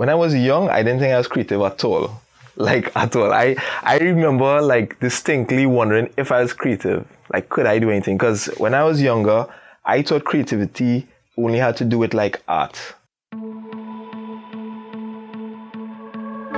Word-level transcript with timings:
when 0.00 0.08
I 0.08 0.14
was 0.14 0.34
young, 0.34 0.70
I 0.70 0.82
didn't 0.82 1.00
think 1.00 1.12
I 1.12 1.18
was 1.18 1.28
creative 1.28 1.60
at 1.60 1.84
all. 1.84 2.22
Like 2.56 2.90
at 2.96 3.14
all. 3.16 3.34
I 3.34 3.54
I 3.82 3.98
remember 3.98 4.62
like 4.62 4.98
distinctly 4.98 5.66
wondering 5.66 6.10
if 6.16 6.32
I 6.32 6.40
was 6.40 6.54
creative. 6.54 7.06
Like 7.30 7.50
could 7.50 7.66
I 7.66 7.78
do 7.78 7.90
anything? 7.90 8.16
Because 8.16 8.46
when 8.56 8.72
I 8.72 8.82
was 8.82 9.02
younger, 9.02 9.46
I 9.84 10.00
thought 10.00 10.24
creativity 10.24 11.06
only 11.36 11.58
had 11.58 11.76
to 11.76 11.84
do 11.84 11.98
with 11.98 12.14
like 12.14 12.40
art. 12.48 12.78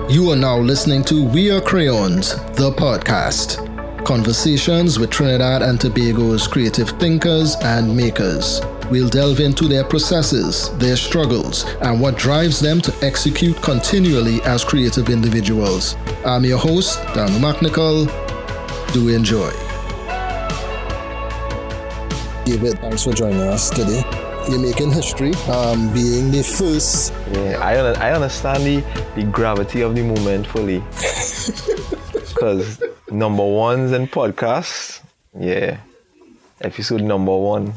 You 0.08 0.30
are 0.30 0.36
now 0.36 0.58
listening 0.58 1.02
to 1.06 1.24
We 1.24 1.50
Are 1.50 1.60
Crayons, 1.60 2.36
the 2.54 2.70
podcast. 2.70 3.58
Conversations 4.04 5.00
with 5.00 5.10
Trinidad 5.10 5.62
and 5.62 5.80
Tobago's 5.80 6.46
creative 6.46 6.90
thinkers 6.90 7.56
and 7.60 7.96
makers. 7.96 8.60
We'll 8.92 9.08
delve 9.08 9.40
into 9.40 9.68
their 9.68 9.84
processes, 9.84 10.68
their 10.76 10.96
struggles, 10.96 11.64
and 11.80 11.98
what 11.98 12.18
drives 12.18 12.60
them 12.60 12.78
to 12.82 12.94
execute 13.00 13.56
continually 13.62 14.42
as 14.42 14.64
creative 14.64 15.08
individuals. 15.08 15.96
I'm 16.26 16.44
your 16.44 16.58
host, 16.58 17.02
Dan 17.14 17.30
McNichol. 17.40 18.04
Do 18.92 19.08
enjoy. 19.08 19.50
David, 22.44 22.80
thanks 22.80 23.04
for 23.04 23.14
joining 23.14 23.40
us 23.40 23.70
today. 23.70 24.02
You're 24.50 24.60
making 24.60 24.92
history, 24.92 25.32
um, 25.48 25.90
being 25.94 26.30
the 26.30 26.42
first. 26.42 27.14
Yeah, 27.32 27.60
I, 27.62 28.10
I 28.10 28.12
understand 28.12 28.62
the, 28.62 28.84
the 29.14 29.24
gravity 29.24 29.80
of 29.80 29.94
the 29.94 30.02
moment 30.02 30.46
fully. 30.46 30.84
Because 32.12 32.82
number 33.10 33.42
ones 33.44 33.92
in 33.92 34.06
podcasts, 34.06 35.00
yeah, 35.38 35.78
episode 36.60 37.00
number 37.00 37.34
one. 37.34 37.72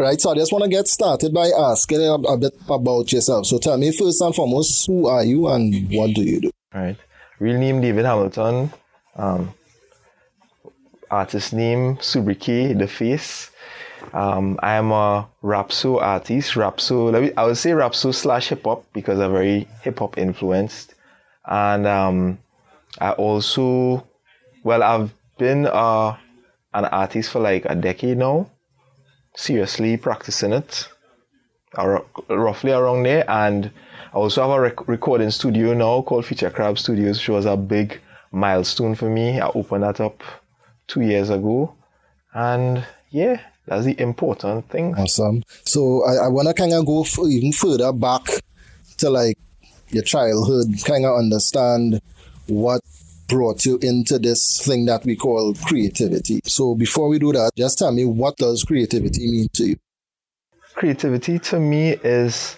Right, 0.00 0.18
so 0.18 0.30
I 0.30 0.34
just 0.34 0.50
want 0.50 0.64
to 0.64 0.70
get 0.70 0.88
started 0.88 1.34
by 1.34 1.48
asking 1.48 2.00
a, 2.00 2.14
a 2.14 2.38
bit 2.38 2.54
about 2.70 3.12
yourself. 3.12 3.44
So 3.44 3.58
tell 3.58 3.76
me 3.76 3.92
first 3.92 4.22
and 4.22 4.34
foremost, 4.34 4.86
who 4.86 5.06
are 5.06 5.22
you 5.22 5.46
and 5.48 5.90
what 5.92 6.14
do 6.14 6.22
you 6.22 6.40
do? 6.40 6.50
All 6.74 6.80
right. 6.80 6.96
Real 7.38 7.58
name 7.58 7.82
David 7.82 8.06
Hamilton. 8.06 8.72
Um, 9.16 9.52
artist 11.10 11.52
name 11.52 11.96
Subriki, 11.98 12.78
The 12.78 12.86
Face. 12.86 13.50
Um, 14.14 14.58
I 14.62 14.76
am 14.76 14.90
a 14.90 15.28
rapso 15.42 16.00
artist. 16.00 16.54
Rapso, 16.54 17.12
me, 17.20 17.34
I 17.36 17.44
would 17.44 17.58
say 17.58 17.72
rapso 17.72 18.14
slash 18.14 18.48
hip 18.48 18.64
hop 18.64 18.86
because 18.94 19.20
I'm 19.20 19.32
very 19.32 19.68
hip 19.82 19.98
hop 19.98 20.16
influenced. 20.16 20.94
And 21.44 21.86
um, 21.86 22.38
I 23.02 23.12
also, 23.12 24.06
well, 24.64 24.82
I've 24.82 25.12
been 25.36 25.66
uh, 25.66 26.16
an 26.72 26.86
artist 26.86 27.30
for 27.30 27.40
like 27.40 27.66
a 27.66 27.74
decade 27.74 28.16
now, 28.16 28.48
seriously 29.34 29.96
practicing 29.96 30.52
it, 30.52 30.88
roughly 32.28 32.72
around 32.72 33.04
there. 33.04 33.28
And 33.28 33.70
I 34.12 34.16
also 34.16 34.42
have 34.42 34.50
a 34.50 34.60
rec- 34.60 34.88
recording 34.88 35.30
studio 35.30 35.74
now 35.74 36.02
called 36.02 36.26
Future 36.26 36.50
Crab 36.50 36.78
Studios, 36.78 37.18
which 37.18 37.28
was 37.28 37.46
a 37.46 37.56
big 37.56 38.00
milestone 38.32 38.94
for 38.94 39.08
me. 39.08 39.40
I 39.40 39.48
opened 39.48 39.84
that 39.84 40.00
up 40.00 40.22
two 40.86 41.00
years 41.00 41.30
ago. 41.30 41.74
And 42.34 42.84
yeah, 43.10 43.40
that's 43.66 43.84
the 43.84 44.00
important 44.00 44.68
thing. 44.68 44.94
Awesome. 44.96 45.42
So 45.64 46.04
I, 46.04 46.26
I 46.26 46.28
want 46.28 46.48
to 46.48 46.54
kind 46.54 46.72
of 46.72 46.86
go 46.86 47.02
f- 47.02 47.18
even 47.28 47.52
further 47.52 47.92
back 47.92 48.22
to 48.98 49.10
like 49.10 49.38
your 49.88 50.02
childhood, 50.02 50.66
kind 50.84 51.04
of 51.04 51.16
understand 51.16 52.00
what 52.46 52.80
brought 53.30 53.64
you 53.64 53.78
into 53.80 54.18
this 54.18 54.64
thing 54.66 54.84
that 54.86 55.04
we 55.04 55.16
call 55.16 55.54
creativity. 55.54 56.40
So 56.44 56.74
before 56.74 57.08
we 57.08 57.18
do 57.18 57.32
that, 57.32 57.52
just 57.56 57.78
tell 57.78 57.92
me 57.92 58.04
what 58.04 58.36
does 58.36 58.64
creativity 58.64 59.30
mean 59.30 59.48
to 59.54 59.64
you? 59.68 59.76
Creativity 60.74 61.38
to 61.38 61.60
me 61.60 61.90
is 61.90 62.56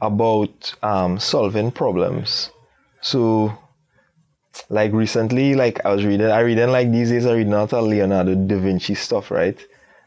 about 0.00 0.74
um, 0.82 1.18
solving 1.18 1.70
problems. 1.72 2.50
So 3.00 3.52
like 4.70 4.92
recently, 4.92 5.54
like 5.54 5.84
I 5.84 5.92
was 5.92 6.04
reading, 6.04 6.26
I 6.26 6.40
reading 6.40 6.70
like 6.70 6.90
these 6.90 7.10
days 7.10 7.26
I 7.26 7.34
read 7.34 7.48
not 7.48 7.72
a 7.72 7.80
Leonardo 7.80 8.34
da 8.34 8.58
Vinci 8.58 8.94
stuff, 8.94 9.30
right? 9.30 9.58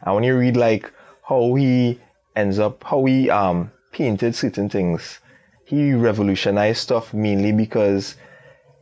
And 0.02 0.16
when 0.16 0.24
you 0.24 0.38
read 0.38 0.58
like 0.58 0.92
how 1.28 1.54
he 1.56 2.00
ends 2.36 2.60
up, 2.60 2.84
how 2.84 3.06
he 3.06 3.30
um 3.30 3.72
painted 3.92 4.36
certain 4.36 4.70
things, 4.70 5.20
he 5.66 5.94
revolutionized 5.94 6.80
stuff 6.80 7.14
mainly 7.14 7.52
because 7.52 8.16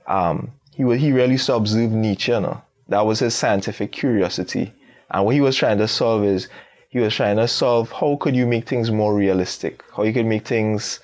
um 0.08 0.52
he 0.80 0.98
he 0.98 1.12
really 1.12 1.34
used 1.34 1.48
to 1.48 1.56
observe 1.56 1.92
nature. 1.92 2.40
You? 2.40 2.62
That 2.88 3.06
was 3.06 3.20
his 3.20 3.36
scientific 3.36 3.92
curiosity, 3.92 4.74
and 5.12 5.26
what 5.26 5.36
he 5.36 5.42
was 5.42 5.58
trying 5.58 5.78
to 5.80 5.88
solve 5.90 6.24
is 6.24 6.48
he 6.90 7.00
was 7.00 7.14
trying 7.14 7.36
to 7.36 7.48
solve 7.50 7.92
how 7.92 8.16
could 8.16 8.36
you 8.36 8.48
make 8.48 8.68
things 8.68 8.90
more 8.90 9.14
realistic, 9.14 9.84
how 9.96 10.04
you 10.04 10.14
could 10.14 10.26
make 10.26 10.48
things. 10.48 11.02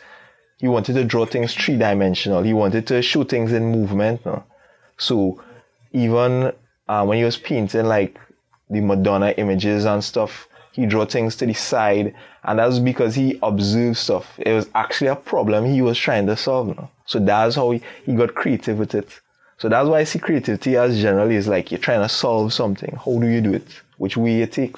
He 0.60 0.70
wanted 0.70 0.94
to 0.94 1.04
draw 1.04 1.26
things 1.26 1.54
three 1.54 1.78
dimensional. 1.78 2.42
He 2.42 2.54
wanted 2.54 2.88
to 2.88 3.02
show 3.02 3.26
things 3.26 3.52
in 3.52 3.74
movement. 3.74 4.22
So 4.98 5.44
even 5.92 6.54
uh, 6.88 7.06
when 7.06 7.18
he 7.18 7.26
was 7.26 7.36
painting 7.36 7.86
like 7.86 8.18
the 8.70 8.80
Madonna 8.80 9.32
images 9.32 9.84
and 9.84 10.02
stuff, 10.02 10.48
he 10.72 10.86
drew 10.86 11.06
things 11.06 11.36
to 11.38 11.46
the 11.46 11.54
side, 11.54 12.16
and 12.46 12.60
that 12.60 12.68
was 12.68 12.80
because 12.80 13.14
he 13.16 13.38
observed 13.44 13.98
stuff. 13.98 14.40
It 14.40 14.54
was 14.54 14.70
actually 14.74 15.08
a 15.08 15.16
problem 15.18 15.66
he 15.66 15.82
was 15.82 15.98
trying 15.98 16.28
to 16.28 16.38
solve. 16.38 16.90
So 17.06 17.20
that's 17.20 17.56
how 17.56 17.72
he, 17.72 17.82
he 18.06 18.16
got 18.16 18.36
creative 18.36 18.80
with 18.80 18.96
it. 18.96 19.20
So 19.58 19.70
that's 19.70 19.88
why 19.88 20.00
I 20.00 20.04
see 20.04 20.20
creativity 20.20 20.76
as 20.76 21.00
generally 21.02 21.36
is 21.36 21.48
like 21.48 21.72
you're 21.72 21.80
trying 21.80 22.02
to 22.02 22.10
solve 22.10 22.54
something. 22.54 22.98
How 23.04 23.18
do 23.20 23.28
you 23.28 23.42
do 23.42 23.54
it? 23.54 23.68
Which 23.98 24.18
way 24.18 24.34
you 24.34 24.48
take? 24.48 24.76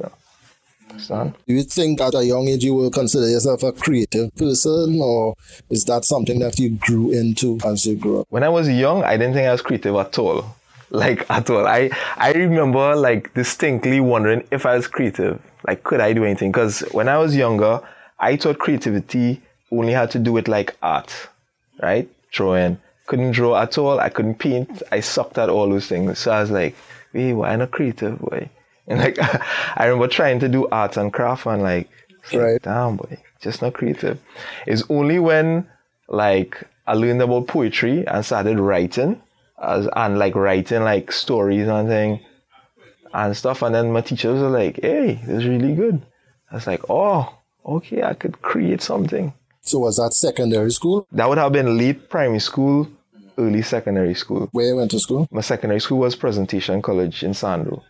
Understand? 0.90 1.34
Do 1.48 1.54
you 1.54 1.64
think 1.64 2.00
at 2.00 2.14
a 2.14 2.24
young 2.24 2.48
age 2.48 2.64
you 2.64 2.76
will 2.76 2.92
consider 2.92 3.28
yourself 3.28 3.64
a 3.64 3.72
creative 3.72 4.34
person, 4.36 5.00
or 5.02 5.36
is 5.70 5.86
that 5.86 6.06
something 6.06 6.40
that 6.40 6.60
you 6.60 6.72
grew 6.72 7.12
into 7.12 7.60
as 7.66 7.86
you 7.86 7.96
grew 7.96 8.22
up? 8.22 8.28
When 8.30 8.44
I 8.44 8.50
was 8.50 8.70
young, 8.70 9.04
I 9.04 9.18
didn't 9.18 9.34
think 9.34 9.48
I 9.48 9.52
was 9.52 9.62
creative 9.62 9.96
at 9.96 10.18
all. 10.18 10.46
Like 10.90 11.30
at 11.30 11.50
all. 11.50 11.68
I 11.68 11.90
I 12.16 12.32
remember 12.32 12.96
like 12.96 13.34
distinctly 13.34 14.00
wondering 14.00 14.48
if 14.52 14.66
I 14.66 14.78
was 14.78 14.88
creative. 14.88 15.38
Like 15.68 15.84
could 15.84 16.00
I 16.00 16.14
do 16.14 16.24
anything? 16.24 16.50
Because 16.50 16.80
when 16.94 17.10
I 17.10 17.18
was 17.18 17.36
younger, 17.36 17.82
I 18.20 18.38
thought 18.38 18.58
creativity 18.60 19.42
only 19.70 19.92
had 19.92 20.12
to 20.12 20.20
do 20.20 20.32
with 20.32 20.48
like 20.48 20.78
art, 20.82 21.12
right? 21.84 22.08
Drawing. 22.32 22.78
Couldn't 23.08 23.32
draw 23.32 23.58
at 23.60 23.78
all. 23.78 24.00
I 24.00 24.10
couldn't 24.10 24.36
paint. 24.36 24.84
I 24.92 25.00
sucked 25.00 25.38
at 25.38 25.50
all 25.50 25.68
those 25.70 25.88
things. 25.88 26.20
So 26.20 26.32
I 26.32 26.42
was 26.42 26.52
like, 26.52 26.76
wait, 27.14 27.34
why 27.34 27.56
not 27.56 27.72
creative, 27.72 28.20
boy? 28.20 28.50
And 28.90 29.00
like, 29.00 29.18
I 29.20 29.86
remember 29.86 30.08
trying 30.08 30.40
to 30.40 30.48
do 30.48 30.66
arts 30.70 30.96
and 30.96 31.12
craft 31.12 31.46
and 31.46 31.62
like, 31.62 31.90
right. 32.34 32.62
damn 32.62 32.96
boy, 32.96 33.18
just 33.42 33.62
not 33.62 33.74
creative. 33.74 34.18
It's 34.66 34.84
only 34.90 35.20
when 35.20 35.68
like 36.08 36.64
I 36.86 36.94
learned 36.94 37.22
about 37.22 37.48
poetry 37.48 38.08
and 38.08 38.26
started 38.26 38.60
writing 38.60 39.22
as, 39.62 39.90
and 39.94 40.18
like 40.18 40.36
writing 40.36 40.84
like 40.84 41.12
stories 41.12 41.68
and 41.68 41.90
thing 41.90 42.22
and 43.14 43.36
stuff. 43.36 43.62
And 43.62 43.76
then 43.76 43.92
my 43.92 44.02
teachers 44.02 44.40
were 44.40 44.50
like, 44.50 44.80
hey, 44.82 45.16
this 45.26 45.40
is 45.40 45.46
really 45.48 45.76
good. 45.76 46.02
I 46.50 46.56
was 46.56 46.68
like, 46.68 46.82
oh, 46.90 47.38
okay, 47.66 48.04
I 48.04 48.14
could 48.14 48.42
create 48.42 48.82
something. 48.82 49.34
So 49.62 49.80
was 49.80 49.98
that 49.98 50.14
secondary 50.14 50.72
school? 50.72 51.08
That 51.12 51.28
would 51.28 51.38
have 51.38 51.52
been 51.52 51.78
late 51.78 52.10
primary 52.10 52.40
school, 52.40 52.88
early 53.38 53.62
secondary 53.62 54.16
school. 54.16 54.50
Where 54.52 54.68
you 54.68 54.76
went 54.76 54.92
to 54.92 55.00
school? 55.00 55.28
My 55.32 55.42
secondary 55.42 55.80
school 55.80 56.00
was 56.00 56.16
Presentation 56.16 56.82
College 56.82 57.24
in 57.24 57.32
Sando. 57.32 57.84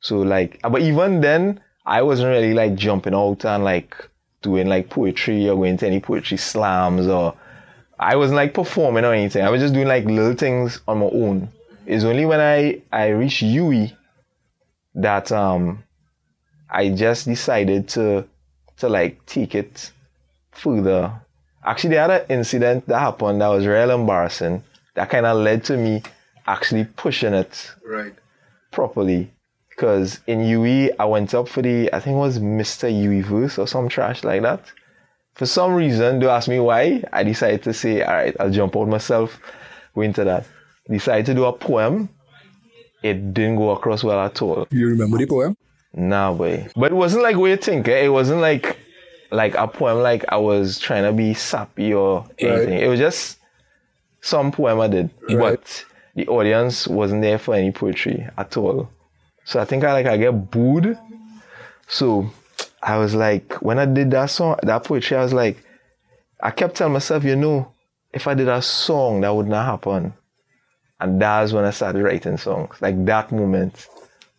So 0.00 0.18
like, 0.18 0.60
but 0.62 0.82
even 0.82 1.20
then, 1.20 1.60
I 1.84 2.02
wasn't 2.02 2.28
really 2.28 2.54
like 2.54 2.74
jumping 2.74 3.14
out 3.14 3.44
and 3.44 3.64
like 3.64 3.96
doing 4.42 4.68
like 4.68 4.90
poetry 4.90 5.48
or 5.48 5.56
going 5.56 5.76
to 5.78 5.86
any 5.86 6.00
poetry 6.00 6.36
slams 6.36 7.06
or 7.06 7.34
I 7.98 8.16
wasn't 8.16 8.36
like 8.36 8.54
performing 8.54 9.04
or 9.04 9.14
anything. 9.14 9.42
I 9.42 9.50
was 9.50 9.60
just 9.60 9.74
doing 9.74 9.88
like 9.88 10.04
little 10.04 10.34
things 10.34 10.80
on 10.86 10.98
my 10.98 11.06
own. 11.06 11.48
It's 11.86 12.04
only 12.04 12.26
when 12.26 12.40
I 12.40 12.82
I 12.92 13.08
reached 13.08 13.42
UWI 13.42 13.96
that 14.96 15.32
um 15.32 15.82
I 16.68 16.90
just 16.90 17.26
decided 17.26 17.88
to 17.90 18.26
to 18.78 18.88
like 18.88 19.24
take 19.26 19.54
it 19.54 19.92
further. 20.50 21.12
Actually, 21.66 21.90
they 21.90 21.96
had 21.96 22.10
an 22.10 22.26
incident 22.28 22.86
that 22.86 23.00
happened 23.00 23.40
that 23.40 23.48
was 23.48 23.66
real 23.66 23.90
embarrassing. 23.90 24.62
That 24.94 25.10
kind 25.10 25.26
of 25.26 25.36
led 25.38 25.64
to 25.64 25.76
me 25.76 26.02
actually 26.46 26.84
pushing 26.84 27.34
it 27.34 27.74
right 27.84 28.14
properly 28.70 29.30
because 29.76 30.20
in 30.26 30.38
UWI, 30.40 30.94
I 30.98 31.04
went 31.04 31.34
up 31.34 31.48
for 31.48 31.60
the, 31.60 31.92
I 31.92 32.00
think 32.00 32.14
it 32.14 32.18
was 32.18 32.38
Mr. 32.38 32.90
UWI 32.90 33.24
verse 33.24 33.58
or 33.58 33.66
some 33.66 33.88
trash 33.88 34.24
like 34.24 34.42
that. 34.42 34.64
For 35.34 35.44
some 35.44 35.74
reason, 35.74 36.18
don't 36.18 36.30
ask 36.30 36.48
me 36.48 36.60
why, 36.60 37.04
I 37.12 37.22
decided 37.24 37.62
to 37.64 37.74
say, 37.74 38.02
all 38.02 38.14
right, 38.14 38.34
I'll 38.40 38.50
jump 38.50 38.74
out 38.74 38.88
myself, 38.88 39.38
go 39.94 40.00
into 40.00 40.24
that. 40.24 40.46
Decided 40.88 41.26
to 41.26 41.34
do 41.34 41.44
a 41.44 41.52
poem. 41.52 42.08
It 43.02 43.34
didn't 43.34 43.56
go 43.56 43.70
across 43.70 44.02
well 44.02 44.20
at 44.20 44.40
all. 44.40 44.66
You 44.70 44.88
remember 44.88 45.18
the 45.18 45.26
poem? 45.26 45.56
Nah, 45.92 46.32
boy. 46.32 46.68
But 46.74 46.92
it 46.92 46.94
wasn't 46.94 47.24
like 47.24 47.36
what 47.36 47.50
you 47.50 47.56
think. 47.56 47.86
Eh? 47.88 48.04
It 48.04 48.08
wasn't 48.08 48.40
like 48.40 48.78
like 49.30 49.54
a 49.54 49.66
poem 49.66 49.98
like 49.98 50.24
I 50.28 50.36
was 50.36 50.78
trying 50.78 51.04
to 51.04 51.12
be 51.12 51.34
sappy 51.34 51.92
or 51.92 52.26
anything. 52.38 52.70
Right. 52.74 52.82
It 52.84 52.88
was 52.88 52.98
just 52.98 53.38
some 54.20 54.52
poem 54.52 54.80
I 54.80 54.88
did. 54.88 55.10
Right. 55.28 55.38
But 55.38 55.84
the 56.14 56.26
audience 56.28 56.86
wasn't 56.86 57.22
there 57.22 57.38
for 57.38 57.54
any 57.54 57.72
poetry 57.72 58.26
at 58.36 58.56
all. 58.56 58.88
So 59.44 59.60
I 59.60 59.64
think 59.64 59.84
I 59.84 59.92
like 59.92 60.06
I 60.06 60.16
get 60.16 60.50
booed. 60.50 60.98
So 61.88 62.30
I 62.82 62.98
was 62.98 63.14
like, 63.14 63.54
when 63.62 63.78
I 63.78 63.86
did 63.86 64.10
that 64.12 64.30
song, 64.30 64.58
that 64.62 64.84
poetry, 64.84 65.16
I 65.16 65.22
was 65.22 65.32
like, 65.32 65.62
I 66.40 66.50
kept 66.50 66.76
telling 66.76 66.92
myself, 66.92 67.24
you 67.24 67.36
know, 67.36 67.72
if 68.12 68.26
I 68.26 68.34
did 68.34 68.48
a 68.48 68.62
song, 68.62 69.20
that 69.20 69.34
would 69.34 69.46
not 69.46 69.66
happen. 69.66 70.12
And 70.98 71.20
that's 71.20 71.52
when 71.52 71.64
I 71.64 71.70
started 71.70 72.02
writing 72.02 72.38
songs. 72.38 72.76
Like 72.80 73.04
that 73.04 73.30
moment, 73.30 73.88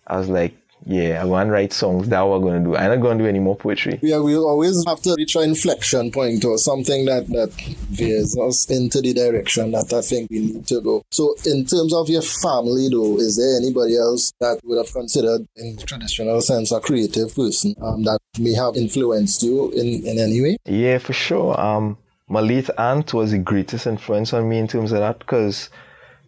I 0.07 0.17
was 0.17 0.29
like, 0.29 0.55
yeah, 0.85 1.21
I 1.21 1.25
want 1.25 1.47
to 1.47 1.51
write 1.51 1.73
songs. 1.73 2.07
That 2.09 2.21
going 2.21 2.63
to 2.63 2.69
do. 2.69 2.75
I'm 2.75 2.91
not 2.91 3.01
going 3.01 3.17
to 3.17 3.23
do 3.23 3.27
any 3.27 3.39
more 3.39 3.55
poetry. 3.55 3.99
Yeah, 4.01 4.19
we 4.19 4.35
always 4.37 4.83
have 4.87 5.01
to 5.01 5.15
reach 5.17 5.35
an 5.35 5.43
inflection 5.43 6.11
point 6.11 6.45
or 6.45 6.57
something 6.57 7.05
that, 7.05 7.27
that 7.27 7.51
veers 7.89 8.37
us 8.37 8.69
into 8.69 9.01
the 9.01 9.13
direction 9.13 9.71
that 9.71 9.91
I 9.91 10.01
think 10.01 10.29
we 10.29 10.39
need 10.39 10.67
to 10.67 10.81
go. 10.81 11.03
So, 11.11 11.35
in 11.45 11.65
terms 11.65 11.93
of 11.93 12.09
your 12.09 12.21
family, 12.21 12.89
though, 12.89 13.17
is 13.17 13.37
there 13.37 13.57
anybody 13.57 13.97
else 13.97 14.31
that 14.39 14.59
would 14.63 14.77
have 14.77 14.93
considered, 14.93 15.47
in 15.55 15.77
traditional 15.77 16.41
sense, 16.41 16.71
a 16.71 16.79
creative 16.79 17.35
person 17.35 17.75
um, 17.81 18.03
that 18.03 18.19
may 18.39 18.53
have 18.53 18.75
influenced 18.75 19.43
you 19.43 19.71
in, 19.71 20.05
in 20.05 20.19
any 20.19 20.41
way? 20.41 20.57
Yeah, 20.65 20.99
for 20.99 21.13
sure. 21.13 21.59
Um, 21.59 21.97
my 22.29 22.39
late 22.39 22.69
aunt 22.77 23.13
was 23.13 23.31
the 23.31 23.39
greatest 23.39 23.87
influence 23.87 24.33
on 24.33 24.47
me 24.47 24.59
in 24.59 24.67
terms 24.67 24.91
of 24.91 24.99
that 24.99 25.19
because 25.19 25.69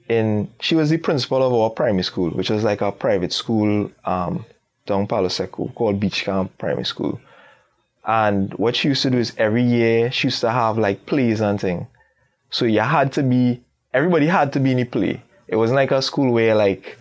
in 0.10 0.50
she 0.60 0.76
was 0.76 0.90
the 0.90 0.98
principal 0.98 1.42
of 1.42 1.54
our 1.54 1.70
primary 1.70 2.04
school, 2.04 2.32
which 2.32 2.50
was 2.50 2.64
like 2.64 2.82
a 2.82 2.92
private 2.92 3.32
school 3.32 3.90
um, 4.06 4.46
down 4.86 5.08
Palo 5.08 5.30
Seco 5.30 5.72
called 5.76 6.00
Beach 6.00 6.24
Camp 6.24 6.52
Primary 6.58 6.84
School. 6.84 7.22
And 8.06 8.54
what 8.56 8.76
she 8.76 8.90
used 8.90 9.04
to 9.04 9.12
do 9.12 9.20
is 9.20 9.34
every 9.38 9.62
year 9.62 10.12
she 10.12 10.28
used 10.28 10.42
to 10.42 10.52
have 10.52 10.78
like 10.78 11.06
plays 11.06 11.42
and 11.42 11.62
thing. 11.62 11.88
So 12.50 12.66
you 12.66 12.80
had 12.80 13.14
to 13.14 13.24
be 13.24 13.62
everybody 13.94 14.26
had 14.26 14.52
to 14.54 14.60
be 14.60 14.72
in 14.72 14.78
the 14.78 14.86
play. 14.86 15.22
It 15.48 15.56
wasn't 15.56 15.76
like 15.76 15.92
a 15.92 16.02
school 16.02 16.32
where 16.34 16.56
like 16.56 16.98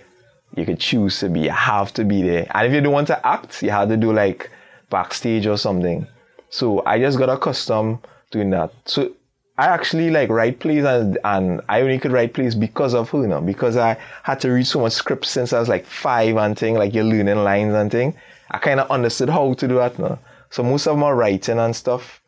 you 0.54 0.66
could 0.66 0.80
choose 0.80 1.18
to 1.20 1.28
be, 1.28 1.40
you 1.40 1.50
have 1.50 1.92
to 1.94 2.04
be 2.04 2.22
there. 2.22 2.46
And 2.54 2.66
if 2.66 2.72
you 2.72 2.80
don't 2.80 2.92
want 2.92 3.06
to 3.08 3.26
act, 3.26 3.62
you 3.62 3.70
had 3.70 3.88
to 3.88 3.96
do 3.96 4.12
like 4.12 4.50
backstage 4.90 5.46
or 5.46 5.56
something. 5.56 6.06
So 6.50 6.82
I 6.84 6.98
just 6.98 7.18
got 7.18 7.30
accustomed 7.30 7.98
doing 8.30 8.50
that. 8.50 8.72
So 8.84 9.12
I 9.58 9.66
actually 9.66 10.10
like 10.10 10.30
write 10.30 10.60
plays 10.60 10.84
and, 10.84 11.18
and 11.24 11.60
I 11.68 11.80
only 11.80 11.98
could 11.98 12.12
write 12.12 12.32
plays 12.32 12.54
because 12.54 12.94
of 12.94 13.10
her, 13.10 13.22
you 13.22 13.26
know, 13.26 13.40
because 13.40 13.76
I 13.76 13.98
had 14.22 14.38
to 14.40 14.50
read 14.50 14.68
so 14.68 14.80
much 14.80 14.92
scripts 14.92 15.30
since 15.30 15.52
I 15.52 15.58
was 15.58 15.68
like 15.68 15.84
five 15.84 16.36
and 16.36 16.56
thing, 16.56 16.76
like 16.76 16.94
you're 16.94 17.02
learning 17.02 17.42
lines 17.42 17.74
and 17.74 17.90
thing. 17.90 18.14
I 18.52 18.58
kind 18.58 18.78
of 18.78 18.88
understood 18.88 19.28
how 19.28 19.54
to 19.54 19.68
do 19.68 19.74
that 19.74 19.98
now. 19.98 20.20
So 20.50 20.62
most 20.62 20.86
of 20.86 20.96
my 20.96 21.10
writing 21.10 21.58
and 21.58 21.74
stuff 21.74 22.22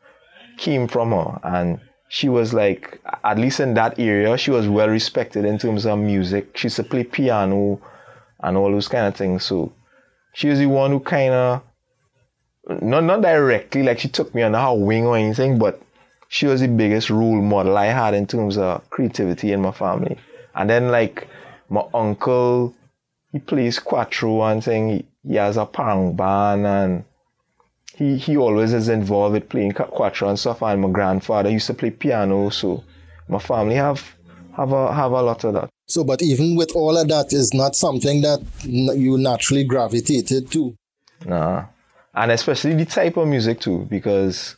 came 0.58 0.88
from 0.88 1.12
her 1.12 1.38
and 1.44 1.80
she 2.08 2.28
was 2.28 2.52
like, 2.52 3.00
at 3.22 3.38
least 3.38 3.60
in 3.60 3.74
that 3.74 4.00
area, 4.00 4.36
she 4.36 4.50
was 4.50 4.68
well 4.68 4.88
respected 4.88 5.44
in 5.44 5.56
terms 5.56 5.86
of 5.86 6.00
music. 6.00 6.56
She 6.56 6.66
used 6.66 6.76
to 6.76 6.82
play 6.82 7.04
piano 7.04 7.80
and 8.42 8.56
all 8.56 8.72
those 8.72 8.88
kind 8.88 9.06
of 9.06 9.14
things. 9.14 9.44
So 9.44 9.72
she 10.34 10.48
was 10.48 10.58
the 10.58 10.66
one 10.66 10.90
who 10.90 10.98
kind 10.98 11.32
of, 11.32 11.62
not, 12.82 13.04
not 13.04 13.22
directly, 13.22 13.84
like 13.84 14.00
she 14.00 14.08
took 14.08 14.34
me 14.34 14.42
under 14.42 14.58
her 14.58 14.74
wing 14.74 15.06
or 15.06 15.16
anything, 15.16 15.56
but 15.60 15.80
she 16.32 16.46
was 16.46 16.60
the 16.60 16.68
biggest 16.68 17.10
role 17.10 17.42
model 17.42 17.76
I 17.76 17.86
had 17.86 18.14
in 18.14 18.24
terms 18.24 18.56
of 18.56 18.88
creativity 18.90 19.50
in 19.50 19.62
my 19.62 19.72
family. 19.72 20.16
And 20.54 20.70
then 20.70 20.88
like 20.88 21.26
my 21.68 21.84
uncle, 21.92 22.72
he 23.32 23.40
plays 23.40 23.80
cuatro 23.80 24.50
and 24.50 24.62
thing. 24.62 24.88
He, 24.90 25.04
he 25.26 25.34
has 25.34 25.56
a 25.56 25.66
parang 25.66 26.14
band 26.14 26.68
and 26.68 27.04
he, 27.96 28.16
he 28.16 28.36
always 28.36 28.72
is 28.72 28.88
involved 28.88 29.32
with 29.34 29.48
playing 29.48 29.72
cuatro 29.72 30.28
and 30.28 30.38
stuff. 30.38 30.62
And 30.62 30.80
my 30.82 30.90
grandfather 30.90 31.50
used 31.50 31.66
to 31.66 31.74
play 31.74 31.90
piano, 31.90 32.50
so 32.50 32.84
my 33.28 33.40
family 33.40 33.74
have 33.74 34.00
have 34.56 34.70
a 34.70 34.94
have 34.94 35.10
a 35.10 35.22
lot 35.22 35.42
of 35.42 35.54
that. 35.54 35.68
So, 35.88 36.04
but 36.04 36.22
even 36.22 36.54
with 36.54 36.76
all 36.76 36.96
of 36.96 37.08
that, 37.08 37.32
is 37.32 37.52
not 37.52 37.74
something 37.74 38.20
that 38.20 38.40
you 38.62 39.18
naturally 39.18 39.64
gravitated 39.64 40.52
to. 40.52 40.76
Nah, 41.26 41.64
and 42.14 42.30
especially 42.30 42.74
the 42.74 42.84
type 42.84 43.16
of 43.16 43.26
music 43.26 43.58
too, 43.58 43.88
because 43.90 44.54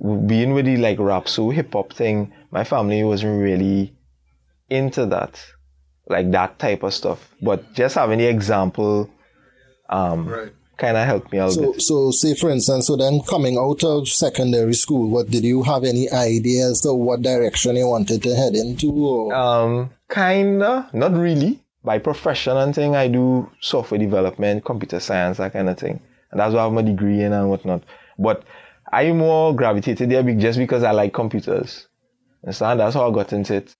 being 0.00 0.54
with 0.54 0.64
the 0.64 0.76
like 0.78 0.98
rapso 0.98 1.52
hip 1.52 1.72
hop 1.72 1.92
thing, 1.92 2.32
my 2.50 2.64
family 2.64 3.02
wasn't 3.04 3.42
really 3.42 3.94
into 4.68 5.04
that, 5.06 5.42
like 6.08 6.30
that 6.30 6.58
type 6.58 6.82
of 6.82 6.94
stuff. 6.94 7.34
But 7.42 7.74
just 7.74 7.96
having 7.96 8.18
the 8.18 8.26
example, 8.26 9.10
um, 9.90 10.26
right. 10.26 10.52
kind 10.78 10.96
of 10.96 11.06
helped 11.06 11.32
me 11.32 11.38
out. 11.38 11.52
So, 11.52 11.74
so 11.74 12.10
say 12.12 12.34
for 12.34 12.50
instance, 12.50 12.86
so 12.86 12.96
then 12.96 13.20
coming 13.28 13.58
out 13.58 13.84
of 13.84 14.08
secondary 14.08 14.74
school, 14.74 15.10
what 15.10 15.28
did 15.28 15.44
you 15.44 15.62
have 15.64 15.84
any 15.84 16.10
ideas 16.10 16.80
to 16.82 16.94
what 16.94 17.20
direction 17.20 17.76
you 17.76 17.88
wanted 17.88 18.22
to 18.22 18.34
head 18.34 18.54
into? 18.54 18.90
Or? 18.92 19.34
Um, 19.34 19.90
kinda, 20.10 20.88
not 20.94 21.12
really. 21.12 21.60
By 21.82 21.98
profession 21.98 22.56
and 22.58 22.74
thing, 22.74 22.94
I 22.94 23.08
do 23.08 23.50
software 23.60 23.98
development, 23.98 24.64
computer 24.64 25.00
science, 25.00 25.38
that 25.38 25.54
kind 25.54 25.68
of 25.68 25.78
thing, 25.78 26.00
and 26.30 26.40
that's 26.40 26.54
why 26.54 26.60
I 26.60 26.64
have 26.64 26.72
my 26.72 26.82
degree 26.82 27.22
in 27.22 27.32
and 27.32 27.48
whatnot. 27.48 27.82
But 28.18 28.44
I 28.92 29.12
more 29.12 29.54
gravitated 29.54 30.10
there 30.10 30.22
just 30.34 30.58
because 30.58 30.82
I 30.82 30.90
like 30.90 31.12
computers. 31.12 31.86
Understand? 32.44 32.80
That's 32.80 32.94
how 32.94 33.10
I 33.10 33.14
got 33.14 33.32
into 33.32 33.54
it. 33.54 33.74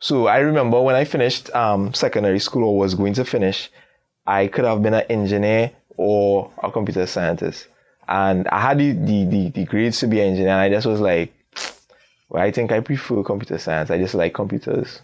So 0.00 0.26
I 0.26 0.38
remember 0.38 0.80
when 0.82 0.94
I 0.94 1.04
finished 1.04 1.54
um, 1.54 1.94
secondary 1.94 2.38
school 2.38 2.64
or 2.64 2.78
was 2.78 2.94
going 2.94 3.14
to 3.14 3.24
finish, 3.24 3.70
I 4.26 4.48
could 4.48 4.64
have 4.64 4.82
been 4.82 4.94
an 4.94 5.04
engineer 5.08 5.72
or 5.96 6.50
a 6.62 6.70
computer 6.70 7.06
scientist. 7.06 7.68
And 8.08 8.46
I 8.48 8.60
had 8.60 8.78
the, 8.78 8.92
the, 8.92 9.24
the, 9.24 9.48
the 9.50 9.64
grades 9.64 10.00
to 10.00 10.06
be 10.06 10.20
an 10.20 10.28
engineer. 10.28 10.52
And 10.52 10.60
I 10.60 10.68
just 10.68 10.86
was 10.86 11.00
like, 11.00 11.32
well, 12.28 12.42
I 12.42 12.50
think 12.50 12.72
I 12.72 12.80
prefer 12.80 13.22
computer 13.22 13.58
science. 13.58 13.90
I 13.90 13.98
just 13.98 14.14
like 14.14 14.34
computers. 14.34 15.00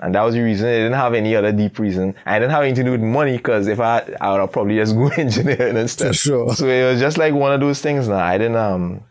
And 0.00 0.14
that 0.14 0.22
was 0.22 0.34
the 0.34 0.40
reason. 0.40 0.66
I 0.66 0.72
didn't 0.72 0.92
have 0.94 1.12
any 1.12 1.36
other 1.36 1.52
deep 1.52 1.78
reason. 1.78 2.14
I 2.24 2.38
didn't 2.38 2.52
have 2.52 2.62
anything 2.62 2.86
to 2.86 2.90
do 2.90 2.92
with 2.92 3.02
money 3.02 3.36
because 3.36 3.66
if 3.66 3.80
I, 3.80 3.98
I 4.20 4.32
would 4.32 4.40
have 4.40 4.52
probably 4.52 4.76
just 4.76 4.94
go 4.96 5.08
engineering 5.08 5.76
instead. 5.76 6.08
For 6.08 6.14
sure. 6.14 6.54
So 6.54 6.66
it 6.66 6.90
was 6.90 7.00
just 7.00 7.18
like 7.18 7.34
one 7.34 7.52
of 7.52 7.60
those 7.60 7.82
things 7.82 8.08
now. 8.08 8.16
I 8.16 8.38
didn't, 8.38 8.56
um, 8.56 9.04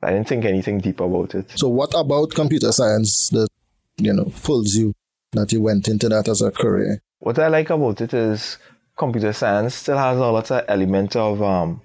I 0.00 0.12
didn't 0.12 0.28
think 0.28 0.44
anything 0.44 0.78
deep 0.78 1.00
about 1.00 1.34
it. 1.34 1.50
So 1.58 1.68
what 1.68 1.92
about 1.94 2.30
computer 2.30 2.70
science 2.70 3.30
that, 3.30 3.48
you 3.96 4.12
know, 4.12 4.32
pulls 4.44 4.76
you 4.76 4.94
that 5.32 5.52
you 5.52 5.60
went 5.60 5.88
into 5.88 6.08
that 6.08 6.28
as 6.28 6.40
a 6.40 6.52
career? 6.52 7.02
What 7.18 7.40
I 7.40 7.48
like 7.48 7.70
about 7.70 8.00
it 8.00 8.14
is 8.14 8.58
computer 8.96 9.32
science 9.32 9.74
still 9.74 9.98
has 9.98 10.16
a 10.16 10.20
lot 10.20 10.50
of 10.52 10.64
element 10.68 11.16
of, 11.16 11.42
um, 11.42 11.82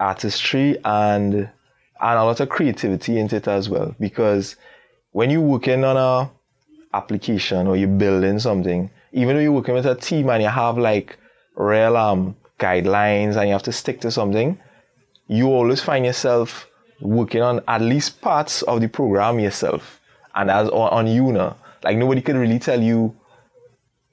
artistry 0.00 0.78
and, 0.82 1.34
and 1.34 1.50
a 2.00 2.24
lot 2.24 2.40
of 2.40 2.48
creativity 2.48 3.18
in 3.18 3.26
it 3.34 3.46
as 3.46 3.68
well. 3.68 3.94
Because 4.00 4.56
when 5.12 5.28
you're 5.28 5.42
working 5.42 5.84
on 5.84 5.96
a, 5.98 6.30
application 6.96 7.66
or 7.66 7.76
you're 7.76 7.88
building 7.88 8.38
something, 8.38 8.90
even 9.12 9.36
though 9.36 9.42
you're 9.42 9.52
working 9.52 9.74
with 9.74 9.86
a 9.86 9.94
team 9.94 10.30
and 10.30 10.42
you 10.42 10.48
have 10.48 10.78
like 10.78 11.18
real 11.54 11.96
um, 11.96 12.36
guidelines 12.58 13.36
and 13.36 13.48
you 13.48 13.52
have 13.52 13.62
to 13.64 13.72
stick 13.72 14.00
to 14.00 14.10
something, 14.10 14.58
you 15.28 15.46
always 15.48 15.82
find 15.82 16.04
yourself 16.04 16.68
working 17.00 17.42
on 17.42 17.60
at 17.68 17.82
least 17.82 18.20
parts 18.20 18.62
of 18.62 18.80
the 18.80 18.88
program 18.88 19.38
yourself. 19.38 20.00
And 20.34 20.50
as 20.50 20.68
on, 20.68 20.92
on 20.92 21.06
you 21.06 21.32
now, 21.32 21.56
like 21.82 21.96
nobody 21.96 22.20
can 22.20 22.36
really 22.36 22.58
tell 22.58 22.82
you 22.82 23.14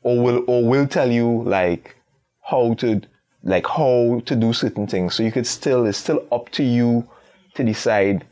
or 0.04 0.22
will 0.22 0.44
or 0.48 0.64
will 0.66 0.88
tell 0.88 1.12
you 1.12 1.44
like 1.44 1.96
how 2.42 2.74
to 2.76 3.02
like 3.44 3.68
how 3.68 4.22
to 4.26 4.36
do 4.36 4.54
certain 4.54 4.88
things. 4.88 5.16
So 5.16 5.24
you 5.24 5.32
could 5.32 5.48
still 5.48 5.86
it's 5.86 5.98
still 5.98 6.26
up 6.32 6.50
to 6.50 6.64
you 6.64 7.08
to 7.56 7.64
decide. 7.64 8.26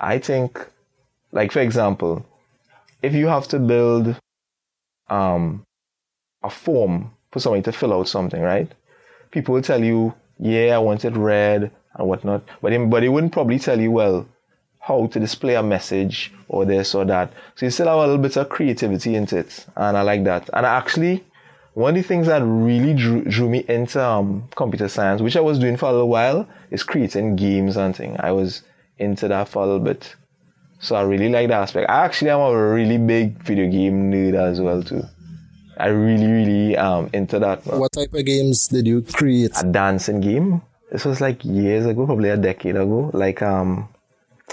I 0.00 0.18
think 0.18 0.66
like 1.32 1.52
for 1.52 1.60
example, 1.60 2.26
if 3.04 3.14
you 3.14 3.26
have 3.26 3.46
to 3.48 3.58
build 3.58 4.16
um, 5.08 5.64
a 6.42 6.50
form 6.50 7.10
for 7.30 7.40
somebody 7.40 7.62
to 7.62 7.72
fill 7.72 7.92
out 7.92 8.08
something, 8.08 8.40
right? 8.40 8.70
People 9.30 9.54
will 9.54 9.62
tell 9.62 9.82
you, 9.82 10.14
yeah, 10.38 10.74
I 10.74 10.78
want 10.78 11.04
it 11.04 11.14
red 11.16 11.70
and 11.94 12.08
whatnot, 12.08 12.42
but 12.62 12.70
they, 12.70 12.78
but 12.78 13.00
they 13.00 13.08
wouldn't 13.08 13.32
probably 13.32 13.58
tell 13.58 13.78
you, 13.78 13.90
well, 13.90 14.26
how 14.80 15.06
to 15.06 15.20
display 15.20 15.54
a 15.54 15.62
message 15.62 16.32
or 16.48 16.64
this 16.64 16.94
or 16.94 17.04
that. 17.04 17.32
So 17.54 17.66
you 17.66 17.70
still 17.70 17.88
have 17.88 17.96
a 17.96 18.00
little 18.00 18.18
bit 18.18 18.36
of 18.36 18.48
creativity 18.48 19.14
into 19.16 19.38
it, 19.38 19.66
and 19.76 19.96
I 19.96 20.02
like 20.02 20.24
that. 20.24 20.48
And 20.52 20.64
actually, 20.64 21.24
one 21.74 21.96
of 21.96 22.02
the 22.02 22.08
things 22.08 22.26
that 22.26 22.42
really 22.42 22.94
drew, 22.94 23.24
drew 23.24 23.48
me 23.48 23.64
into 23.68 24.02
um, 24.02 24.48
computer 24.54 24.88
science, 24.88 25.20
which 25.20 25.36
I 25.36 25.40
was 25.40 25.58
doing 25.58 25.76
for 25.76 25.88
a 25.88 25.92
little 25.92 26.08
while, 26.08 26.48
is 26.70 26.82
creating 26.82 27.36
games 27.36 27.76
and 27.76 27.94
things. 27.94 28.16
I 28.20 28.32
was 28.32 28.62
into 28.98 29.28
that 29.28 29.48
for 29.48 29.62
a 29.62 29.66
little 29.66 29.80
bit. 29.80 30.14
So 30.84 30.96
I 30.96 31.00
really 31.00 31.30
like 31.30 31.48
that 31.48 31.62
aspect. 31.62 31.88
I 31.88 32.04
actually 32.04 32.30
am 32.30 32.40
a 32.40 32.74
really 32.74 32.98
big 32.98 33.42
video 33.42 33.70
game 33.70 34.12
nerd 34.12 34.34
as 34.34 34.60
well 34.60 34.82
too. 34.82 35.02
I 35.78 35.86
really, 35.86 36.26
really 36.26 36.76
um 36.76 37.08
into 37.14 37.38
that. 37.38 37.64
What 37.64 37.92
type 37.92 38.12
of 38.12 38.26
games 38.26 38.68
did 38.68 38.86
you 38.86 39.00
create? 39.00 39.52
A 39.58 39.64
dancing 39.64 40.20
game. 40.20 40.60
This 40.92 41.06
was 41.06 41.22
like 41.22 41.42
years 41.42 41.86
ago, 41.86 42.04
probably 42.04 42.28
a 42.28 42.36
decade 42.36 42.76
ago. 42.76 43.10
Like 43.14 43.40
um, 43.40 43.88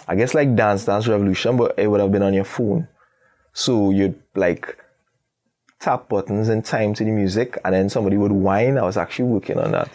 I 0.08 0.16
guess 0.16 0.34
like 0.34 0.56
Dance 0.56 0.86
Dance 0.86 1.06
Revolution, 1.06 1.58
but 1.58 1.78
it 1.78 1.88
would 1.88 2.00
have 2.00 2.14
been 2.14 2.24
on 2.24 2.34
your 2.34 2.46
phone. 2.46 2.88
So 3.52 3.92
you'd 3.92 4.18
like 4.34 4.78
tap 5.82 6.08
buttons 6.08 6.48
in 6.48 6.62
time 6.62 6.94
to 6.94 7.04
the 7.04 7.12
music, 7.12 7.58
and 7.66 7.76
then 7.76 7.90
somebody 7.90 8.16
would 8.16 8.32
whine. 8.32 8.78
I 8.78 8.84
was 8.84 8.96
actually 8.96 9.26
working 9.26 9.60
on 9.60 9.72
that. 9.72 9.90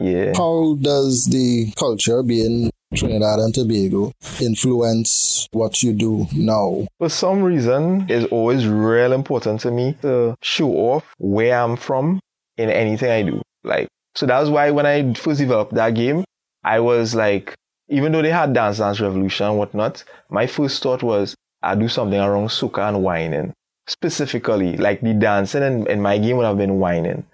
Yeah. 0.00 0.32
How 0.36 0.76
does 0.80 1.26
the 1.26 1.72
culture 1.78 2.24
being 2.24 2.72
Trinidad 2.94 3.38
and 3.38 3.54
Tobago 3.54 4.12
influence 4.40 5.46
what 5.52 5.82
you 5.82 5.92
do 5.92 6.26
now? 6.34 6.86
For 6.98 7.08
some 7.08 7.42
reason, 7.42 8.06
it's 8.08 8.30
always 8.32 8.66
real 8.66 9.12
important 9.12 9.60
to 9.60 9.70
me 9.70 9.96
to 10.02 10.34
show 10.42 10.72
off 10.72 11.04
where 11.18 11.56
I'm 11.56 11.76
from 11.76 12.18
in 12.56 12.68
anything 12.68 13.10
I 13.10 13.22
do. 13.22 13.42
Like, 13.62 13.88
so 14.16 14.26
that's 14.26 14.48
why 14.48 14.72
when 14.72 14.86
I 14.86 15.14
first 15.14 15.38
developed 15.38 15.74
that 15.74 15.94
game, 15.94 16.24
I 16.64 16.80
was 16.80 17.14
like, 17.14 17.54
even 17.88 18.10
though 18.10 18.22
they 18.22 18.30
had 18.30 18.54
Dance 18.54 18.78
Dance 18.78 19.00
Revolution 19.00 19.46
and 19.46 19.58
whatnot, 19.58 20.02
my 20.28 20.48
first 20.48 20.82
thought 20.82 21.02
was 21.02 21.36
I 21.62 21.76
do 21.76 21.88
something 21.88 22.18
around 22.20 22.48
soca 22.48 22.88
and 22.88 23.04
whining. 23.04 23.52
Specifically, 23.86 24.76
like 24.76 25.00
the 25.00 25.14
dancing 25.14 25.62
in, 25.62 25.86
in 25.86 26.00
my 26.00 26.18
game 26.18 26.36
would 26.38 26.46
have 26.46 26.58
been 26.58 26.80
whining. 26.80 27.24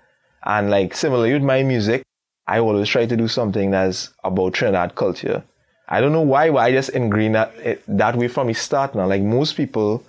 And 0.45 0.71
like 0.71 0.95
similarly 0.95 1.33
with 1.33 1.43
my 1.43 1.63
music, 1.63 2.03
I 2.49 2.61
always 2.61 2.89
try 2.89 3.07
to 3.07 3.17
do 3.17 3.29
something 3.29 3.71
that's 3.71 4.11
about 4.23 4.55
Trinidad 4.55 4.95
culture. 4.95 5.43
I 5.89 6.01
don't 6.01 6.13
know 6.13 6.21
why, 6.23 6.51
but 6.51 6.59
I 6.59 6.73
just 6.73 6.91
ingrained 6.91 7.35
that 7.35 7.81
that 7.87 8.17
way 8.17 8.29
from 8.29 8.49
the 8.49 8.55
start 8.55 8.95
now. 8.95 9.07
Like 9.07 9.23
most 9.23 9.57
people, 9.57 10.05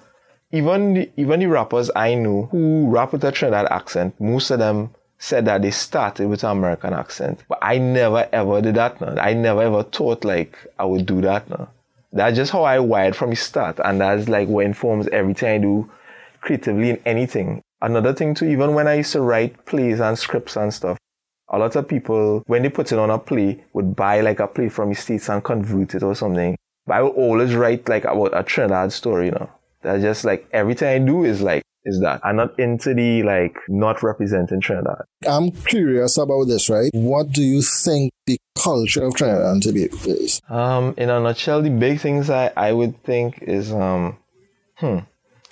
even 0.52 0.94
the, 0.94 1.10
even 1.18 1.40
the 1.40 1.48
rappers 1.48 1.90
I 1.96 2.16
know 2.16 2.48
who 2.52 2.88
rap 2.90 3.12
with 3.12 3.24
a 3.24 3.32
Trinidad 3.32 3.68
accent, 3.72 4.20
most 4.20 4.50
of 4.52 4.60
them 4.60 4.92
said 5.20 5.46
that 5.46 5.62
they 5.64 5.72
started 5.72 6.28
with 6.28 6.44
an 6.44 6.52
American 6.52 6.94
accent. 6.94 7.44
But 7.50 7.60
I 7.62 7.78
never 7.80 8.28
ever 8.32 8.62
did 8.62 8.76
that 8.76 9.02
now. 9.02 9.16
I 9.22 9.34
never 9.34 9.64
ever 9.64 9.84
thought 9.84 10.24
like 10.24 10.58
I 10.78 10.86
would 10.86 11.06
do 11.06 11.22
that 11.22 11.50
now. 11.50 11.70
That's 12.14 12.36
just 12.36 12.52
how 12.52 12.64
I 12.64 12.80
wired 12.80 13.16
from 13.16 13.32
the 13.32 13.36
start. 13.36 13.80
And 13.84 14.02
that's 14.02 14.30
like 14.30 14.48
what 14.48 14.66
informs 14.66 15.08
everything 15.10 15.50
I 15.50 15.58
do 15.58 15.90
creatively 16.42 16.92
in 16.92 17.02
anything. 17.06 17.62
Another 17.82 18.14
thing 18.14 18.34
too, 18.34 18.46
even 18.46 18.74
when 18.74 18.88
I 18.88 18.96
used 18.96 19.12
to 19.14 19.22
write 19.22 19.66
plays 19.66 20.00
and 20.00 20.18
scripts 20.18 20.56
and 20.56 20.74
stuff, 20.74 20.98
a 21.50 21.58
lot 21.58 21.76
of 21.76 21.88
people, 21.88 22.44
when 22.48 22.64
they 22.64 22.70
put 22.70 22.92
it 22.92 23.00
on 23.00 23.10
a 23.10 23.20
play, 23.20 23.64
would 23.74 23.96
buy 23.96 24.22
like 24.22 24.40
a 24.40 24.48
play 24.48 24.70
from 24.70 24.90
the 24.90 24.96
States 24.96 25.30
and 25.30 25.44
convert 25.44 25.96
it 25.96 26.04
or 26.04 26.16
something. 26.16 26.58
But 26.86 26.94
I 26.96 27.02
would 27.04 27.14
always 27.14 27.56
write 27.56 27.88
like 27.88 28.06
about 28.06 28.38
a 28.38 28.44
Trinidad 28.44 28.92
story, 28.94 29.28
you 29.28 29.32
know. 29.32 29.50
That's 29.82 30.02
just 30.02 30.26
like 30.26 30.48
everything 30.52 30.88
I 30.90 31.06
do 31.06 31.24
is 31.24 31.42
like 31.42 31.64
is 31.86 32.02
that 32.02 32.20
I'm 32.24 32.36
not 32.36 32.60
into 32.60 32.94
the 32.94 33.24
like 33.24 33.58
not 33.70 34.04
representing 34.04 34.60
Trinidad. 34.60 35.04
I'm 35.26 35.52
curious 35.52 36.18
about 36.18 36.46
this, 36.46 36.70
right? 36.70 36.92
What 36.94 37.32
do 37.32 37.42
you 37.42 37.62
think 37.62 38.12
the 38.26 38.38
culture 38.58 39.06
of 39.06 39.16
Trinidad 39.16 39.46
and 39.46 39.64
Tobago 39.64 39.96
is? 40.06 40.42
Um, 40.50 40.94
in 40.98 41.10
a 41.10 41.20
nutshell, 41.20 41.62
the 41.62 41.70
big 41.70 42.00
things 42.00 42.30
I, 42.30 42.52
I 42.58 42.74
would 42.74 43.02
think 43.04 43.42
is 43.42 43.72
um, 43.72 44.18
hmm, 44.76 45.00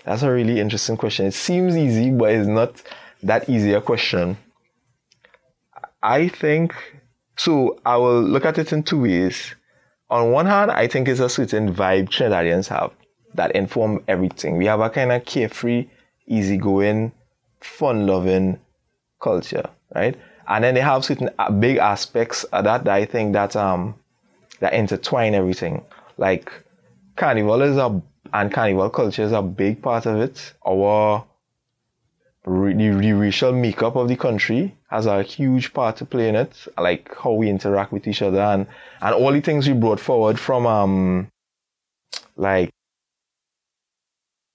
that's 0.04 0.24
a 0.24 0.32
really 0.32 0.60
interesting 0.60 0.98
question. 0.98 1.26
It 1.28 1.34
seems 1.34 1.78
easy, 1.78 2.12
but 2.12 2.32
it's 2.32 2.48
not 2.48 2.82
that 3.24 3.50
easy 3.50 3.74
a 3.74 3.82
question. 3.82 4.38
I 6.06 6.28
think 6.28 6.76
so. 7.36 7.80
I 7.84 7.98
will 7.98 8.22
look 8.22 8.46
at 8.46 8.60
it 8.60 8.72
in 8.72 8.84
two 8.84 9.02
ways. 9.02 9.56
On 10.12 10.32
one 10.32 10.46
hand, 10.46 10.70
I 10.70 10.88
think 10.88 11.08
it's 11.08 11.20
a 11.20 11.28
certain 11.28 11.74
vibe 11.74 12.10
Trinidadians 12.10 12.68
have 12.68 12.92
that 13.34 13.56
inform 13.56 14.04
everything. 14.08 14.58
We 14.58 14.68
have 14.68 14.82
a 14.82 14.90
kind 14.92 15.12
of 15.12 15.26
carefree, 15.26 15.90
easygoing, 16.28 17.12
fun-loving 17.60 18.60
culture, 19.20 19.68
right? 19.96 20.16
And 20.48 20.64
then 20.64 20.76
they 20.76 20.82
have 20.82 21.04
certain 21.04 21.32
big 21.60 21.78
aspects 21.78 22.44
of 22.46 22.66
that 22.66 22.84
that 22.84 22.94
I 22.94 23.06
think 23.06 23.34
that 23.34 23.56
um 23.56 23.96
that 24.60 24.74
intertwine 24.76 25.34
everything. 25.34 25.84
Like 26.18 26.52
carnival 27.16 27.64
is 27.64 27.78
a 27.78 28.00
and 28.32 28.54
carnival 28.54 28.92
culture 28.92 29.24
is 29.24 29.32
a 29.32 29.42
big 29.42 29.82
part 29.82 30.06
of 30.06 30.18
it. 30.18 30.54
Our 30.68 31.26
the, 32.46 33.14
racial 33.14 33.52
makeup 33.52 33.96
of 33.96 34.08
the 34.08 34.16
country 34.16 34.76
has 34.90 35.06
a 35.08 35.24
huge 35.24 35.74
part 35.74 35.98
to 35.98 36.06
play 36.06 36.30
in 36.30 36.36
it, 36.36 36.68
like 36.78 37.14
how 37.18 37.32
we 37.34 37.50
interact 37.50 37.92
with 37.92 38.08
each 38.08 38.22
other 38.22 38.40
and, 38.40 38.68
and 39.02 39.16
all 39.16 39.32
the 39.32 39.42
things 39.42 39.68
we 39.68 39.74
brought 39.74 40.00
forward 40.00 40.40
from 40.40 40.66
um 40.68 41.28
like 42.38 42.72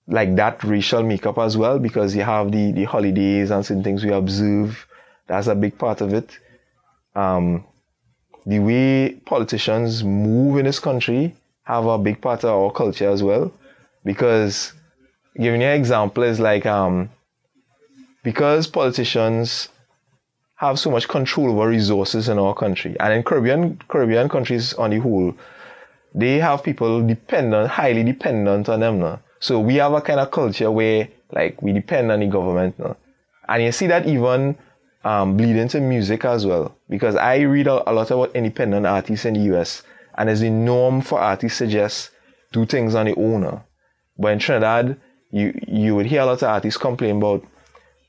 like 0.06 0.35
that 0.37 0.62
racial 0.64 1.02
makeup 1.02 1.38
as 1.38 1.56
well 1.56 1.78
because 1.78 2.14
you 2.14 2.23
have 2.23 2.50
the, 2.50 2.73
the 2.73 2.85
holidays 2.85 3.50
and 3.50 3.64
certain 3.64 3.85
things 3.85 4.04
we 4.04 4.12
observe. 4.12 4.87
That's 5.26 5.47
a 5.47 5.54
big 5.54 5.78
part 5.78 6.00
of 6.00 6.12
it. 6.12 6.37
Um, 7.14 7.64
the 8.44 8.59
way 8.59 9.20
politicians 9.25 10.02
move 10.02 10.59
in 10.59 10.64
this 10.64 10.80
country 10.80 11.37
have 11.62 11.87
a 11.87 11.99
big 11.99 12.20
part 12.20 12.42
of 12.42 12.50
our 12.50 12.73
culture 12.73 13.09
as 13.09 13.23
well. 13.23 13.52
Because 14.04 14.73
giving 15.37 15.61
you 15.61 15.68
an 15.68 15.78
example 15.78 16.25
is 16.25 16.40
like 16.40 16.66
um, 16.66 17.09
because 18.23 18.67
politicians 18.67 19.69
have 20.57 20.79
so 20.79 20.91
much 20.91 21.09
control 21.09 21.50
over 21.50 21.69
resources 21.69 22.29
in 22.29 22.39
our 22.39 22.55
country, 22.55 22.97
and 23.00 23.12
in 23.12 23.23
Caribbean 23.23 23.81
Caribbean 23.89 24.29
countries 24.29 24.75
on 24.75 24.91
the 24.91 24.99
whole, 24.99 25.35
they 26.15 26.39
have 26.39 26.62
people 26.62 27.07
dependent, 27.07 27.71
highly 27.71 28.03
dependent 28.03 28.69
on 28.69 28.81
them 28.81 28.99
now. 28.99 29.21
So 29.39 29.59
we 29.59 29.77
have 29.77 29.95
a 29.95 30.03
kind 30.03 30.21
of 30.21 30.31
culture 30.31 30.71
where 30.71 31.09
like 31.33 31.61
we 31.62 31.73
depend 31.73 32.12
on 32.12 32.21
the 32.21 32.27
government 32.27 32.79
now. 32.79 32.97
And 33.49 33.62
you 33.62 33.73
see 33.73 33.87
that 33.89 34.07
even 34.07 34.57
um, 35.05 35.37
bleed 35.37 35.57
into 35.57 35.81
music 35.81 36.25
as 36.25 36.47
well. 36.47 36.77
Because 36.89 37.17
I 37.17 37.41
read 37.41 37.67
a, 37.67 37.91
a, 37.91 37.93
lot 37.93 38.11
about 38.11 38.35
independent 38.35 38.87
artists 38.87 39.25
in 39.25 39.35
the 39.35 39.57
US, 39.57 39.83
and 40.17 40.29
as 40.29 40.41
the 40.41 40.50
norm 40.50 41.00
for 41.00 41.19
artists 41.19 41.61
just 41.61 42.11
do 42.53 42.67
things 42.67 42.95
on 42.95 43.07
their 43.07 43.19
own. 43.19 43.61
But 44.19 44.33
in 44.33 44.39
Trinidad, 44.39 45.00
you 45.31 45.59
you 45.67 45.95
would 45.97 46.07
hear 46.07 46.23
a 46.23 46.27
lot 46.27 46.43
of 46.43 46.49
artists 46.49 46.79
complain 46.79 47.17
about, 47.17 47.45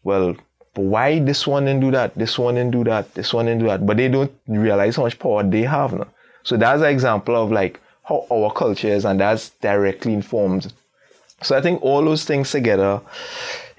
well, 0.04 0.36
why 0.76 1.20
this 1.20 1.46
one 1.46 1.66
didn't 1.66 1.82
do 1.82 1.92
that, 1.92 2.16
this 2.16 2.40
one 2.40 2.56
didn't 2.56 2.72
do 2.72 2.84
that, 2.86 3.14
this 3.14 3.34
one 3.34 3.46
didn't 3.46 3.62
do 3.62 3.68
that. 3.68 3.86
But 3.86 3.98
they 3.98 4.08
don't 4.08 4.32
realize 4.48 4.96
how 4.96 5.04
much 5.04 5.20
power 5.20 5.44
they 5.44 5.64
have 5.64 5.94
now. 5.94 6.08
So 6.44 6.58
that's 6.58 6.82
an 6.82 6.90
example 6.90 7.36
of 7.36 7.52
like 7.52 7.80
how 8.04 8.26
our 8.32 8.52
culture 8.52 8.88
is, 8.88 9.06
and 9.06 9.20
that's 9.20 9.50
directly 9.50 10.14
informed 10.14 10.74
so 11.42 11.58
I 11.58 11.62
think 11.62 11.82
all 11.82 12.04
those 12.04 12.24
things 12.24 12.52
together 12.52 13.02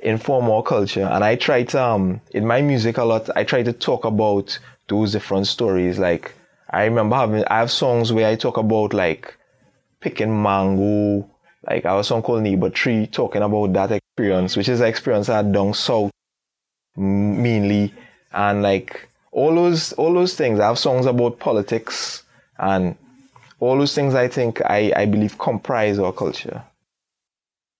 inform 0.00 0.50
our 0.50 0.62
culture. 0.62 1.08
And 1.10 1.22
I 1.22 1.36
try 1.36 1.62
to, 1.62 1.82
um, 1.82 2.20
in 2.32 2.46
my 2.46 2.60
music 2.60 2.98
a 2.98 3.04
lot, 3.04 3.30
I 3.36 3.44
try 3.44 3.62
to 3.62 3.72
talk 3.72 4.04
about 4.04 4.58
those 4.88 5.12
different 5.12 5.46
stories. 5.46 5.98
Like, 5.98 6.34
I 6.70 6.84
remember 6.84 7.16
having, 7.16 7.44
I 7.44 7.58
have 7.58 7.70
songs 7.70 8.12
where 8.12 8.28
I 8.28 8.34
talk 8.34 8.56
about 8.56 8.92
like 8.92 9.36
picking 10.00 10.42
mango. 10.42 11.28
Like, 11.68 11.86
I 11.86 11.90
have 11.90 12.00
a 12.00 12.04
song 12.04 12.22
called 12.22 12.42
Neighbor 12.42 12.70
Tree 12.70 13.06
talking 13.06 13.42
about 13.42 13.72
that 13.74 14.01
experience, 14.12 14.56
which 14.56 14.68
is 14.68 14.80
an 14.80 14.86
experience 14.86 15.28
I 15.28 15.38
had 15.38 15.52
down 15.52 15.74
south 15.74 16.10
mainly. 16.96 17.92
And 18.32 18.62
like, 18.62 19.08
all 19.30 19.54
those, 19.54 19.92
all 19.94 20.12
those 20.12 20.34
things. 20.34 20.60
I 20.60 20.66
have 20.68 20.78
songs 20.78 21.06
about 21.06 21.38
politics 21.38 22.22
and 22.58 22.96
all 23.60 23.78
those 23.78 23.94
things 23.94 24.14
I 24.14 24.28
think 24.28 24.60
I, 24.62 24.92
I 24.94 25.06
believe 25.06 25.38
comprise 25.38 25.98
our 25.98 26.12
culture 26.12 26.62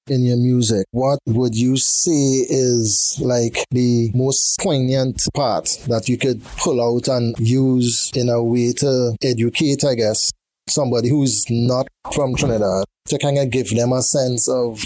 in 0.09 0.25
your 0.25 0.37
music, 0.37 0.87
what 0.91 1.19
would 1.27 1.55
you 1.55 1.77
say 1.77 2.11
is 2.11 3.19
like 3.21 3.65
the 3.71 4.11
most 4.15 4.59
poignant 4.59 5.23
part 5.35 5.65
that 5.89 6.09
you 6.09 6.19
could 6.19 6.43
pull 6.59 6.81
out 6.81 7.09
and 7.09 7.35
use 7.39 8.11
in 8.15 8.29
a 8.29 8.43
way 8.43 8.73
to 8.73 9.17
educate, 9.23 9.85
I 9.85 9.95
guess, 9.95 10.33
somebody 10.69 11.09
who's 11.09 11.47
not 11.51 11.87
from 12.12 12.35
Trinidad 12.35 12.85
to 13.07 13.19
kind 13.19 13.39
of 13.39 13.51
give 13.51 13.71
them 13.71 13.93
a 13.93 14.03
sense 14.03 14.49
of 14.49 14.81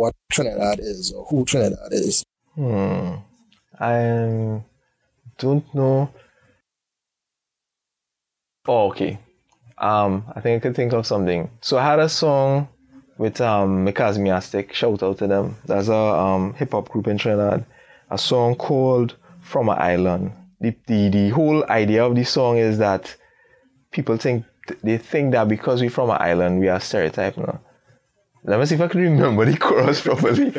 what 0.00 0.14
Trinidad 0.32 0.78
is 0.80 1.12
or 1.12 1.26
who 1.26 1.44
Trinidad 1.44 1.92
is? 1.92 2.24
Hmm. 2.54 3.16
I 3.78 4.62
don't 5.38 5.74
know. 5.74 6.10
Oh, 8.66 8.88
okay. 8.90 9.18
Um, 9.76 10.24
I 10.34 10.40
think 10.40 10.56
I 10.56 10.60
could 10.62 10.76
think 10.76 10.92
of 10.92 11.06
something. 11.06 11.50
So 11.60 11.76
I 11.78 11.84
had 11.84 11.98
a 11.98 12.08
song 12.08 12.68
with 13.18 13.40
um 13.40 13.86
Mikazmiastic. 13.86 14.72
Shout 14.72 15.02
out 15.02 15.18
to 15.18 15.26
them. 15.26 15.56
That's 15.66 15.88
a 15.88 15.94
um, 15.94 16.54
hip 16.54 16.72
hop 16.72 16.88
group 16.88 17.06
in 17.06 17.18
Trinidad. 17.18 17.64
A 18.10 18.18
song 18.18 18.54
called 18.54 19.16
From 19.42 19.68
an 19.68 19.78
Island. 19.78 20.32
The, 20.60 20.74
the 20.86 21.08
the 21.08 21.28
whole 21.30 21.64
idea 21.70 22.04
of 22.04 22.14
the 22.14 22.24
song 22.24 22.56
is 22.56 22.78
that 22.78 23.14
people 23.90 24.16
think 24.16 24.44
they 24.82 24.98
think 24.98 25.32
that 25.32 25.48
because 25.48 25.80
we're 25.80 25.90
from 25.90 26.10
an 26.10 26.18
island 26.20 26.60
we 26.60 26.68
are 26.68 26.80
stereotyped 26.80 27.38
now. 27.38 27.60
Let 28.44 28.58
me 28.58 28.66
see 28.66 28.74
if 28.74 28.80
I 28.80 28.88
can 28.88 29.00
remember 29.00 29.44
the 29.44 29.56
chorus 29.56 30.00
properly. 30.00 30.54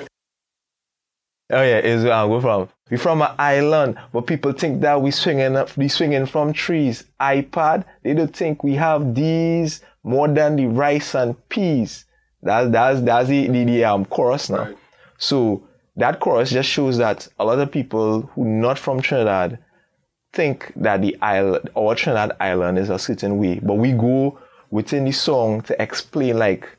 Oh 1.54 1.62
yeah, 1.62 1.80
is 1.80 2.04
where 2.04 2.14
I 2.14 2.26
go 2.28 2.40
from. 2.40 2.70
We 2.90 2.98
from 2.98 3.22
an 3.22 3.32
island, 3.38 3.98
but 4.14 4.28
people 4.28 4.54
think 4.54 4.82
that 4.82 5.02
we 5.02 5.12
swinging 5.12 5.56
up, 5.56 5.76
we 5.76 5.88
swinging 5.90 6.26
from 6.26 6.54
trees. 6.54 7.04
iPad, 7.20 7.84
they 8.04 8.14
don't 8.14 8.36
think 8.36 8.64
we 8.64 8.76
have 8.76 9.14
these 9.16 9.82
more 10.04 10.28
than 10.28 10.56
the 10.56 10.68
rice 10.68 11.14
and 11.14 11.36
peas. 11.50 12.06
That's 12.42 12.72
that's 12.72 13.02
that's 13.02 13.28
the, 13.28 13.48
the, 13.48 13.66
the 13.66 13.84
um, 13.86 14.06
chorus 14.06 14.50
now. 14.50 14.66
Right. 14.66 14.78
So 15.18 15.68
that 15.98 16.20
chorus 16.20 16.52
just 16.52 16.70
shows 16.70 16.98
that 16.98 17.28
a 17.38 17.46
lot 17.46 17.60
of 17.60 17.72
people 17.72 18.22
who 18.34 18.46
not 18.46 18.80
from 18.80 19.02
Trinidad 19.02 19.60
think 20.34 20.72
that 20.78 21.02
the 21.02 21.18
island 21.22 21.70
or 21.76 21.96
Trinidad 21.96 22.38
island 22.40 22.78
is 22.78 22.90
a 22.90 22.98
certain 22.98 23.38
way, 23.38 23.60
but 23.62 23.76
we 23.76 23.92
go 23.92 24.40
within 24.70 25.04
the 25.04 25.12
song 25.12 25.62
to 25.64 25.82
explain 25.82 26.40
like 26.40 26.78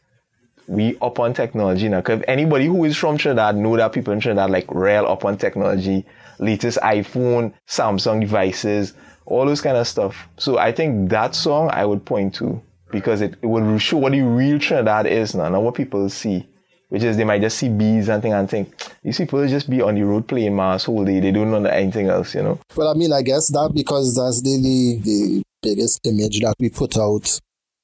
we 0.67 0.97
up 1.01 1.19
on 1.19 1.35
technology 1.35 1.89
now. 1.89 2.01
Because 2.01 2.23
anybody 2.29 2.67
who 2.67 2.85
is 2.85 2.97
from 2.97 3.19
Trinidad 3.19 3.57
know 3.57 3.77
that 3.77 3.93
people 3.93 4.13
in 4.13 4.21
Trinidad 4.21 4.51
like 4.51 4.67
rail 4.71 5.07
up 5.07 5.25
on 5.25 5.37
technology, 5.37 6.05
latest 6.39 6.79
iPhone, 6.83 7.53
Samsung 7.69 8.21
devices, 8.21 8.95
all 9.27 9.47
those 9.47 9.61
kind 9.61 9.77
of 9.77 9.87
stuff. 9.87 10.29
So 10.39 10.59
I 10.59 10.73
think 10.73 11.11
that 11.11 11.35
song 11.35 11.71
I 11.73 11.85
would 11.85 12.05
point 12.05 12.35
to 12.37 12.61
because 12.91 13.21
it, 13.21 13.35
it 13.43 13.79
show 13.81 13.97
what 13.99 14.13
the 14.13 14.21
real 14.21 14.59
Trinidad 14.59 15.07
is 15.07 15.35
now, 15.35 15.49
not 15.49 15.63
what 15.63 15.75
people 15.75 16.09
see. 16.09 16.49
Which 16.89 17.05
is 17.05 17.17
they 17.17 17.25
might 17.25 17.41
just 17.41 17.57
see 17.57 17.71
bees 17.71 18.11
and 18.11 18.21
thing 18.21 18.35
and 18.35 18.51
think 18.51 18.75
these 19.03 19.17
people 19.17 19.49
just 19.49 19.71
be 19.71 19.81
on 19.81 19.95
the 19.95 20.03
road 20.03 20.29
playing 20.29 20.55
mass 20.55 20.85
whole 20.85 21.07
day. 21.07 21.21
They 21.21 21.31
don't 21.31 21.51
know 21.51 21.65
anything 21.65 22.09
else, 22.09 22.35
you 22.35 22.43
know. 22.43 22.59
Well, 22.77 22.89
I 22.89 22.93
mean, 22.93 23.15
I 23.15 23.23
guess 23.23 23.49
that 23.49 23.73
because 23.75 24.15
that's 24.15 24.43
the, 24.43 25.01
the 25.03 25.43
biggest 25.63 26.07
image 26.07 26.41
that 26.41 26.55
we 26.59 26.69
put 26.69 26.99
out 26.99 27.41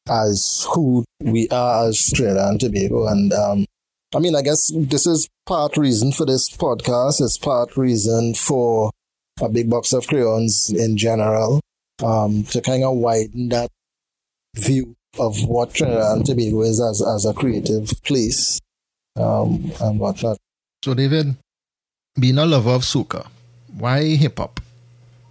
as 0.08 0.66
who 0.72 1.04
we 1.20 1.48
are 1.48 1.88
as 1.88 2.10
Trinidad 2.14 2.48
and 2.48 2.60
Tobago. 2.60 3.06
And 3.06 3.32
um, 3.32 3.66
I 4.14 4.18
mean, 4.18 4.34
I 4.34 4.42
guess 4.42 4.72
this 4.74 5.06
is 5.06 5.28
part 5.46 5.76
reason 5.76 6.12
for 6.12 6.24
this 6.24 6.48
podcast. 6.48 7.20
It's 7.20 7.38
part 7.38 7.76
reason 7.76 8.34
for 8.34 8.90
a 9.40 9.48
big 9.48 9.70
box 9.70 9.92
of 9.92 10.06
crayons 10.06 10.70
in 10.70 10.96
general 10.96 11.60
um, 12.02 12.44
to 12.44 12.60
kind 12.60 12.84
of 12.84 12.96
widen 12.96 13.50
that 13.50 13.70
view 14.56 14.96
of 15.18 15.44
what 15.46 15.74
Trinidad 15.74 16.16
and 16.16 16.26
Tobago 16.26 16.62
is 16.62 16.80
as, 16.80 17.02
as 17.02 17.24
a 17.24 17.34
creative 17.34 17.90
place 18.02 18.60
um, 19.16 19.72
and 19.80 19.98
whatnot. 19.98 20.38
So, 20.84 20.94
David, 20.94 21.36
being 22.18 22.38
a 22.38 22.46
lover 22.46 22.70
of 22.70 22.82
soca, 22.82 23.26
why 23.76 24.04
hip 24.16 24.38
hop? 24.38 24.60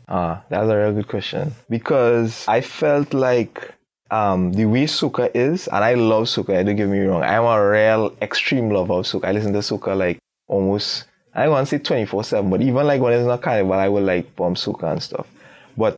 Ah, 0.09 0.43
that's 0.49 0.69
a 0.69 0.77
real 0.77 0.93
good 0.93 1.07
question. 1.07 1.53
Because 1.69 2.45
I 2.47 2.61
felt 2.61 3.13
like 3.13 3.73
um, 4.11 4.53
the 4.53 4.65
way 4.65 4.85
soca 4.85 5.29
is, 5.33 5.67
and 5.67 5.83
I 5.83 5.95
love 5.95 6.25
soca, 6.25 6.65
don't 6.65 6.75
get 6.75 6.87
me 6.87 6.99
wrong. 6.99 7.23
I'm 7.23 7.43
a 7.43 7.69
real 7.69 8.15
extreme 8.21 8.69
lover 8.69 8.93
of 8.93 9.05
soca. 9.05 9.25
I 9.25 9.31
listen 9.31 9.53
to 9.53 9.59
soca 9.59 9.97
like 9.97 10.19
almost, 10.47 11.05
I 11.33 11.47
want 11.47 11.67
to 11.67 11.77
say 11.77 11.83
24 11.83 12.23
7, 12.23 12.49
but 12.49 12.61
even 12.61 12.87
like 12.87 13.01
when 13.01 13.13
it's 13.13 13.27
not 13.27 13.41
carnival, 13.41 13.73
I 13.73 13.87
will 13.89 14.03
like 14.03 14.35
bump 14.35 14.57
soca 14.57 14.91
and 14.91 15.03
stuff. 15.03 15.27
But 15.75 15.95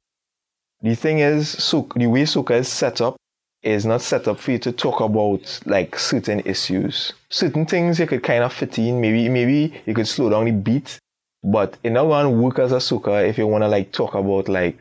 the 0.82 0.96
thing 0.96 1.20
is, 1.20 1.56
soca, 1.56 2.00
the 2.00 2.08
way 2.08 2.24
soca 2.24 2.60
is 2.60 2.68
set 2.68 3.02
up 3.02 3.16
is 3.62 3.86
not 3.86 4.02
set 4.02 4.28
up 4.28 4.40
for 4.40 4.52
you 4.52 4.60
to 4.60 4.72
talk 4.72 5.02
about 5.02 5.60
like 5.66 6.00
certain 6.00 6.40
issues. 6.42 7.14
Certain 7.30 7.66
things 7.66 8.00
you 8.00 8.08
could 8.08 8.24
kind 8.24 8.44
of 8.44 8.54
fit 8.54 8.78
in. 8.80 9.02
Maybe 9.02 9.28
maybe 9.30 9.82
you 9.86 9.94
could 9.94 10.08
slow 10.08 10.30
down 10.30 10.46
the 10.46 10.52
beat, 10.52 10.98
but 11.44 11.78
it 11.84 11.92
not 11.92 12.22
to 12.22 12.30
work 12.30 12.60
as 12.60 12.72
a 12.72 12.78
soca 12.78 13.28
if 13.28 13.38
you 13.38 13.48
want 13.48 13.64
to 13.64 13.68
like 13.68 13.92
talk 13.92 14.16
about 14.16 14.48
like, 14.48 14.78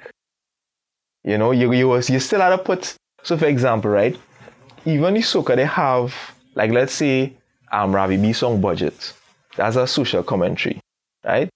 you 1.24 1.36
know, 1.38 1.50
you 1.50 1.72
you 1.72 1.94
you 1.94 2.20
still 2.20 2.40
have 2.40 2.58
to 2.58 2.64
put. 2.64 2.94
So 3.22 3.36
for 3.36 3.46
example, 3.46 3.90
right, 3.90 4.16
even 4.84 5.16
if 5.16 5.24
soca 5.24 5.56
they 5.56 5.64
have 5.64 6.14
like 6.54 6.70
let's 6.70 6.92
say 6.92 7.34
um 7.72 7.94
Ravi 7.94 8.16
B 8.16 8.32
song 8.32 8.60
budget. 8.60 9.12
That's 9.56 9.76
a 9.76 9.86
social 9.86 10.22
commentary, 10.22 10.80
right? 11.24 11.48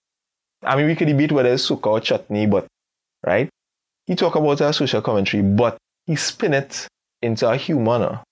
I 0.63 0.77
mean 0.77 0.87
we 0.87 0.97
could 0.97 1.09
debate 1.09 1.33
whether 1.33 1.53
it's 1.53 1.69
soca 1.69 1.87
or 1.87 2.01
chutney, 2.01 2.47
but 2.47 2.67
right, 3.25 3.49
he 4.07 4.15
talk 4.15 4.35
about 4.35 4.61
a 4.61 4.73
social 4.73 5.03
commentary, 5.03 5.43
but 5.43 5.77
he 6.07 6.17
spin 6.17 6.55
it 6.55 6.87
into 7.21 7.49
a 7.49 7.57
humor. 7.57 8.23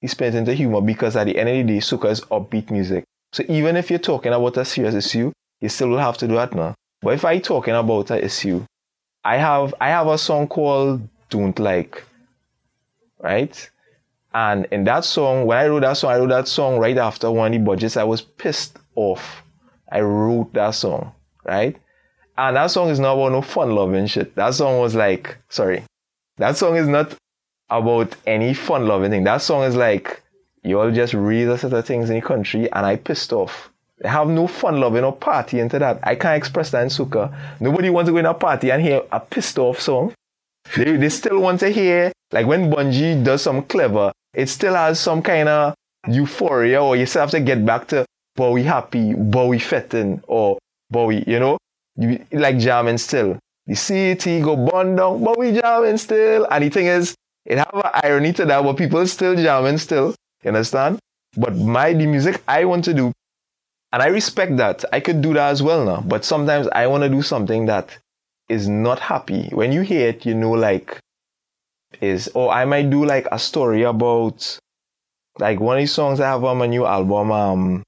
He 0.00 0.08
spin 0.08 0.34
it 0.34 0.38
into 0.38 0.54
humor 0.54 0.80
because 0.80 1.16
at 1.16 1.24
the 1.24 1.38
end 1.38 1.48
of 1.48 1.54
the 1.66 1.74
day, 1.74 1.78
soca 1.78 2.10
is 2.10 2.20
upbeat 2.22 2.70
music. 2.70 3.04
So 3.32 3.44
even 3.48 3.76
if 3.76 3.88
you're 3.90 3.98
talking 3.98 4.32
about 4.32 4.56
a 4.56 4.64
serious 4.64 4.94
issue, 4.94 5.32
you 5.60 5.68
still 5.68 5.88
will 5.88 5.98
have 5.98 6.18
to 6.18 6.28
do 6.28 6.34
that 6.34 6.54
now. 6.54 6.74
But 7.00 7.14
if 7.14 7.24
I 7.24 7.38
talking 7.38 7.74
about 7.74 8.10
an 8.10 8.18
issue, 8.18 8.64
I 9.24 9.36
have 9.36 9.74
I 9.80 9.88
have 9.88 10.08
a 10.08 10.18
song 10.18 10.48
called 10.48 11.08
Don't 11.30 11.58
Like, 11.58 12.04
right? 13.22 13.70
And 14.34 14.66
in 14.70 14.84
that 14.84 15.04
song, 15.04 15.46
when 15.46 15.58
I 15.58 15.68
wrote 15.68 15.80
that 15.80 15.96
song, 15.96 16.12
I 16.12 16.18
wrote 16.18 16.30
that 16.30 16.48
song 16.48 16.78
right 16.78 16.96
after 16.96 17.28
the 17.28 17.58
budgets. 17.58 17.96
I 17.96 18.04
was 18.04 18.22
pissed 18.22 18.78
off. 18.94 19.42
I 19.90 20.00
wrote 20.00 20.52
that 20.54 20.70
song, 20.70 21.12
right? 21.44 21.76
And 22.36 22.56
that 22.56 22.70
song 22.70 22.88
is 22.88 22.98
not 22.98 23.14
about 23.14 23.32
no 23.32 23.42
fun 23.42 23.74
loving 23.74 24.06
shit. 24.06 24.34
That 24.36 24.54
song 24.54 24.80
was 24.80 24.94
like, 24.94 25.36
sorry, 25.48 25.84
that 26.38 26.56
song 26.56 26.76
is 26.76 26.88
not 26.88 27.14
about 27.68 28.14
any 28.26 28.54
fun 28.54 28.86
loving 28.86 29.10
thing. 29.10 29.24
That 29.24 29.42
song 29.42 29.64
is 29.64 29.76
like, 29.76 30.22
you 30.64 30.80
all 30.80 30.90
just 30.90 31.12
read 31.12 31.48
a 31.48 31.58
set 31.58 31.72
of 31.72 31.86
things 31.86 32.08
in 32.08 32.16
the 32.16 32.22
country 32.22 32.72
and 32.72 32.86
I 32.86 32.96
pissed 32.96 33.32
off. 33.32 33.70
They 33.98 34.08
have 34.08 34.28
no 34.28 34.46
fun 34.46 34.80
loving 34.80 35.04
or 35.04 35.12
party 35.12 35.60
into 35.60 35.78
that. 35.78 36.00
I 36.02 36.14
can't 36.14 36.36
express 36.36 36.70
that 36.70 36.82
in 36.82 36.88
Soca. 36.88 37.34
Nobody 37.60 37.90
wants 37.90 38.08
to 38.08 38.12
go 38.12 38.18
in 38.18 38.26
a 38.26 38.34
party 38.34 38.70
and 38.70 38.82
hear 38.82 39.02
a 39.12 39.20
pissed 39.20 39.58
off 39.58 39.80
song. 39.80 40.14
They, 40.76 40.96
they 40.96 41.08
still 41.08 41.40
want 41.40 41.60
to 41.60 41.70
hear, 41.70 42.12
like 42.32 42.46
when 42.46 42.70
Bunji 42.70 43.22
does 43.22 43.42
some 43.42 43.62
clever, 43.62 44.12
it 44.34 44.48
still 44.48 44.74
has 44.74 44.98
some 44.98 45.22
kind 45.22 45.48
of 45.48 45.74
euphoria 46.08 46.82
or 46.82 46.96
you 46.96 47.06
still 47.06 47.20
have 47.22 47.30
to 47.30 47.40
get 47.40 47.64
back 47.64 47.88
to 47.88 48.04
Bowie 48.36 48.62
happy, 48.62 49.14
Bowie 49.14 49.58
fitting, 49.58 50.22
or 50.26 50.58
Bowie, 50.90 51.24
you 51.26 51.38
know, 51.38 51.58
you, 51.96 52.24
like 52.32 52.58
jamming 52.58 52.98
still. 52.98 53.38
The 53.66 53.74
city 53.74 54.40
go 54.40 54.56
burn 54.56 54.96
down, 54.96 55.22
but 55.22 55.38
we 55.38 55.52
jamming 55.52 55.98
still. 55.98 56.46
And 56.50 56.64
the 56.64 56.70
thing 56.70 56.86
is, 56.86 57.14
it 57.44 57.58
have 57.58 57.74
an 57.74 57.90
irony 57.94 58.32
to 58.34 58.44
that, 58.46 58.62
but 58.62 58.76
people 58.76 59.06
still 59.06 59.36
jamming 59.36 59.78
still. 59.78 60.14
You 60.42 60.48
understand? 60.48 60.98
But 61.36 61.56
my 61.56 61.92
the 61.92 62.06
music 62.06 62.42
I 62.48 62.64
want 62.64 62.84
to 62.84 62.94
do, 62.94 63.12
and 63.92 64.02
I 64.02 64.06
respect 64.06 64.56
that. 64.56 64.84
I 64.92 65.00
could 65.00 65.20
do 65.22 65.34
that 65.34 65.50
as 65.50 65.62
well 65.62 65.84
now. 65.84 66.00
But 66.00 66.24
sometimes 66.24 66.68
I 66.68 66.86
want 66.86 67.02
to 67.02 67.08
do 67.08 67.22
something 67.22 67.66
that 67.66 67.96
is 68.48 68.68
not 68.68 68.98
happy. 68.98 69.48
When 69.52 69.72
you 69.72 69.82
hear 69.82 70.08
it, 70.08 70.26
you 70.26 70.34
know, 70.34 70.52
like 70.52 70.98
is 72.00 72.28
or 72.34 72.50
I 72.50 72.64
might 72.64 72.90
do 72.90 73.04
like 73.04 73.26
a 73.30 73.38
story 73.38 73.82
about 73.82 74.58
like 75.38 75.60
one 75.60 75.78
of 75.78 75.82
the 75.82 75.86
songs 75.86 76.20
I 76.20 76.28
have 76.28 76.44
on 76.44 76.58
my 76.58 76.66
new 76.66 76.86
album, 76.86 77.30
um, 77.30 77.82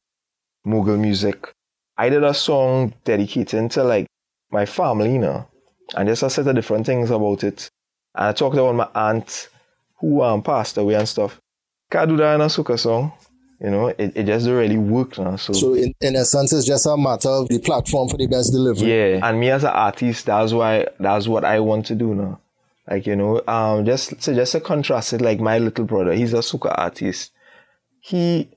Mughal 0.67 0.99
Music. 0.99 1.53
I 1.97 2.09
did 2.09 2.25
a 2.25 2.35
song 2.35 2.95
dedicated 3.05 3.71
to 3.73 3.85
like 3.85 4.07
my 4.51 4.67
family, 4.67 5.13
you 5.13 5.19
know, 5.19 5.47
and 5.97 6.09
just 6.09 6.23
a 6.23 6.31
set 6.31 6.47
of 6.47 6.55
different 6.55 6.87
things 6.87 7.11
about 7.11 7.45
it. 7.45 7.69
And 8.15 8.27
I 8.27 8.33
talked 8.33 8.57
about 8.57 8.75
my 8.75 8.89
aunt 8.95 9.49
who 9.99 10.23
um, 10.23 10.43
passed 10.43 10.77
away 10.77 10.95
and 10.95 11.09
stuff. 11.09 11.41
Can't 11.91 12.09
do 12.09 12.17
that 12.17 12.35
in 12.35 12.41
a 12.41 12.47
soca 12.47 12.79
song. 12.79 13.13
You 13.65 13.71
know, 13.71 13.87
it, 13.87 14.13
it 14.15 14.27
just 14.27 14.45
don't 14.45 14.57
really 14.57 14.77
work 14.77 15.17
now. 15.17 15.37
So, 15.37 15.55
so 15.55 15.73
in, 15.73 15.95
in 16.03 16.23
sense, 16.27 16.53
it's 16.53 16.67
just 16.67 16.85
a 16.85 16.99
matter 16.99 17.31
of 17.31 17.49
the 17.49 17.59
platform 17.61 18.11
for 18.11 18.19
the 18.19 18.27
best 18.27 18.53
delivery. 18.53 18.91
Yeah, 18.91 19.27
and 19.27 19.41
me 19.41 19.49
as 19.49 19.65
an 19.65 19.71
artist, 19.71 20.27
that's 20.27 20.53
why 20.53 20.87
that's 21.01 21.27
what 21.27 21.47
I 21.47 21.61
want 21.61 21.87
to 21.87 21.95
do 21.95 22.15
now. 22.15 22.41
Like 22.87 23.07
you 23.07 23.17
know, 23.17 23.41
um, 23.49 23.87
just 23.87 24.21
so 24.21 24.35
just 24.35 24.53
to 24.53 24.61
contrast 24.61 25.15
it, 25.15 25.23
like 25.23 25.41
my 25.41 25.57
little 25.57 25.87
brother, 25.87 26.13
he's 26.13 26.35
a 26.35 26.41
soca 26.41 26.75
artist. 26.77 27.33
He, 28.01 28.51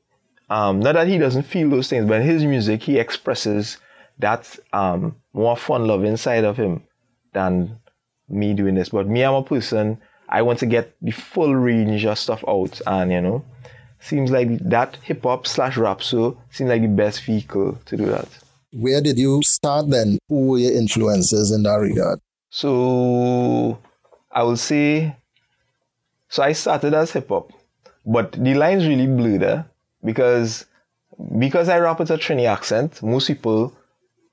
um, 0.50 0.82
not 0.82 0.96
that 0.96 1.08
he 1.08 1.18
doesn't 1.18 1.44
feel 1.44 1.70
those 1.70 1.90
things, 1.90 2.06
but 2.06 2.20
in 2.20 2.28
his 2.28 2.44
music, 2.44 2.84
he 2.84 3.00
expresses 3.00 3.78
that 4.20 4.60
um 4.74 5.16
more 5.32 5.56
fun 5.56 5.88
love 5.88 6.04
inside 6.04 6.44
of 6.44 6.58
him 6.58 6.84
than 7.32 7.80
me 8.28 8.54
doing 8.54 8.76
this. 8.76 8.90
But 8.90 9.08
me, 9.08 9.24
I'm 9.24 9.36
a 9.36 9.44
person, 9.44 10.02
I 10.28 10.42
want 10.42 10.60
to 10.60 10.66
get 10.66 10.96
the 11.02 11.12
full 11.12 11.56
range 11.56 12.06
of 12.06 12.20
stuff 12.20 12.44
out. 12.48 12.82
And, 12.86 13.12
you 13.12 13.22
know, 13.22 13.46
seems 14.00 14.32
like 14.32 14.60
that 14.60 14.98
hip 15.04 15.24
hop 15.24 15.48
slash 15.48 15.76
rapso 15.76 16.38
seems 16.52 16.70
like 16.70 16.82
the 16.82 16.88
best 16.88 17.24
vehicle 17.24 17.78
to 17.86 17.98
do 17.98 18.06
that. 18.06 18.28
Where 18.72 19.02
did 19.02 19.18
you 19.18 19.42
start 19.44 19.90
then? 19.90 20.20
Who 20.30 20.48
were 20.48 20.60
your 20.60 20.74
influences 20.74 21.52
in 21.52 21.64
that 21.64 21.76
regard? 21.76 22.20
So 22.50 23.80
I 24.32 24.44
will 24.44 24.58
say, 24.58 25.16
so 26.30 26.44
I 26.44 26.54
started 26.54 26.94
as 26.94 27.12
hip 27.12 27.30
hop, 27.30 27.52
but 28.06 28.32
the 28.34 28.54
lines 28.54 28.88
really 28.88 29.08
blurred 29.08 29.44
eh? 29.44 29.64
because 30.04 30.66
because 31.40 31.68
I 31.70 31.80
rap 31.80 32.00
with 32.00 32.12
a 32.12 32.18
Trini 32.18 32.46
accent. 32.46 33.02
Most 33.02 33.28
people 33.28 33.74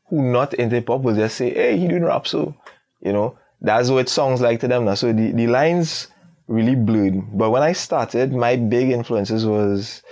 who 0.09 0.23
not 0.23 0.55
into 0.55 0.77
hip 0.77 0.89
hop 0.89 1.01
will 1.03 1.15
just 1.15 1.37
say, 1.37 1.53
"Hey, 1.53 1.79
he 1.79 1.89
doing 1.89 2.05
rap," 2.05 2.27
so 2.27 2.55
you 3.01 3.13
know 3.13 3.39
that's 3.61 3.89
what 3.89 4.09
songs 4.09 4.41
like 4.41 4.61
to 4.61 4.69
them 4.69 4.85
now. 4.85 4.95
So 4.95 5.13
the, 5.13 5.33
the 5.33 5.47
lines 5.47 6.09
really 6.47 6.75
blurred. 6.75 7.37
But 7.37 7.51
when 7.51 7.63
I 7.63 7.73
started, 7.73 8.33
my 8.33 8.57
big 8.57 8.91
influences 8.91 9.47
was 9.47 10.03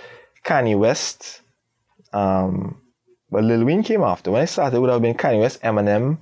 Kanye 0.45 0.77
West. 0.77 1.41
Um, 2.11 2.81
but 3.31 3.43
Lil 3.43 3.65
Wayne 3.65 3.83
came 3.83 4.03
after. 4.03 4.31
When 4.31 4.41
I 4.41 4.45
started, 4.45 4.77
it 4.77 4.79
would 4.79 4.89
have 4.89 5.01
been 5.01 5.15
Kanye 5.15 5.39
West, 5.39 5.61
Eminem, 5.61 6.19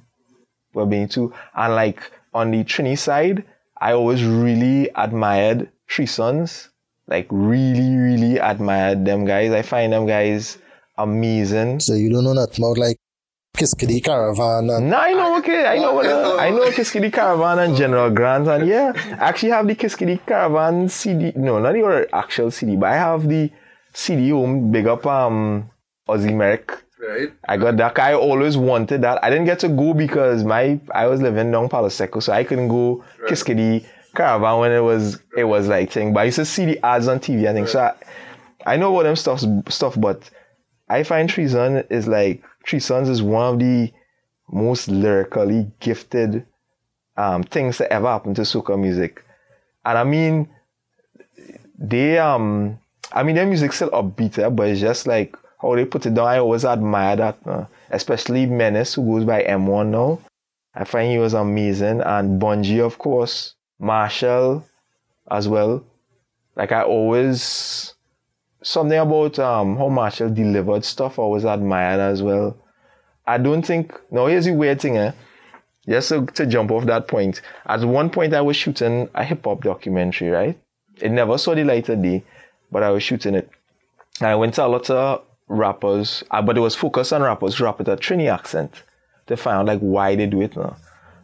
were 0.74 0.86
being 0.86 1.08
two. 1.08 1.34
And 1.56 1.76
like 1.76 2.00
on 2.34 2.52
the 2.52 2.64
Trini 2.64 2.98
side, 2.98 3.44
I 3.80 3.94
always 3.94 4.24
really 4.24 4.90
admired 4.96 5.70
Three 5.90 6.06
Suns. 6.06 6.70
Like 7.08 7.28
really, 7.30 7.96
really 7.96 8.38
admired 8.38 9.06
them 9.06 9.26
guys. 9.26 9.52
I 9.52 9.64
find 9.64 9.92
them 9.92 10.06
guys 10.06 10.58
amazing. 10.98 11.82
So 11.82 11.94
you 11.94 12.10
don't 12.10 12.24
know 12.24 12.34
nothing 12.34 12.64
about 12.64 12.78
like 12.78 12.98
Kiskadee 13.58 14.04
Caravan. 14.04 14.70
And 14.70 14.90
no, 14.90 14.98
I 14.98 15.14
know, 15.14 15.38
okay. 15.40 15.66
I 15.66 15.78
know, 15.78 15.94
what, 15.94 16.06
I 16.08 16.50
know 16.50 16.70
Kiskadee 16.72 17.12
Caravan 17.12 17.60
and 17.60 17.76
General 17.76 18.10
Grant. 18.10 18.48
And 18.48 18.68
yeah, 18.68 18.94
I 18.96 19.30
actually 19.30 19.52
have 19.52 19.68
the 19.68 19.76
Kiskadee 19.76 20.26
Caravan 20.26 20.90
CD. 20.90 21.32
No, 21.36 21.60
not 21.60 21.74
the 21.74 22.08
actual 22.14 22.52
CD, 22.52 22.76
but 22.76 22.90
I 22.90 22.96
have 22.96 23.28
the 23.28 23.52
CD 23.94 24.30
home, 24.30 24.72
big 24.72 24.88
up 24.88 25.06
um, 25.06 25.70
Ozzy 26.08 26.34
Merrick. 26.34 26.72
Right. 27.00 27.34
I 27.48 27.58
got 27.58 27.78
that. 27.78 28.00
I 28.00 28.14
always 28.14 28.58
wanted 28.58 29.02
that. 29.02 29.24
I 29.24 29.30
didn't 29.30 29.46
get 29.46 29.60
to 29.60 29.70
go 29.70 29.94
because 29.94 30.44
my 30.44 30.80
I 30.94 31.08
was 31.08 31.20
living 31.20 31.52
down 31.52 31.68
Palo 31.68 31.90
Seco, 31.90 32.20
so 32.20 32.32
I 32.32 32.44
couldn't 32.44 32.68
go 32.68 33.04
right. 33.20 33.32
Kiskadee 33.32 33.86
Caravan 34.16 34.60
when 34.60 34.72
it 34.72 34.82
was 34.82 35.20
it 35.36 35.44
was 35.44 35.68
like 35.68 35.92
thing. 35.92 36.14
But 36.14 36.22
I 36.22 36.24
used 36.26 36.38
to 36.38 36.46
see 36.46 36.66
the 36.66 36.86
ads 36.86 37.08
on 37.08 37.20
TV. 37.20 37.48
I 37.48 37.54
think 37.54 37.66
right. 37.66 37.72
so. 37.72 37.80
I, 38.66 38.74
I 38.74 38.78
know 38.78 38.94
about 38.94 39.04
them 39.04 39.16
stuff 39.16 39.44
stuff, 39.70 40.00
but 40.00 40.30
I 40.90 41.04
find 41.04 41.28
Treason 41.28 41.84
is 41.90 42.08
like 42.08 42.44
Three 42.68 42.80
Suns 42.80 43.10
is 43.10 43.22
one 43.22 43.54
of 43.54 43.60
the 43.60 43.92
most 44.52 44.88
lyrically 44.88 45.72
gifted 45.80 46.46
um, 47.18 47.44
things 47.44 47.78
that 47.78 47.92
ever 47.92 48.08
happened 48.08 48.36
to 48.38 48.42
soca 48.44 48.80
music. 48.80 49.24
And 49.86 49.98
I 49.98 50.04
mean, 50.04 50.50
they 51.78 52.18
um, 52.20 52.80
I 53.12 53.24
mean 53.24 53.36
their 53.36 53.48
music 53.48 53.74
still 53.74 53.90
upbeat, 53.90 54.38
eh, 54.38 54.50
but 54.50 54.70
it's 54.70 54.82
just 54.82 55.08
like 55.08 55.36
how 55.62 55.76
they 55.76 55.86
put 55.86 56.06
it 56.06 56.14
down. 56.14 56.28
I 56.28 56.40
always 56.40 56.66
admire 56.66 57.16
that, 57.18 57.38
uh, 57.46 57.66
especially 57.90 58.46
Menace, 58.46 58.94
who 58.96 59.04
goes 59.06 59.26
by 59.26 59.44
M1 59.44 59.88
now. 59.88 60.20
I 60.74 60.86
find 60.86 61.12
he 61.12 61.18
was 61.18 61.34
amazing, 61.34 62.02
and 62.02 62.42
Bunji, 62.42 62.80
of 62.80 62.98
course, 62.98 63.56
Machel 63.82 64.64
as 65.30 65.48
well. 65.48 65.84
like 66.56 66.72
I 66.72 66.84
always 66.84 67.94
something 68.64 68.98
about 68.98 69.40
um 69.40 69.78
how 69.78 69.90
Machel 69.90 70.34
delivered 70.34 70.86
stuff 70.86 71.20
I 71.20 71.24
was 71.24 71.46
admired 71.46 72.00
as 72.00 72.22
well. 72.22 72.58
I 73.26 73.38
don't 73.38 73.64
think 73.64 73.94
no 74.12 74.28
here's 74.28 74.46
the 74.46 74.54
weird 74.54 74.82
thing 74.82 74.98
eh. 74.98 75.12
Just 75.88 76.10
to, 76.10 76.26
to 76.26 76.46
jump 76.46 76.70
off 76.70 76.86
that 76.86 77.08
point. 77.08 77.42
At 77.66 77.84
one 77.84 78.12
point 78.12 78.34
I 78.36 78.42
was 78.42 78.56
shooting 78.56 79.10
a 79.16 79.24
hip 79.24 79.46
hop 79.46 79.64
documentary, 79.64 80.30
right? 80.30 80.60
It 81.02 81.12
never 81.12 81.38
saw 81.40 81.56
the 81.56 81.64
light 81.64 81.90
of 81.90 82.04
day, 82.04 82.24
but 82.72 82.84
I 82.84 82.92
was 82.92 83.02
shooting 83.02 83.34
it. 83.34 83.50
And 84.20 84.28
I 84.28 84.36
went 84.36 84.54
to 84.56 84.66
a 84.66 84.68
lot 84.68 84.90
of 84.92 85.24
rappers, 85.48 86.24
uh, 86.30 86.42
but 86.44 86.56
it 86.56 86.62
was 86.62 86.76
focused 86.76 87.12
on 87.12 87.24
rappers 87.24 87.58
who 87.58 87.64
rap 87.64 87.80
with 87.80 87.88
a 87.88 87.98
Trini 87.98 88.32
accent 88.32 88.84
to 89.26 89.36
find 89.36 89.58
out 89.58 89.66
like 89.66 89.80
why 89.80 90.16
they 90.16 90.28
do 90.28 90.42
it 90.42 90.56
now. 90.56 90.78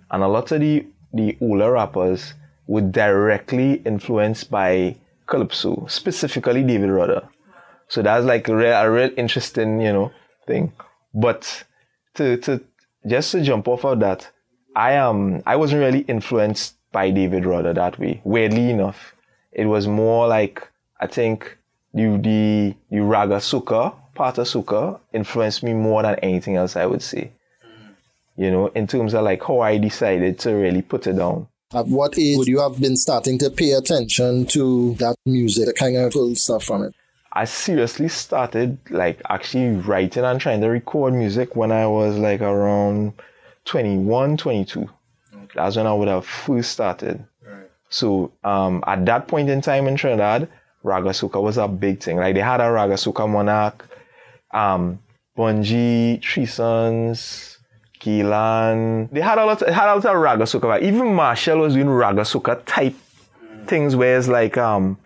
And 0.10 0.24
a 0.24 0.28
lot 0.28 0.52
of 0.52 0.60
the 0.60 0.88
the 1.14 1.38
older 1.40 1.72
rappers 1.72 2.34
were 2.66 2.82
directly 2.82 3.74
influenced 3.86 4.50
by 4.50 4.98
Calypso, 5.28 5.86
specifically 5.88 6.64
David 6.64 6.90
Rudder. 6.90 7.28
So 7.90 8.02
that's 8.02 8.26
like 8.26 8.48
a 8.48 8.56
real, 8.56 8.74
a 8.74 8.92
real 8.92 9.12
interesting, 9.18 9.80
you 9.82 9.94
know, 9.94 10.12
thing. 10.46 10.74
But 11.14 11.64
to 12.16 12.38
to 12.38 12.62
just 13.06 13.32
to 13.32 13.42
jump 13.42 13.68
off 13.68 13.86
of 13.86 14.00
that, 14.00 14.30
I 14.76 14.94
am 14.94 15.36
um, 15.36 15.44
I 15.46 15.56
wasn't 15.56 15.82
really 15.82 16.02
influenced 16.02 16.76
by 16.92 17.12
David 17.12 17.46
Rudder 17.46 17.74
that 17.74 18.00
way. 18.00 18.22
Weirdly 18.24 18.70
enough, 18.70 19.14
it 19.52 19.66
was 19.66 19.88
more 19.88 20.28
like 20.28 20.68
I 21.00 21.08
think 21.08 21.58
the 21.94 22.18
the 22.18 22.76
the 22.90 23.00
raga 23.04 23.38
soca 23.38 23.96
part 24.16 24.38
of 24.38 24.48
soca 24.48 25.00
influenced 25.14 25.64
me 25.64 25.74
more 25.74 26.04
than 26.04 26.16
anything 26.16 26.56
else. 26.56 26.76
I 26.76 26.86
would 26.86 27.02
say, 27.02 27.32
mm. 27.66 27.96
you 28.36 28.52
know, 28.52 28.68
in 28.68 28.88
terms 28.88 29.14
of 29.14 29.24
like 29.24 29.44
how 29.44 29.60
I 29.60 29.78
decided 29.78 30.40
to 30.40 30.52
really 30.52 30.82
put 30.82 31.08
it 31.08 31.14
down. 31.14 31.48
At 31.74 31.88
what 31.88 32.18
age 32.18 32.38
would 32.38 32.48
you 32.48 32.62
have 32.62 32.80
been 32.80 32.96
starting 32.96 33.38
to 33.40 33.50
pay 33.50 33.72
attention 33.72 34.46
to 34.48 34.94
that 34.96 35.18
music, 35.26 35.66
the 35.66 35.74
kind 35.74 35.98
of 35.98 36.14
cool 36.14 36.34
stuff 36.36 36.64
from 36.64 36.84
it? 36.84 36.96
I 37.34 37.44
seriously 37.44 38.08
started 38.08 38.78
like 38.90 39.22
actually 39.30 39.76
writing 39.82 40.24
and 40.24 40.40
trying 40.40 40.62
to 40.62 40.70
record 40.70 41.14
music 41.14 41.58
when 41.58 41.74
I 41.74 41.86
was 41.86 42.18
like 42.18 42.40
around 42.40 43.14
21, 43.66 44.38
22. 44.38 44.80
Okay. 44.80 44.90
That's 45.56 45.76
when 45.76 45.88
I 45.88 45.94
would 45.94 46.08
have 46.08 46.26
first 46.26 46.72
started. 46.72 47.24
Right. 47.46 47.70
So 47.90 48.32
um, 48.46 48.82
at 48.88 49.06
that 49.06 49.28
point 49.28 49.50
in 49.50 49.60
time 49.60 49.88
in 49.88 49.98
Trinidad, 49.98 50.48
Raga 50.84 51.10
Soca 51.10 51.42
was 51.44 51.58
a 51.58 51.68
big 51.68 52.02
thing. 52.02 52.16
Like 52.16 52.34
they 52.34 52.42
had 52.42 52.62
a 52.62 52.72
Raga 52.72 52.94
Soca 52.94 53.30
Monarch, 53.30 53.86
um, 54.52 55.00
Bunji, 55.38 56.24
Three 56.24 56.46
Suns, 56.46 57.57
Keelan. 58.00 59.10
They 59.12 59.22
had 59.22 59.38
a 59.38 59.46
lot, 59.46 59.60
had 59.60 59.90
a 59.90 59.96
lot 59.96 60.06
of 60.06 60.16
Raga 60.16 60.44
Soca. 60.44 60.82
Even 60.82 61.08
Machel 61.08 61.60
was 61.60 61.74
doing 61.74 61.90
Raga 61.90 62.22
Soca 62.22 62.62
type 62.66 62.96
things 63.68 63.96
where 63.96 64.18
it's 64.18 64.28
like 64.28 64.58
um, 64.58 64.98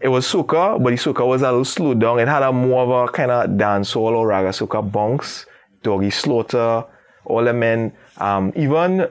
it 0.00 0.08
was 0.08 0.26
soca, 0.26 0.82
but 0.82 0.90
the 0.90 0.96
soca 0.96 1.26
was 1.26 1.42
a 1.42 1.46
little 1.46 1.64
slowed 1.64 2.00
down. 2.00 2.18
It 2.18 2.28
had 2.28 2.42
a 2.42 2.52
more 2.52 2.82
of 2.82 3.08
a 3.08 3.12
kind 3.12 3.30
of 3.30 3.50
dancehall 3.50 4.12
or 4.12 4.26
raga 4.26 4.50
soca 4.50 4.90
bunks, 4.90 5.46
Doggy 5.82 6.10
Slaughter, 6.10 6.84
all 7.24 7.44
the 7.44 7.52
men, 7.52 7.92
um, 8.18 8.52
even, 8.56 9.08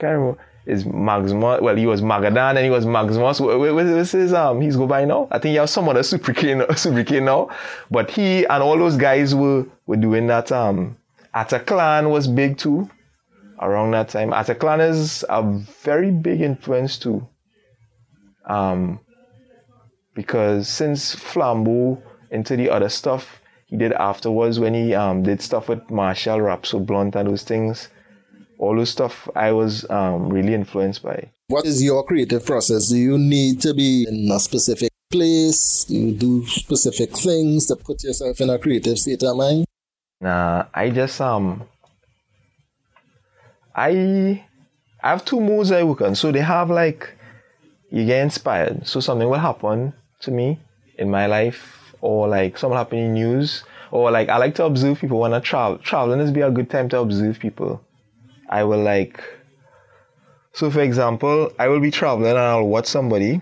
remember, 0.00 0.38
is 0.66 0.84
Maximus, 0.84 1.60
well, 1.60 1.74
he 1.74 1.86
was 1.86 2.02
Magadan 2.02 2.56
and 2.56 2.64
he 2.64 2.70
was 2.70 2.84
Maximus. 2.84 3.40
What's 3.40 4.12
his, 4.12 4.32
um, 4.34 4.60
he's 4.60 4.76
go 4.76 4.86
by 4.86 5.04
now? 5.04 5.26
I 5.30 5.38
think 5.38 5.52
he 5.52 5.56
has 5.56 5.70
some 5.70 5.88
other 5.88 6.02
Super 6.02 6.34
King, 6.34 6.62
Super 6.76 7.02
King 7.04 7.24
now. 7.24 7.48
But 7.90 8.10
he 8.10 8.44
and 8.44 8.62
all 8.62 8.76
those 8.76 8.96
guys 8.96 9.34
were, 9.34 9.66
were 9.86 9.96
doing 9.96 10.26
that, 10.26 10.52
um, 10.52 10.96
Ataklan 11.34 12.10
was 12.10 12.26
big 12.26 12.58
too 12.58 12.88
around 13.60 13.92
that 13.92 14.08
time. 14.08 14.30
Ataklan 14.30 14.88
is 14.88 15.24
a 15.28 15.42
very 15.82 16.10
big 16.10 16.40
influence 16.40 16.98
too. 16.98 17.26
Um, 18.48 19.00
because 20.14 20.68
since 20.68 21.14
Flambeau 21.14 22.02
into 22.30 22.56
the 22.56 22.70
other 22.70 22.88
stuff 22.88 23.40
he 23.66 23.76
did 23.76 23.92
afterwards 23.92 24.58
when 24.58 24.74
he 24.74 24.94
um, 24.94 25.22
did 25.22 25.42
stuff 25.42 25.68
with 25.68 25.86
Machel, 25.88 26.40
Rapso 26.40 26.84
Blunt 26.84 27.14
and 27.14 27.28
those 27.28 27.42
things, 27.42 27.88
all 28.58 28.74
those 28.74 28.90
stuff 28.90 29.28
I 29.36 29.52
was 29.52 29.88
um, 29.90 30.30
really 30.30 30.54
influenced 30.54 31.02
by. 31.02 31.30
What 31.48 31.66
is 31.66 31.82
your 31.82 32.02
creative 32.04 32.44
process? 32.44 32.88
Do 32.88 32.96
you 32.96 33.18
need 33.18 33.60
to 33.62 33.74
be 33.74 34.06
in 34.08 34.30
a 34.32 34.40
specific 34.40 34.90
place? 35.10 35.84
Do 35.84 35.94
you 35.94 36.14
do 36.14 36.46
specific 36.46 37.16
things 37.16 37.66
to 37.66 37.76
put 37.76 38.02
yourself 38.02 38.40
in 38.40 38.50
a 38.50 38.58
creative 38.58 38.98
state 38.98 39.22
of 39.22 39.36
mind? 39.36 39.67
Nah, 40.20 40.66
I 40.74 40.90
just 40.90 41.20
um 41.20 41.62
I 43.74 44.42
I 45.02 45.10
have 45.10 45.24
two 45.24 45.40
modes 45.40 45.70
I 45.70 45.84
work 45.84 46.00
on. 46.00 46.14
So 46.14 46.32
they 46.32 46.40
have 46.40 46.70
like 46.70 47.14
you 47.90 48.04
get 48.04 48.22
inspired. 48.22 48.86
So 48.86 49.00
something 49.00 49.28
will 49.28 49.38
happen 49.38 49.92
to 50.20 50.30
me 50.30 50.58
in 50.98 51.10
my 51.10 51.26
life 51.26 51.94
or 52.00 52.28
like 52.28 52.58
something 52.58 52.76
happening 52.76 53.06
in 53.06 53.14
news 53.14 53.64
or 53.92 54.10
like 54.10 54.28
I 54.28 54.36
like 54.38 54.56
to 54.56 54.64
observe 54.64 54.98
people 55.00 55.20
when 55.20 55.32
I 55.32 55.40
travel. 55.40 55.78
Traveling 55.78 56.20
is 56.20 56.32
be 56.32 56.40
a 56.40 56.50
good 56.50 56.68
time 56.68 56.88
to 56.90 56.98
observe 56.98 57.38
people. 57.38 57.80
I 58.48 58.64
will 58.64 58.82
like 58.82 59.22
so 60.52 60.70
for 60.70 60.80
example, 60.80 61.52
I 61.60 61.68
will 61.68 61.78
be 61.80 61.92
traveling 61.92 62.30
and 62.30 62.38
I'll 62.38 62.66
watch 62.66 62.86
somebody 62.86 63.40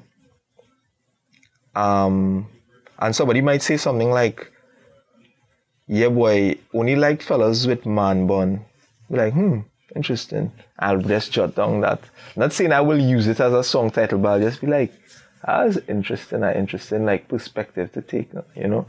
um 1.75 2.47
and 2.99 3.17
somebody 3.17 3.41
might 3.41 3.63
say 3.63 3.79
something 3.79 4.11
like 4.11 4.51
yeah 5.87 6.09
boy, 6.09 6.59
only 6.75 6.97
like 6.97 7.23
fellas 7.23 7.67
with 7.67 7.87
man 7.87 8.27
bun. 8.27 8.65
Be 9.11 9.17
like, 9.17 9.33
hmm, 9.33 9.61
interesting. 9.95 10.53
I'll 10.79 11.01
just 11.01 11.33
jot 11.33 11.55
down 11.55 11.81
that. 11.81 12.01
Not 12.35 12.53
saying 12.53 12.73
I 12.73 12.81
will 12.81 12.99
use 12.99 13.29
it 13.29 13.41
as 13.41 13.53
a 13.53 13.63
song 13.65 13.91
title, 13.91 14.19
but 14.19 14.29
I'll 14.29 14.41
just 14.41 14.61
be 14.61 14.67
like, 14.67 14.93
as 15.45 15.79
interesting 15.89 16.43
and 16.43 16.57
interesting 16.57 17.05
like 17.05 17.29
perspective 17.29 17.93
to 17.93 18.03
take, 18.03 18.31
you 18.55 18.69
know. 18.69 18.87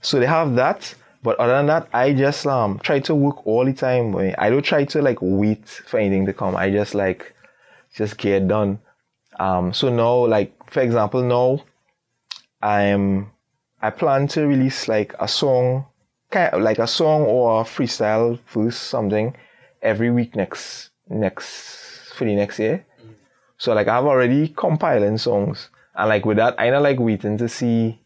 So 0.00 0.18
they 0.18 0.26
have 0.26 0.54
that. 0.54 0.94
But 1.22 1.38
other 1.38 1.52
than 1.52 1.66
that, 1.66 1.88
I 1.92 2.12
just 2.14 2.46
um 2.46 2.78
try 2.78 3.00
to 3.00 3.14
work 3.14 3.46
all 3.46 3.64
the 3.64 3.72
time. 3.72 4.12
Boy. 4.12 4.34
I 4.38 4.50
don't 4.50 4.62
try 4.62 4.84
to 4.84 5.02
like 5.02 5.18
wait 5.20 5.66
for 5.66 5.98
anything 5.98 6.26
to 6.26 6.32
come. 6.32 6.56
I 6.56 6.70
just 6.70 6.94
like 6.94 7.34
just 7.94 8.16
get 8.16 8.48
done. 8.48 8.78
Um 9.38 9.72
so 9.72 9.88
now 9.90 10.26
like 10.26 10.52
for 10.70 10.80
example 10.80 11.22
now 11.22 11.62
I'm 12.62 13.32
I 13.82 13.90
plan 13.90 14.28
to 14.28 14.46
release 14.46 14.88
like 14.88 15.14
a 15.18 15.28
song 15.28 15.86
kind 16.30 16.54
of 16.54 16.62
like 16.62 16.78
a 16.78 16.86
song 16.86 17.22
or 17.22 17.60
a 17.60 17.64
freestyle 17.64 18.38
verse 18.48 18.76
something 18.76 19.34
every 19.82 20.10
week 20.10 20.36
next 20.36 20.90
next 21.08 22.12
for 22.14 22.24
the 22.24 22.34
next 22.34 22.58
year. 22.58 22.84
So 23.58 23.74
like 23.74 23.88
I've 23.88 24.04
already 24.04 24.48
compiling 24.48 25.18
songs. 25.18 25.68
And 25.94 26.08
like 26.08 26.24
with 26.24 26.38
that, 26.38 26.58
I 26.58 26.70
don't 26.70 26.82
like 26.82 26.98
waiting 26.98 27.36
to 27.38 27.48
see, 27.48 28.00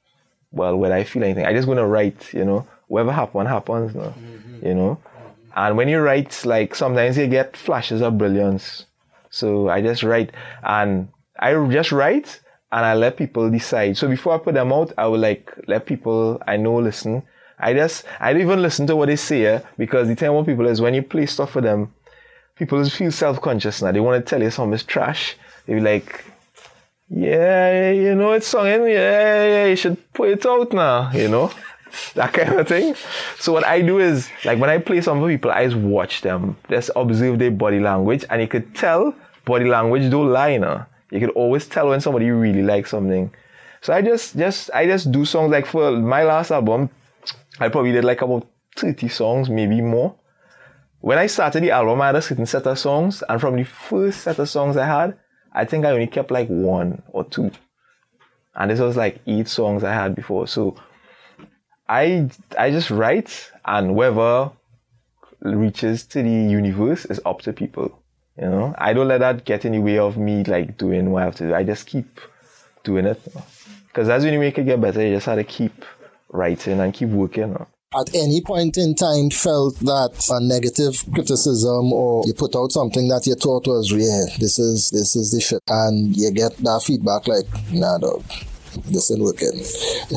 well, 0.50 0.76
whether 0.76 0.94
I 0.94 1.04
feel 1.04 1.22
anything. 1.22 1.46
I 1.46 1.52
just 1.52 1.68
gonna 1.68 1.86
write, 1.86 2.32
you 2.32 2.44
know, 2.44 2.66
whatever 2.88 3.12
happens, 3.12 3.48
happens, 3.48 3.94
no? 3.94 4.02
mm-hmm. 4.02 4.66
you 4.66 4.74
know. 4.74 4.98
And 5.54 5.76
when 5.76 5.88
you 5.88 6.00
write, 6.00 6.44
like 6.44 6.74
sometimes 6.74 7.16
you 7.16 7.28
get 7.28 7.56
flashes 7.56 8.00
of 8.00 8.18
brilliance. 8.18 8.86
So 9.30 9.68
I 9.68 9.80
just 9.80 10.02
write 10.02 10.32
and 10.62 11.08
I 11.38 11.52
just 11.68 11.92
write 11.92 12.40
and 12.72 12.84
I 12.84 12.94
let 12.94 13.16
people 13.16 13.50
decide. 13.50 13.96
So 13.96 14.08
before 14.08 14.34
I 14.34 14.38
put 14.38 14.54
them 14.54 14.72
out, 14.72 14.92
I 14.98 15.06
will 15.06 15.18
like 15.18 15.52
let 15.68 15.86
people 15.86 16.42
I 16.46 16.56
know 16.56 16.76
listen. 16.76 17.22
I 17.58 17.72
just 17.72 18.04
I 18.20 18.32
don't 18.32 18.42
even 18.42 18.62
listen 18.62 18.86
to 18.88 18.96
what 18.96 19.06
they 19.06 19.16
say 19.16 19.62
because 19.78 20.08
the 20.08 20.14
thing 20.14 20.28
about 20.28 20.46
people 20.46 20.66
is 20.66 20.80
when 20.80 20.94
you 20.94 21.02
play 21.02 21.26
stuff 21.26 21.52
for 21.52 21.60
them, 21.60 21.92
people 22.56 22.82
just 22.82 22.96
feel 22.96 23.12
self 23.12 23.40
conscious 23.40 23.82
now. 23.82 23.92
They 23.92 24.00
want 24.00 24.24
to 24.24 24.28
tell 24.28 24.42
you 24.42 24.50
something 24.50 24.74
is 24.74 24.82
trash. 24.82 25.36
They 25.66 25.74
be 25.74 25.80
like, 25.80 26.24
yeah, 27.08 27.90
you 27.90 28.14
know, 28.14 28.32
it's 28.32 28.46
singing, 28.46 28.88
yeah, 28.88 29.46
yeah, 29.46 29.66
you 29.66 29.76
should 29.76 30.12
put 30.12 30.30
it 30.30 30.46
out 30.46 30.72
now, 30.72 31.12
you 31.12 31.28
know, 31.28 31.50
that 32.14 32.32
kind 32.32 32.58
of 32.58 32.66
thing. 32.66 32.94
So 33.38 33.52
what 33.52 33.64
I 33.64 33.82
do 33.82 33.98
is, 33.98 34.28
like 34.44 34.58
when 34.58 34.70
I 34.70 34.78
play 34.78 35.00
some 35.00 35.20
for 35.20 35.28
people, 35.28 35.50
I 35.50 35.66
just 35.66 35.76
watch 35.76 36.22
them, 36.22 36.56
just 36.68 36.90
observe 36.96 37.38
their 37.38 37.50
body 37.50 37.80
language, 37.80 38.24
and 38.30 38.40
you 38.40 38.48
could 38.48 38.74
tell 38.74 39.14
body 39.44 39.66
language 39.66 40.10
don't 40.10 40.30
lie, 40.30 40.56
know. 40.56 40.84
You 41.10 41.20
could 41.20 41.30
always 41.30 41.66
tell 41.66 41.88
when 41.88 42.00
somebody 42.00 42.30
really 42.30 42.62
likes 42.62 42.90
something. 42.90 43.30
So 43.82 43.92
I 43.92 44.00
just, 44.00 44.36
just, 44.36 44.70
I 44.74 44.86
just 44.86 45.12
do 45.12 45.24
songs 45.24 45.52
like 45.52 45.66
for 45.66 45.92
my 45.92 46.24
last 46.24 46.50
album, 46.50 46.88
I 47.58 47.68
probably 47.68 47.92
did 47.92 48.04
like 48.04 48.22
about 48.22 48.46
30 48.76 49.08
songs, 49.08 49.48
maybe 49.48 49.80
more. 49.80 50.16
When 51.00 51.18
I 51.18 51.26
started 51.26 51.62
the 51.62 51.70
album, 51.70 52.00
I 52.00 52.06
had 52.06 52.16
a 52.16 52.22
certain 52.22 52.46
set 52.46 52.66
of 52.66 52.78
songs, 52.78 53.22
and 53.28 53.40
from 53.40 53.56
the 53.56 53.64
first 53.64 54.22
set 54.22 54.38
of 54.38 54.48
songs 54.48 54.76
I 54.76 54.86
had, 54.86 55.18
I 55.52 55.64
think 55.64 55.84
I 55.84 55.90
only 55.90 56.06
kept 56.06 56.30
like 56.30 56.48
one 56.48 57.02
or 57.08 57.24
two. 57.24 57.50
And 58.54 58.70
this 58.70 58.80
was 58.80 58.96
like 58.96 59.20
eight 59.26 59.48
songs 59.48 59.84
I 59.84 59.92
had 59.92 60.14
before. 60.14 60.46
So 60.46 60.76
I 61.88 62.30
I 62.58 62.70
just 62.70 62.90
write 62.90 63.50
and 63.64 63.90
whoever 63.90 64.50
reaches 65.40 66.04
to 66.06 66.22
the 66.22 66.30
universe 66.30 67.04
is 67.04 67.20
up 67.26 67.42
to 67.42 67.52
people. 67.52 68.00
You 68.36 68.48
know, 68.48 68.74
I 68.78 68.92
don't 68.92 69.08
let 69.08 69.18
that 69.18 69.44
get 69.44 69.64
in 69.64 69.72
the 69.72 69.78
way 69.78 69.98
of 69.98 70.16
me 70.16 70.42
like 70.44 70.76
doing 70.76 71.10
what 71.10 71.22
I 71.22 71.26
have 71.26 71.36
to 71.36 71.48
do. 71.48 71.54
I 71.54 71.62
just 71.62 71.86
keep 71.86 72.20
doing 72.82 73.06
it. 73.06 73.22
Because 73.86 74.08
as 74.08 74.24
when 74.24 74.32
you 74.32 74.40
make 74.40 74.58
it 74.58 74.64
get 74.64 74.80
better, 74.80 75.04
you 75.04 75.14
just 75.14 75.26
have 75.26 75.36
to 75.36 75.44
keep 75.44 75.84
writing 76.34 76.80
and 76.80 76.92
keep 76.92 77.08
working. 77.08 77.56
at 77.98 78.14
any 78.14 78.40
point 78.40 78.76
in 78.76 78.94
time 78.94 79.30
felt 79.30 79.78
that 79.80 80.12
a 80.30 80.40
negative 80.40 81.04
criticism 81.14 81.92
or 81.92 82.24
you 82.26 82.34
put 82.34 82.54
out 82.56 82.72
something 82.72 83.06
that 83.08 83.26
you 83.26 83.34
thought 83.36 83.66
was 83.66 83.92
yeah 83.92 84.26
this 84.40 84.58
is 84.58 84.90
this 84.90 85.14
is 85.14 85.30
the 85.30 85.40
shit 85.40 85.62
and 85.68 86.16
you 86.16 86.30
get 86.32 86.56
that 86.58 86.82
feedback 86.84 87.26
like 87.28 87.46
nah 87.72 87.96
dog 87.98 88.22
this 88.86 89.10
isn't 89.10 89.22
working. 89.22 89.56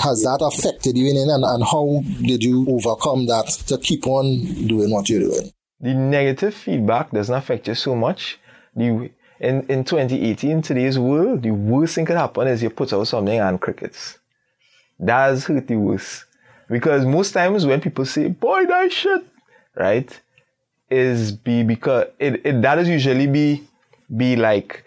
Has 0.01 0.23
that 0.23 0.39
affected 0.41 0.97
you 0.97 1.10
in 1.10 1.30
and, 1.30 1.43
and 1.43 1.63
how 1.63 2.01
did 2.21 2.43
you 2.43 2.65
overcome 2.67 3.27
that 3.27 3.47
to 3.67 3.77
keep 3.77 4.08
on 4.08 4.67
doing 4.67 4.89
what 4.89 5.10
you're 5.10 5.19
doing? 5.19 5.51
The 5.80 5.93
negative 5.93 6.56
feedback 6.56 7.12
doesn't 7.12 7.36
affect 7.36 7.67
you 7.67 7.75
so 7.75 7.95
much. 7.95 8.39
The 8.75 9.12
in, 9.39 9.62
in 9.67 9.84
2018 9.84 10.63
today's 10.63 10.97
world 10.97 11.43
the 11.43 11.51
worst 11.51 11.93
thing 11.93 12.06
could 12.06 12.17
happen 12.17 12.47
is 12.47 12.63
you 12.63 12.71
put 12.71 12.91
out 12.91 13.08
something 13.08 13.39
and 13.39 13.62
crickets 13.62 14.17
that's 14.99 15.45
hurt 15.45 15.67
the 15.67 15.75
worst 15.75 16.25
because 16.69 17.05
most 17.05 17.31
times 17.31 17.65
when 17.65 17.81
people 17.81 18.05
say, 18.05 18.27
boy, 18.27 18.65
that 18.65 18.91
shit, 18.91 19.25
right, 19.75 20.19
is 20.89 21.31
be 21.31 21.63
because 21.63 22.07
it, 22.19 22.45
it 22.45 22.62
that 22.62 22.79
is 22.79 22.89
usually 22.89 23.27
be 23.27 23.63
be 24.15 24.36
like 24.36 24.86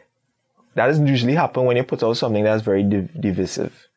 that 0.75 0.87
doesn't 0.87 1.07
usually 1.07 1.35
happen 1.35 1.65
when 1.65 1.77
you 1.77 1.83
put 1.83 2.03
out 2.03 2.17
something 2.17 2.45
that's 2.45 2.63
very 2.63 2.83
div- 2.83 3.21
divisive. 3.21 3.89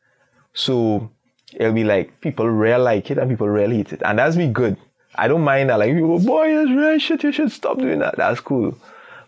So 0.52 1.10
it'll 1.52 1.72
be 1.72 1.84
like 1.84 2.20
people 2.20 2.48
really 2.48 2.82
like 2.82 3.10
it 3.10 3.18
and 3.18 3.30
people 3.30 3.48
really 3.48 3.76
hate 3.76 3.92
it. 3.92 4.02
And 4.04 4.18
that's 4.18 4.36
be 4.36 4.48
good. 4.48 4.76
I 5.14 5.28
don't 5.28 5.42
mind 5.42 5.70
that. 5.70 5.78
Like 5.78 5.94
people, 5.94 6.18
boy, 6.18 6.54
that's 6.54 6.70
really 6.70 6.98
shit, 6.98 7.22
you 7.22 7.32
should 7.32 7.52
stop 7.52 7.78
doing 7.78 8.00
that. 8.00 8.16
That's 8.16 8.40
cool. 8.40 8.76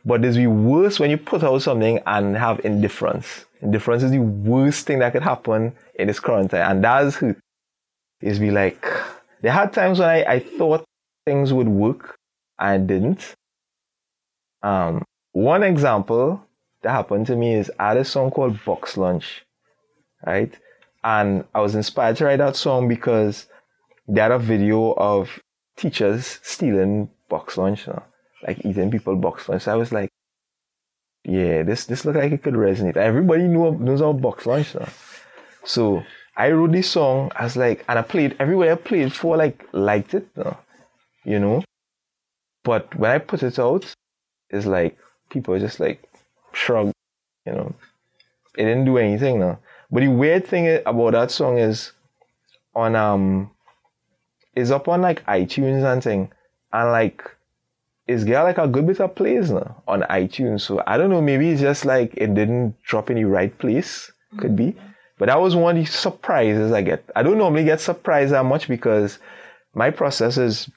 But 0.06 0.24
it's 0.24 0.36
be 0.36 0.46
worse 0.46 1.00
when 1.00 1.10
you 1.10 1.18
put 1.18 1.42
out 1.42 1.60
something 1.62 2.00
and 2.06 2.36
have 2.36 2.64
indifference. 2.64 3.44
Indifference 3.60 4.04
is 4.04 4.12
the 4.12 4.20
worst 4.20 4.86
thing 4.86 5.00
that 5.00 5.12
could 5.12 5.24
happen 5.24 5.74
in 5.96 6.06
this 6.06 6.20
current 6.20 6.52
time. 6.52 6.70
And 6.70 6.84
that's 6.84 7.22
is 8.20 8.38
be 8.38 8.50
like, 8.50 8.86
there 9.42 9.52
had 9.52 9.72
times 9.72 9.98
when 9.98 10.08
I, 10.08 10.22
I 10.24 10.38
thought 10.38 10.84
things 11.26 11.52
would 11.52 11.68
work 11.68 12.16
and 12.58 12.86
didn't. 12.86 13.34
Um, 14.62 15.04
one 15.32 15.62
example 15.62 16.42
that 16.82 16.92
happened 16.92 17.26
to 17.26 17.36
me 17.36 17.54
is 17.54 17.70
I 17.78 17.88
had 17.88 17.96
a 17.98 18.04
song 18.04 18.30
called 18.30 18.64
Box 18.64 18.96
Lunch, 18.96 19.44
right? 20.24 20.54
And 21.02 21.44
I 21.54 21.60
was 21.60 21.74
inspired 21.74 22.16
to 22.16 22.26
write 22.26 22.38
that 22.38 22.56
song 22.56 22.88
because 22.88 23.46
they 24.08 24.20
had 24.20 24.32
a 24.32 24.38
video 24.38 24.92
of 24.92 25.40
teachers 25.76 26.38
stealing 26.42 27.10
box 27.28 27.58
lunch, 27.58 27.86
you 27.86 27.92
know, 27.92 28.02
like 28.46 28.64
eating 28.64 28.90
people 28.90 29.16
box 29.16 29.48
lunch. 29.48 29.62
So 29.62 29.72
I 29.72 29.76
was 29.76 29.92
like, 29.92 30.10
yeah, 31.24 31.62
this 31.62 31.86
this 31.86 32.04
looked 32.04 32.18
like 32.18 32.32
it 32.32 32.42
could 32.42 32.54
resonate. 32.54 32.96
Everybody 32.96 33.44
knew 33.44 33.72
knows 33.72 34.00
about 34.00 34.20
box 34.20 34.46
lunch, 34.46 34.74
know? 34.74 34.88
so 35.64 36.04
I 36.36 36.50
wrote 36.50 36.72
this 36.72 36.90
song 36.90 37.32
as 37.34 37.56
like, 37.56 37.84
and 37.88 37.98
I 37.98 38.02
played 38.02 38.36
everywhere 38.38 38.72
I 38.72 38.76
played 38.76 39.12
for, 39.12 39.36
like, 39.38 39.66
liked 39.72 40.12
it, 40.12 40.28
you 41.24 41.38
know. 41.38 41.64
But 42.62 42.94
when 42.94 43.10
I 43.10 43.18
put 43.18 43.42
it 43.42 43.58
out, 43.58 43.94
it's 44.50 44.66
like 44.66 44.98
people 45.30 45.58
just 45.58 45.80
like 45.80 46.02
shrug, 46.52 46.92
you 47.46 47.52
know. 47.52 47.74
It 48.56 48.64
didn't 48.64 48.84
do 48.84 48.98
anything 48.98 49.40
now. 49.40 49.58
But 49.90 50.00
the 50.00 50.08
weird 50.08 50.46
thing 50.46 50.80
about 50.84 51.12
that 51.12 51.30
song 51.30 51.58
is 51.58 51.92
on 52.74 52.94
um 52.96 53.50
is 54.54 54.70
up 54.70 54.88
on 54.88 55.00
like 55.00 55.24
iTunes 55.26 55.90
and 55.90 56.02
thing. 56.02 56.32
And 56.72 56.90
like 56.90 57.35
it's 58.06 58.24
got 58.24 58.44
like 58.44 58.58
a 58.58 58.68
good 58.68 58.86
bit 58.86 59.00
of 59.00 59.14
plays 59.14 59.50
now 59.50 59.82
on 59.88 60.02
iTunes. 60.02 60.62
So 60.62 60.82
I 60.86 60.96
don't 60.96 61.10
know, 61.10 61.20
maybe 61.20 61.50
it's 61.50 61.60
just 61.60 61.84
like 61.84 62.14
it 62.16 62.34
didn't 62.34 62.80
drop 62.82 63.10
in 63.10 63.16
the 63.16 63.24
right 63.24 63.56
place. 63.58 64.10
Could 64.38 64.56
be. 64.56 64.72
Mm-hmm. 64.72 64.86
But 65.18 65.26
that 65.26 65.40
was 65.40 65.56
one 65.56 65.78
of 65.78 65.84
the 65.84 65.90
surprises 65.90 66.72
I 66.72 66.82
get. 66.82 67.08
I 67.16 67.22
don't 67.22 67.38
normally 67.38 67.64
get 67.64 67.80
surprised 67.80 68.32
that 68.32 68.44
much 68.44 68.68
because 68.68 69.18
my 69.74 69.90
process 69.90 70.36
is 70.36 70.68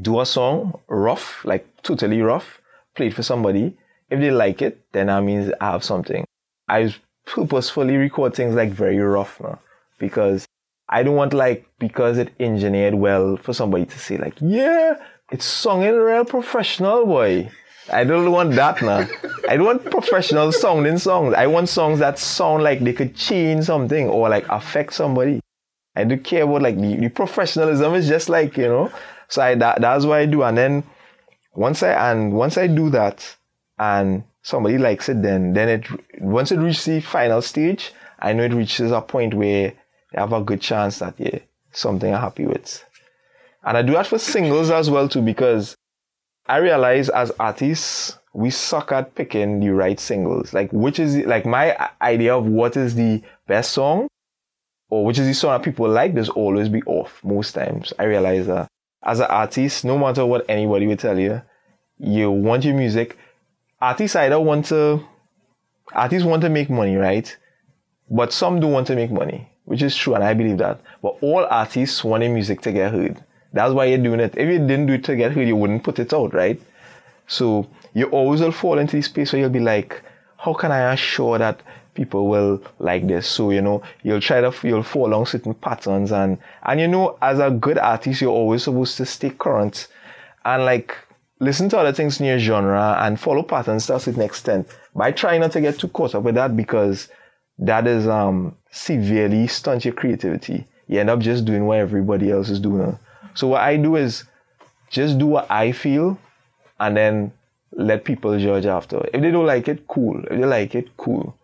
do 0.00 0.20
a 0.20 0.26
song 0.26 0.80
rough, 0.88 1.44
like 1.44 1.66
totally 1.82 2.22
rough, 2.22 2.60
play 2.96 3.08
it 3.08 3.14
for 3.14 3.22
somebody. 3.22 3.76
If 4.10 4.20
they 4.20 4.30
like 4.30 4.62
it, 4.62 4.80
then 4.92 5.06
that 5.06 5.22
means 5.22 5.52
I 5.60 5.72
have 5.72 5.84
something. 5.84 6.24
I 6.68 6.94
purposefully 7.24 7.96
record 7.96 8.34
things 8.34 8.54
like 8.54 8.70
very 8.72 8.98
rough 8.98 9.40
now 9.40 9.60
because 9.98 10.46
I 10.88 11.02
don't 11.02 11.14
want 11.14 11.32
like 11.32 11.66
because 11.78 12.18
it 12.18 12.32
engineered 12.40 12.94
well 12.94 13.36
for 13.36 13.52
somebody 13.52 13.86
to 13.86 13.98
say 13.98 14.16
like, 14.18 14.34
yeah, 14.40 14.96
it's 15.32 15.46
sung 15.46 15.82
in 15.82 15.94
a 15.94 16.04
real 16.04 16.26
professional 16.26 17.06
boy. 17.06 17.50
I 17.90 18.04
don't 18.04 18.30
want 18.30 18.52
that 18.52 18.82
now. 18.82 19.08
I 19.48 19.56
don't 19.56 19.64
want 19.64 19.90
professional 19.90 20.52
sounding 20.52 20.98
songs. 20.98 21.34
I 21.34 21.46
want 21.46 21.70
songs 21.70 21.98
that 22.00 22.18
sound 22.18 22.62
like 22.62 22.80
they 22.80 22.92
could 22.92 23.16
change 23.16 23.64
something 23.64 24.08
or 24.08 24.28
like 24.28 24.46
affect 24.50 24.92
somebody. 24.92 25.40
I 25.96 26.04
don't 26.04 26.22
care 26.22 26.44
about 26.44 26.62
like 26.62 26.78
the, 26.78 26.96
the 26.96 27.08
professionalism 27.08 27.94
is 27.94 28.08
just 28.08 28.28
like, 28.28 28.58
you 28.58 28.68
know. 28.68 28.92
So 29.28 29.40
I 29.40 29.54
that, 29.56 29.80
that's 29.80 30.04
what 30.04 30.18
I 30.18 30.26
do. 30.26 30.42
And 30.42 30.56
then 30.56 30.84
once 31.54 31.82
I 31.82 32.10
and 32.10 32.34
once 32.34 32.58
I 32.58 32.66
do 32.66 32.90
that 32.90 33.34
and 33.78 34.24
somebody 34.42 34.76
likes 34.76 35.08
it 35.08 35.22
then 35.22 35.52
then 35.54 35.68
it 35.68 35.86
once 36.20 36.52
it 36.52 36.58
reaches 36.58 36.84
the 36.84 37.00
final 37.00 37.40
stage, 37.40 37.92
I 38.18 38.34
know 38.34 38.44
it 38.44 38.52
reaches 38.52 38.90
a 38.90 39.00
point 39.00 39.32
where 39.32 39.72
I 40.14 40.20
have 40.20 40.34
a 40.34 40.42
good 40.42 40.60
chance 40.60 40.98
that 40.98 41.14
yeah, 41.18 41.38
something 41.72 42.14
I'm 42.14 42.20
happy 42.20 42.46
with. 42.46 42.84
And 43.64 43.76
I 43.76 43.82
do 43.82 43.92
that 43.92 44.06
for 44.06 44.18
singles 44.18 44.70
as 44.70 44.90
well 44.90 45.08
too 45.08 45.22
because 45.22 45.76
I 46.46 46.58
realize 46.58 47.08
as 47.08 47.30
artists, 47.38 48.18
we 48.34 48.50
suck 48.50 48.92
at 48.92 49.14
picking 49.14 49.60
the 49.60 49.70
right 49.70 50.00
singles. 50.00 50.52
Like, 50.52 50.72
which 50.72 50.98
is 50.98 51.16
like 51.18 51.46
my 51.46 51.90
idea 52.00 52.34
of 52.36 52.46
what 52.46 52.76
is 52.76 52.94
the 52.94 53.22
best 53.46 53.72
song 53.72 54.08
or 54.90 55.04
which 55.04 55.18
is 55.18 55.26
the 55.26 55.34
song 55.34 55.52
that 55.52 55.64
people 55.64 55.88
like, 55.88 56.14
there's 56.14 56.28
always 56.28 56.68
be 56.68 56.82
off 56.82 57.22
most 57.24 57.52
times. 57.52 57.92
I 57.98 58.04
realize 58.04 58.46
that 58.46 58.68
as 59.02 59.20
an 59.20 59.26
artist, 59.26 59.84
no 59.84 59.98
matter 59.98 60.26
what 60.26 60.44
anybody 60.48 60.86
will 60.86 60.96
tell 60.96 61.18
you, 61.18 61.42
you 61.98 62.30
want 62.30 62.64
your 62.64 62.74
music. 62.74 63.16
Artists 63.80 64.16
either 64.16 64.38
want 64.38 64.66
to, 64.66 65.04
artists 65.92 66.26
want 66.26 66.42
to 66.42 66.48
make 66.48 66.68
money, 66.70 66.96
right? 66.96 67.36
But 68.10 68.32
some 68.32 68.60
do 68.60 68.66
want 68.66 68.86
to 68.88 68.96
make 68.96 69.10
money, 69.10 69.48
which 69.64 69.82
is 69.82 69.96
true, 69.96 70.14
and 70.14 70.22
I 70.22 70.34
believe 70.34 70.58
that. 70.58 70.80
But 71.00 71.16
all 71.20 71.46
artists 71.48 72.04
want 72.04 72.20
their 72.20 72.32
music 72.32 72.60
to 72.62 72.72
get 72.72 72.92
heard. 72.92 73.24
That's 73.52 73.74
why 73.74 73.86
you're 73.86 73.98
doing 73.98 74.20
it. 74.20 74.36
If 74.36 74.48
you 74.48 74.58
didn't 74.58 74.86
do 74.86 74.94
it 74.94 75.04
to 75.04 75.16
get 75.16 75.32
heard, 75.32 75.46
you 75.46 75.56
wouldn't 75.56 75.84
put 75.84 75.98
it 75.98 76.12
out, 76.12 76.32
right? 76.34 76.60
So 77.26 77.66
you 77.94 78.06
always 78.06 78.40
will 78.40 78.52
fall 78.52 78.78
into 78.78 78.96
this 78.96 79.06
space 79.06 79.32
where 79.32 79.40
you'll 79.40 79.50
be 79.50 79.60
like, 79.60 80.02
how 80.38 80.54
can 80.54 80.72
I 80.72 80.92
assure 80.92 81.38
that 81.38 81.60
people 81.94 82.28
will 82.28 82.62
like 82.78 83.06
this? 83.06 83.28
So, 83.28 83.50
you 83.50 83.60
know, 83.60 83.82
you'll 84.02 84.20
try 84.20 84.40
to, 84.40 84.54
you'll 84.62 84.82
fall 84.82 85.24
certain 85.26 85.54
patterns 85.54 86.12
and, 86.12 86.38
and 86.62 86.80
you 86.80 86.88
know, 86.88 87.18
as 87.20 87.38
a 87.38 87.50
good 87.50 87.78
artist, 87.78 88.20
you're 88.20 88.30
always 88.30 88.64
supposed 88.64 88.96
to 88.96 89.06
stay 89.06 89.30
current 89.30 89.88
and 90.44 90.64
like 90.64 90.96
listen 91.38 91.68
to 91.68 91.78
other 91.78 91.92
things 91.92 92.20
in 92.20 92.26
your 92.26 92.38
genre 92.38 92.98
and 93.00 93.20
follow 93.20 93.42
patterns 93.42 93.86
to 93.86 93.96
a 93.96 94.00
certain 94.00 94.22
extent. 94.22 94.68
But 94.94 95.04
I 95.04 95.12
try 95.12 95.38
not 95.38 95.52
to 95.52 95.60
get 95.60 95.78
too 95.78 95.88
caught 95.88 96.14
up 96.14 96.22
with 96.22 96.34
that 96.36 96.56
because 96.56 97.08
that 97.58 97.86
is, 97.86 98.08
um, 98.08 98.56
severely 98.70 99.46
stunt 99.46 99.84
your 99.84 99.94
creativity. 99.94 100.66
You 100.88 101.00
end 101.00 101.10
up 101.10 101.20
just 101.20 101.44
doing 101.44 101.66
what 101.66 101.78
everybody 101.78 102.30
else 102.30 102.48
is 102.48 102.58
doing. 102.58 102.98
So 103.34 103.48
what 103.48 103.62
I 103.62 103.76
do 103.76 103.96
is 103.96 104.24
just 104.90 105.18
do 105.18 105.26
what 105.26 105.50
I 105.50 105.72
feel 105.72 106.18
and 106.80 106.96
then 106.96 107.32
let 107.72 108.04
people 108.04 108.38
judge 108.38 108.66
after. 108.66 109.06
If 109.12 109.22
they 109.22 109.30
don't 109.30 109.46
like 109.46 109.68
it, 109.68 109.86
cool. 109.88 110.22
If 110.24 110.38
they 110.38 110.44
like 110.44 110.74
it, 110.74 110.96
cool. 110.96 111.36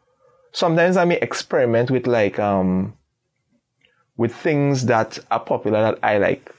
Sometimes 0.53 0.96
I 0.96 1.05
may 1.05 1.16
experiment 1.16 1.90
with 1.90 2.07
like 2.07 2.38
um 2.38 2.94
with 4.16 4.35
things 4.35 4.87
that 4.87 5.18
are 5.31 5.40
popular 5.40 5.81
that 5.81 5.98
I 6.03 6.18
like. 6.18 6.55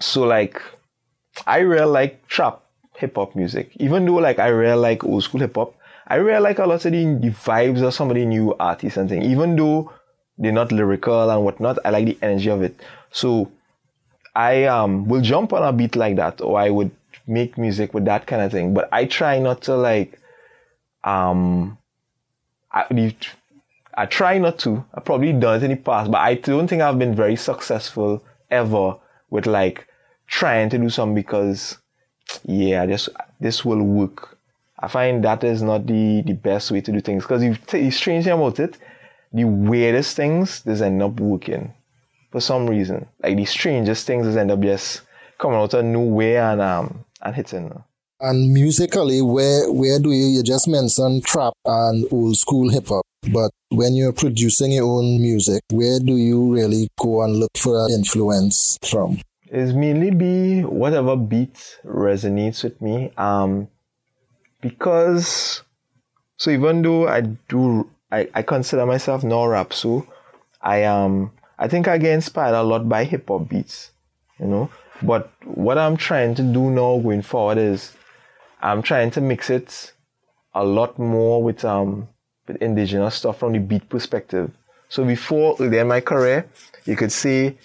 So 0.00 0.22
like 0.22 0.62
I 1.46 1.58
really 1.58 1.90
like 1.90 2.26
trap 2.28 2.62
hip 2.96 3.16
hop 3.16 3.34
music. 3.34 3.72
Even 3.76 4.04
though 4.04 4.16
like 4.16 4.38
I 4.38 4.48
really 4.48 4.80
like 4.80 5.04
old 5.04 5.24
school 5.24 5.40
hip 5.40 5.54
hop, 5.54 5.74
I 6.06 6.16
really 6.16 6.40
like 6.40 6.58
a 6.58 6.66
lot 6.66 6.84
of 6.84 6.92
the, 6.92 7.04
the 7.04 7.30
vibes 7.30 7.82
of 7.82 7.94
some 7.94 8.10
of 8.10 8.16
the 8.16 8.24
new 8.24 8.54
artists 8.58 8.96
and 8.96 9.08
things. 9.08 9.24
Even 9.24 9.56
though 9.56 9.92
they're 10.36 10.52
not 10.52 10.72
lyrical 10.72 11.30
and 11.30 11.44
whatnot, 11.44 11.78
I 11.84 11.90
like 11.90 12.06
the 12.06 12.18
energy 12.22 12.50
of 12.50 12.62
it. 12.62 12.80
So 13.10 13.50
I 14.34 14.64
um 14.64 15.06
will 15.08 15.20
jump 15.20 15.52
on 15.52 15.62
a 15.62 15.72
beat 15.72 15.96
like 15.96 16.16
that, 16.16 16.40
or 16.40 16.58
I 16.58 16.70
would 16.70 16.90
make 17.26 17.58
music 17.58 17.94
with 17.94 18.04
that 18.06 18.26
kind 18.26 18.42
of 18.42 18.52
thing. 18.52 18.74
But 18.74 18.88
I 18.92 19.04
try 19.04 19.38
not 19.38 19.62
to 19.62 19.76
like 19.76 20.20
um 21.04 21.78
I, 22.72 23.14
I 23.94 24.06
try 24.06 24.38
not 24.38 24.58
to. 24.60 24.84
I 24.94 25.00
probably 25.00 25.32
done 25.32 25.56
it 25.56 25.62
in 25.64 25.70
the 25.70 25.76
past, 25.76 26.10
but 26.10 26.20
I 26.20 26.34
don't 26.34 26.68
think 26.68 26.82
I've 26.82 26.98
been 26.98 27.14
very 27.14 27.36
successful 27.36 28.22
ever 28.50 28.96
with 29.30 29.46
like 29.46 29.86
trying 30.26 30.70
to 30.70 30.78
do 30.78 30.90
something 30.90 31.14
because 31.14 31.78
yeah, 32.44 32.86
this 32.86 33.08
this 33.40 33.64
will 33.64 33.82
work. 33.82 34.38
I 34.78 34.86
find 34.88 35.24
that 35.24 35.42
is 35.42 35.62
not 35.62 35.86
the 35.86 36.22
the 36.22 36.34
best 36.34 36.70
way 36.70 36.80
to 36.82 36.92
do 36.92 37.00
things 37.00 37.24
because 37.24 37.42
you 37.42 37.56
the 37.70 37.90
strange 37.90 38.24
thing 38.24 38.34
about 38.34 38.60
it, 38.60 38.78
the 39.32 39.44
weirdest 39.44 40.16
things 40.16 40.60
does 40.60 40.82
end 40.82 41.02
up 41.02 41.18
working 41.18 41.74
for 42.30 42.40
some 42.40 42.66
reason. 42.68 43.06
Like 43.22 43.36
the 43.36 43.44
strangest 43.44 44.06
things 44.06 44.26
just 44.26 44.38
end 44.38 44.50
up 44.50 44.60
just 44.60 45.02
coming 45.38 45.58
out 45.58 45.74
of 45.74 45.84
nowhere 45.84 46.52
and 46.52 46.60
um 46.60 47.04
and 47.22 47.34
hitting. 47.34 47.82
And 48.20 48.52
musically, 48.52 49.22
where 49.22 49.70
where 49.72 49.98
do 49.98 50.10
you 50.10 50.26
you 50.26 50.42
just 50.42 50.68
mentioned 50.68 51.24
trap 51.24 51.54
and 51.64 52.06
old 52.12 52.36
school 52.36 52.68
hip 52.68 52.88
hop, 52.88 53.06
but 53.32 53.50
when 53.70 53.94
you're 53.94 54.12
producing 54.12 54.72
your 54.72 54.86
own 54.86 55.20
music, 55.20 55.62
where 55.70 56.00
do 56.00 56.16
you 56.16 56.52
really 56.52 56.88
go 56.98 57.22
and 57.22 57.36
look 57.36 57.56
for 57.56 57.88
influence 57.90 58.78
from? 58.84 59.18
It's 59.50 59.72
mainly 59.72 60.10
be 60.10 60.62
whatever 60.62 61.16
beat 61.16 61.78
resonates 61.84 62.64
with 62.64 62.80
me. 62.82 63.12
Um, 63.16 63.68
because 64.60 65.62
so 66.36 66.50
even 66.50 66.82
though 66.82 67.08
I 67.08 67.20
do 67.22 67.88
I, 68.10 68.28
I 68.34 68.42
consider 68.42 68.86
myself 68.86 69.22
no 69.22 69.42
rapso 69.44 70.06
I 70.62 70.84
um 70.84 71.30
I 71.58 71.68
think 71.68 71.88
I 71.88 71.98
get 71.98 72.12
inspired 72.12 72.54
a 72.54 72.62
lot 72.62 72.88
by 72.88 73.04
hip 73.04 73.28
hop 73.28 73.48
beats, 73.48 73.90
you 74.38 74.46
know. 74.46 74.70
But 75.02 75.32
what 75.44 75.78
I'm 75.78 75.96
trying 75.96 76.34
to 76.36 76.42
do 76.42 76.70
now 76.70 76.98
going 76.98 77.22
forward 77.22 77.58
is 77.58 77.96
I'm 78.60 78.82
trying 78.82 79.10
to 79.12 79.20
mix 79.20 79.50
it 79.50 79.92
a 80.54 80.64
lot 80.64 80.98
more 80.98 81.42
with 81.42 81.64
um 81.64 82.08
with 82.46 82.56
indigenous 82.56 83.16
stuff 83.16 83.38
from 83.38 83.52
the 83.52 83.58
beat 83.58 83.88
perspective. 83.88 84.50
So 84.88 85.04
before 85.04 85.62
in 85.62 85.86
my 85.86 86.00
career, 86.00 86.48
you 86.84 86.96
could 86.96 87.12
say 87.12 87.58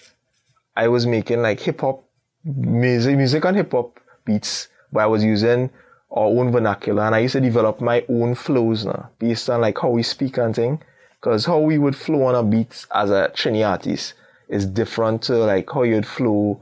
I 0.76 0.88
was 0.88 1.06
making 1.06 1.42
like 1.42 1.60
hip 1.60 1.80
hop 1.80 2.04
music 2.44 3.16
music 3.16 3.44
on 3.44 3.54
hip 3.54 3.72
hop 3.72 4.00
beats, 4.24 4.68
but 4.92 5.00
I 5.00 5.06
was 5.06 5.24
using 5.24 5.70
our 6.10 6.26
own 6.26 6.52
vernacular 6.52 7.02
and 7.04 7.14
I 7.14 7.20
used 7.20 7.32
to 7.32 7.40
develop 7.40 7.80
my 7.80 8.04
own 8.08 8.34
flows 8.34 8.84
now 8.84 9.10
based 9.18 9.50
on 9.50 9.60
like 9.60 9.78
how 9.78 9.90
we 9.90 10.02
speak 10.02 10.38
and 10.38 10.54
thing. 10.54 10.80
Cause 11.24 11.46
how 11.46 11.58
we 11.58 11.78
would 11.78 11.96
flow 11.96 12.24
on 12.24 12.34
a 12.34 12.42
beat 12.42 12.84
as 12.94 13.08
a 13.08 13.32
Trini 13.34 13.66
artist 13.66 14.12
is 14.46 14.66
different 14.66 15.22
to 15.22 15.38
like 15.38 15.70
how 15.72 15.82
you'd 15.82 16.04
flow 16.04 16.60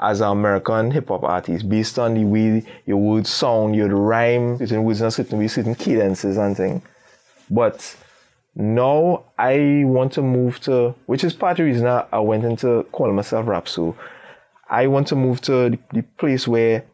as 0.00 0.20
an 0.20 0.28
American 0.28 0.92
hip 0.92 1.08
hop 1.08 1.24
artist 1.24 1.68
based 1.68 1.98
on 1.98 2.14
the 2.14 2.22
way 2.22 2.64
your 2.84 2.98
words 2.98 3.28
sound, 3.28 3.74
your 3.74 3.88
rhyme, 3.88 4.58
certain 4.58 4.84
words 4.84 5.00
and 5.00 5.12
certain 5.12 5.40
ways, 5.40 5.54
certain 5.54 5.74
cadences 5.74 6.36
and 6.36 6.56
thing. 6.56 6.82
But 7.50 7.96
now 8.54 9.24
I 9.36 9.82
want 9.84 10.12
to 10.12 10.22
move 10.22 10.60
to, 10.60 10.94
which 11.06 11.24
is 11.24 11.32
part 11.32 11.54
of 11.54 11.56
the 11.56 11.64
reason 11.64 11.88
I, 11.88 12.04
I 12.12 12.20
went 12.20 12.44
into 12.44 12.86
calling 12.92 13.16
myself 13.16 13.48
rap. 13.48 13.66
So 13.66 13.96
I 14.70 14.86
want 14.86 15.08
to 15.08 15.16
move 15.16 15.40
to 15.40 15.70
the, 15.70 15.78
the 15.92 16.02
place 16.02 16.46
where 16.46 16.84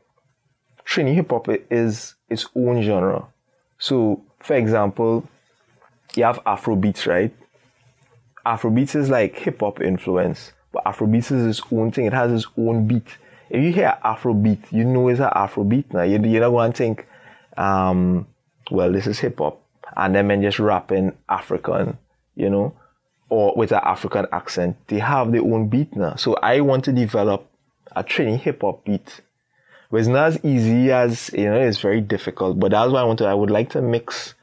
Trini 0.87 1.14
hip 1.14 1.29
hop 1.29 1.46
is 1.70 2.14
its 2.31 2.46
own 2.57 2.81
genre. 2.81 3.27
So, 3.79 4.25
for 4.40 4.57
example, 4.57 5.29
you 6.15 6.25
have 6.25 6.38
Afrobeats, 6.45 7.07
right? 7.07 7.35
Afrobeats 8.45 8.97
is 8.97 9.09
like 9.09 9.38
hip 9.38 9.61
hop 9.61 9.81
influence, 9.81 10.53
but 10.73 10.85
Afrobeats 10.85 11.33
is 11.33 11.59
its 11.59 11.67
own 11.73 11.93
thing. 11.93 12.07
It 12.07 12.12
has 12.12 12.33
its 12.33 12.47
own 12.57 12.87
beat. 12.87 13.07
If 13.51 13.62
you 13.62 13.73
hear 13.73 13.97
Afrobeat, 14.05 14.73
you 14.73 14.85
know 14.85 15.09
it's 15.09 15.21
an 15.21 15.31
Afrobeat 15.31 15.93
now. 15.93 16.03
You, 16.03 16.21
you 16.23 16.41
don't 16.41 16.53
want 16.53 16.75
to 16.75 16.79
think, 16.79 17.07
um, 17.57 18.27
well, 18.71 18.91
this 18.91 19.07
is 19.07 19.19
hip 19.19 19.38
hop, 19.38 19.62
and 19.97 20.15
then 20.15 20.27
men 20.27 20.43
just 20.43 20.59
rapping 20.59 21.12
African, 21.29 21.99
you 22.35 22.51
know, 22.51 22.75
or 23.29 23.55
with 23.57 23.73
an 23.73 23.81
African 23.83 24.27
accent. 24.33 24.77
They 24.88 24.99
have 24.99 25.33
their 25.33 25.43
own 25.43 25.69
beat 25.69 25.95
now. 25.95 26.17
So 26.17 26.35
I 26.35 26.61
want 26.61 26.85
to 26.87 26.93
develop 26.93 27.49
a 27.95 28.03
Trini 28.03 28.38
hip 28.38 28.62
hop 28.62 28.85
beat. 28.85 29.21
But 29.91 29.99
it's 29.99 30.09
not 30.09 30.29
as 30.29 30.45
easy 30.45 30.91
as 30.91 31.31
you 31.35 31.45
know, 31.45 31.61
it's 31.61 31.81
very 31.81 32.01
difficult. 32.01 32.59
But 32.59 32.71
that's 32.73 32.91
why 32.91 33.03
I 33.03 33.05
want 33.05 33.19
to 33.19 33.27
I 33.27 33.35
would 33.35 33.51
like 33.51 33.71
to 33.71 33.83
mix 33.83 34.35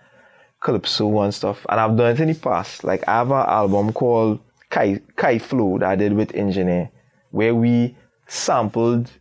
calypso 0.62 1.22
and 1.22 1.34
stuff. 1.34 1.65
And 1.69 1.80
I've 1.80 1.98
done 1.98 2.12
it 2.12 2.19
in 2.19 2.28
the 2.30 2.36
past. 2.36 2.84
Like 2.84 3.08
I 3.08 3.13
have 3.17 3.32
an 3.32 3.45
album 3.48 3.93
called 3.93 4.39
Kai 4.69 5.02
Kai 5.15 5.39
Flow 5.39 5.78
that 5.80 5.89
I 5.89 5.95
did 5.95 6.13
with 6.13 6.36
Engineer, 6.36 6.91
where 7.32 7.56
we 7.56 7.95
sampled 8.28 9.12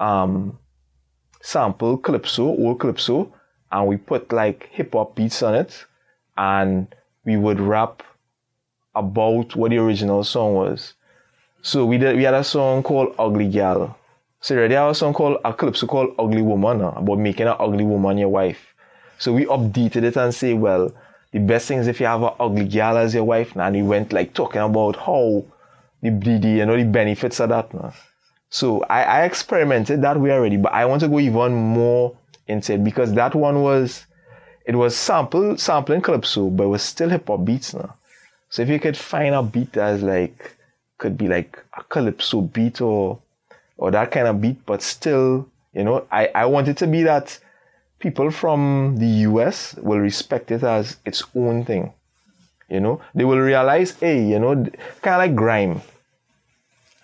um 0.00 0.58
sample 1.40 1.96
calypso, 1.98 2.44
old 2.44 2.80
calypso, 2.80 3.32
and 3.72 3.86
we 3.86 3.96
put 3.96 4.32
like 4.32 4.68
hip 4.70 4.92
hop 4.92 5.14
beats 5.14 5.42
on 5.42 5.54
it 5.54 5.84
and 6.36 6.94
we 7.24 7.36
would 7.36 7.60
rap 7.60 8.02
about 8.94 9.54
what 9.56 9.70
the 9.70 9.78
original 9.78 10.24
song 10.24 10.54
was. 10.54 10.94
So 11.62 11.84
we 11.84 11.98
did 11.98 12.16
we 12.16 12.22
had 12.22 12.34
a 12.34 12.44
song 12.44 12.82
called 12.82 13.14
Ugly 13.18 13.48
Gal. 13.48 13.96
So 14.40 14.54
already 14.54 14.74
have 14.74 14.90
a 14.90 14.94
song 14.94 15.12
called 15.12 15.38
a 15.44 15.52
calypso 15.52 15.86
called 15.86 16.14
Ugly 16.18 16.42
Woman 16.42 16.80
uh, 16.80 16.90
about 16.90 17.18
making 17.18 17.48
an 17.48 17.56
ugly 17.58 17.84
woman 17.84 18.18
your 18.18 18.28
wife. 18.28 18.67
So 19.18 19.32
we 19.32 19.44
updated 19.46 20.04
it 20.04 20.16
and 20.16 20.34
say, 20.34 20.54
well, 20.54 20.92
the 21.32 21.40
best 21.40 21.68
thing 21.68 21.78
is 21.78 21.88
if 21.88 22.00
you 22.00 22.06
have 22.06 22.22
an 22.22 22.32
ugly 22.40 22.66
girl 22.66 22.96
as 22.96 23.14
your 23.14 23.24
wife 23.24 23.54
now. 23.54 23.66
And 23.66 23.76
we 23.76 23.82
went 23.82 24.12
like 24.12 24.32
talking 24.32 24.62
about 24.62 24.96
how 24.96 25.44
the, 26.02 26.10
the, 26.10 26.48
you 26.48 26.66
know 26.66 26.76
the 26.76 26.84
benefits 26.84 27.40
of 27.40 27.50
that 27.50 27.72
now. 27.74 27.92
So 28.50 28.82
I, 28.84 29.02
I 29.02 29.24
experimented 29.24 30.00
that 30.02 30.18
way 30.18 30.30
already, 30.30 30.56
but 30.56 30.72
I 30.72 30.86
want 30.86 31.00
to 31.02 31.08
go 31.08 31.20
even 31.20 31.52
more 31.52 32.16
into 32.46 32.74
it 32.74 32.84
because 32.84 33.12
that 33.14 33.34
one 33.34 33.62
was 33.62 34.06
it 34.64 34.74
was 34.74 34.96
sample 34.96 35.56
sampling 35.58 36.00
calypso, 36.00 36.48
but 36.48 36.64
it 36.64 36.68
was 36.68 36.82
still 36.82 37.10
hip 37.10 37.26
hop 37.28 37.44
beats 37.44 37.74
now. 37.74 37.94
So 38.50 38.62
if 38.62 38.68
you 38.68 38.80
could 38.80 38.96
find 38.96 39.34
a 39.34 39.42
beat 39.42 39.72
that's 39.72 40.02
like 40.02 40.56
could 40.96 41.18
be 41.18 41.28
like 41.28 41.62
a 41.76 41.84
calypso 41.84 42.40
beat 42.40 42.80
or 42.80 43.18
or 43.76 43.90
that 43.90 44.10
kind 44.10 44.26
of 44.26 44.40
beat, 44.40 44.64
but 44.64 44.82
still, 44.82 45.48
you 45.72 45.84
know, 45.84 46.06
I, 46.10 46.28
I 46.34 46.46
want 46.46 46.68
it 46.68 46.76
to 46.78 46.86
be 46.86 47.02
that 47.02 47.38
people 47.98 48.30
from 48.30 48.96
the 48.98 49.28
US 49.28 49.74
will 49.76 49.98
respect 49.98 50.50
it 50.50 50.62
as 50.62 50.96
its 51.04 51.24
own 51.34 51.64
thing. 51.64 51.92
You 52.68 52.80
know, 52.80 53.00
they 53.14 53.24
will 53.24 53.38
realize, 53.38 53.92
hey, 53.92 54.26
you 54.26 54.38
know, 54.38 54.54
kind 54.54 55.14
of 55.14 55.18
like 55.18 55.34
grime. 55.34 55.80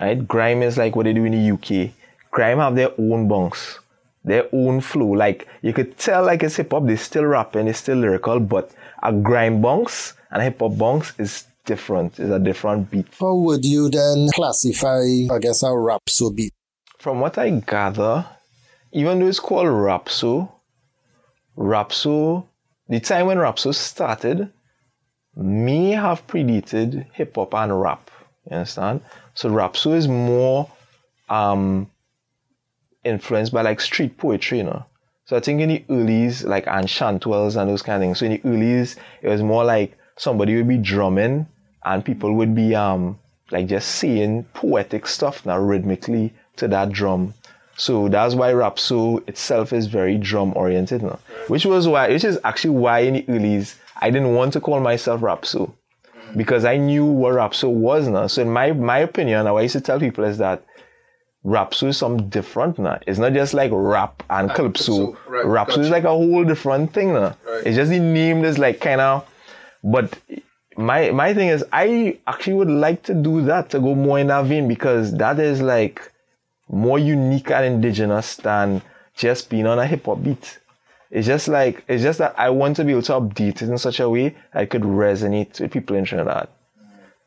Right? 0.00 0.26
Grime 0.26 0.62
is 0.62 0.76
like 0.76 0.94
what 0.94 1.04
they 1.04 1.12
do 1.12 1.24
in 1.24 1.32
the 1.32 1.50
UK. 1.52 1.92
Grime 2.30 2.58
have 2.58 2.74
their 2.74 2.90
own 2.98 3.28
bunks, 3.28 3.78
their 4.24 4.46
own 4.52 4.80
flow. 4.80 5.12
Like 5.12 5.48
you 5.62 5.72
could 5.72 5.96
tell, 5.96 6.24
like 6.24 6.42
it's 6.42 6.56
hip 6.56 6.72
hop, 6.72 6.86
they 6.86 6.96
still 6.96 7.24
rap 7.24 7.54
rapping, 7.54 7.68
it's 7.68 7.78
still 7.78 7.98
lyrical, 7.98 8.40
but 8.40 8.72
a 9.02 9.12
grime 9.12 9.62
bunks 9.62 10.14
and 10.30 10.42
a 10.42 10.44
hip 10.44 10.58
hop 10.60 10.76
bunks 10.76 11.14
is 11.18 11.46
different. 11.64 12.18
It's 12.18 12.30
a 12.30 12.38
different 12.38 12.90
beat. 12.90 13.06
How 13.18 13.34
would 13.34 13.64
you 13.64 13.88
then 13.88 14.28
classify, 14.34 15.00
I 15.30 15.38
guess, 15.40 15.62
a 15.62 15.66
rapso 15.66 16.34
beat? 16.34 16.52
From 16.98 17.20
what 17.20 17.38
I 17.38 17.50
gather, 17.50 18.26
even 18.92 19.20
though 19.20 19.28
it's 19.28 19.40
called 19.40 19.66
rapso, 19.66 20.50
rapso, 21.56 22.46
the 22.88 23.00
time 23.00 23.26
when 23.26 23.38
rapso 23.38 23.74
started 23.74 24.52
may 25.36 25.90
have 25.90 26.26
predated 26.26 27.06
hip 27.12 27.34
hop 27.36 27.54
and 27.54 27.80
rap. 27.80 28.10
You 28.50 28.56
understand? 28.56 29.00
So 29.34 29.50
rapso 29.50 29.94
is 29.94 30.06
more 30.06 30.70
um, 31.28 31.90
influenced 33.04 33.52
by 33.52 33.62
like 33.62 33.80
street 33.80 34.16
poetry, 34.18 34.58
you 34.58 34.64
know. 34.64 34.84
So 35.26 35.36
I 35.36 35.40
think 35.40 35.60
in 35.60 35.70
the 35.70 35.84
earlys, 35.88 36.44
like 36.44 36.66
and 36.66 36.86
chantwells 36.86 37.60
and 37.60 37.70
those 37.70 37.82
kind 37.82 37.96
of 37.96 38.06
things. 38.06 38.18
So 38.18 38.26
in 38.26 38.32
the 38.32 38.38
earlys, 38.38 38.96
it 39.22 39.28
was 39.28 39.42
more 39.42 39.64
like 39.64 39.96
somebody 40.16 40.56
would 40.56 40.68
be 40.68 40.76
drumming 40.76 41.46
and 41.84 42.04
people 42.04 42.34
would 42.34 42.54
be 42.54 42.74
um 42.74 43.18
like 43.50 43.66
just 43.66 43.96
saying 43.96 44.44
poetic 44.54 45.06
stuff 45.06 45.44
now 45.46 45.58
rhythmically 45.58 46.32
to 46.56 46.68
that 46.68 46.92
drum. 46.92 47.34
So 47.76 48.08
that's 48.08 48.34
why 48.34 48.52
rapso 48.52 49.26
itself 49.28 49.72
is 49.72 49.86
very 49.86 50.16
drum 50.16 50.52
oriented 50.56 51.02
now. 51.02 51.18
Which 51.48 51.66
was 51.66 51.88
why 51.88 52.08
which 52.08 52.24
is 52.24 52.38
actually 52.44 52.76
why 52.76 53.00
in 53.00 53.14
the 53.14 53.22
earlys 53.22 53.76
I 54.00 54.10
didn't 54.10 54.34
want 54.34 54.52
to 54.54 54.60
call 54.60 54.80
myself 54.80 55.20
rapso. 55.20 55.72
Because 56.36 56.64
I 56.64 56.76
knew 56.76 57.04
what 57.04 57.34
rapso 57.34 57.70
was 57.70 58.08
now. 58.08 58.26
So 58.26 58.42
in 58.42 58.50
my 58.50 58.72
my 58.72 58.98
opinion, 58.98 59.46
I 59.46 59.60
used 59.60 59.74
to 59.74 59.80
tell 59.80 59.98
people 59.98 60.24
is 60.24 60.38
that 60.38 60.64
rapso 61.44 61.88
is 61.88 61.96
something 61.96 62.28
different 62.28 62.78
now. 62.78 62.98
It's 63.06 63.18
not 63.18 63.32
just 63.32 63.54
like 63.54 63.70
rap 63.72 64.22
and 64.30 64.50
calypso. 64.50 65.16
right, 65.28 65.44
rapso 65.44 65.66
gotcha. 65.68 65.80
is 65.80 65.90
like 65.90 66.04
a 66.04 66.08
whole 66.08 66.44
different 66.44 66.92
thing 66.92 67.12
now. 67.12 67.36
Right. 67.46 67.66
It's 67.66 67.76
just 67.76 67.90
the 67.90 68.00
name 68.00 68.44
is 68.44 68.58
like 68.58 68.80
kind 68.80 69.00
of, 69.00 69.28
but 69.82 70.18
my 70.76 71.10
my 71.10 71.34
thing 71.34 71.48
is 71.48 71.64
I 71.72 72.18
actually 72.26 72.54
would 72.54 72.70
like 72.70 73.02
to 73.04 73.14
do 73.14 73.42
that 73.42 73.70
to 73.70 73.80
go 73.80 73.94
more 73.94 74.18
in 74.18 74.28
that 74.28 74.46
vein 74.46 74.68
because 74.68 75.12
that 75.18 75.38
is 75.38 75.60
like 75.60 76.10
more 76.68 76.98
unique 76.98 77.50
and 77.50 77.64
indigenous 77.64 78.36
than 78.36 78.82
just 79.14 79.50
being 79.50 79.66
on 79.66 79.78
a 79.78 79.86
hip 79.86 80.06
hop 80.06 80.22
beat. 80.22 80.58
It's 81.10 81.26
just 81.26 81.48
like 81.48 81.84
it's 81.86 82.02
just 82.02 82.18
that 82.18 82.34
I 82.38 82.50
want 82.50 82.76
to 82.76 82.84
be 82.84 82.92
able 82.92 83.02
to 83.02 83.12
update 83.12 83.62
it 83.62 83.68
in 83.68 83.78
such 83.78 84.00
a 84.00 84.10
way 84.10 84.34
I 84.52 84.66
could 84.66 84.82
resonate 84.82 85.60
with 85.60 85.72
people 85.72 85.96
in 85.96 86.04
Trinidad. 86.04 86.48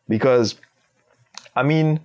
Because 0.10 0.56
I 1.56 1.64
mean 1.64 2.02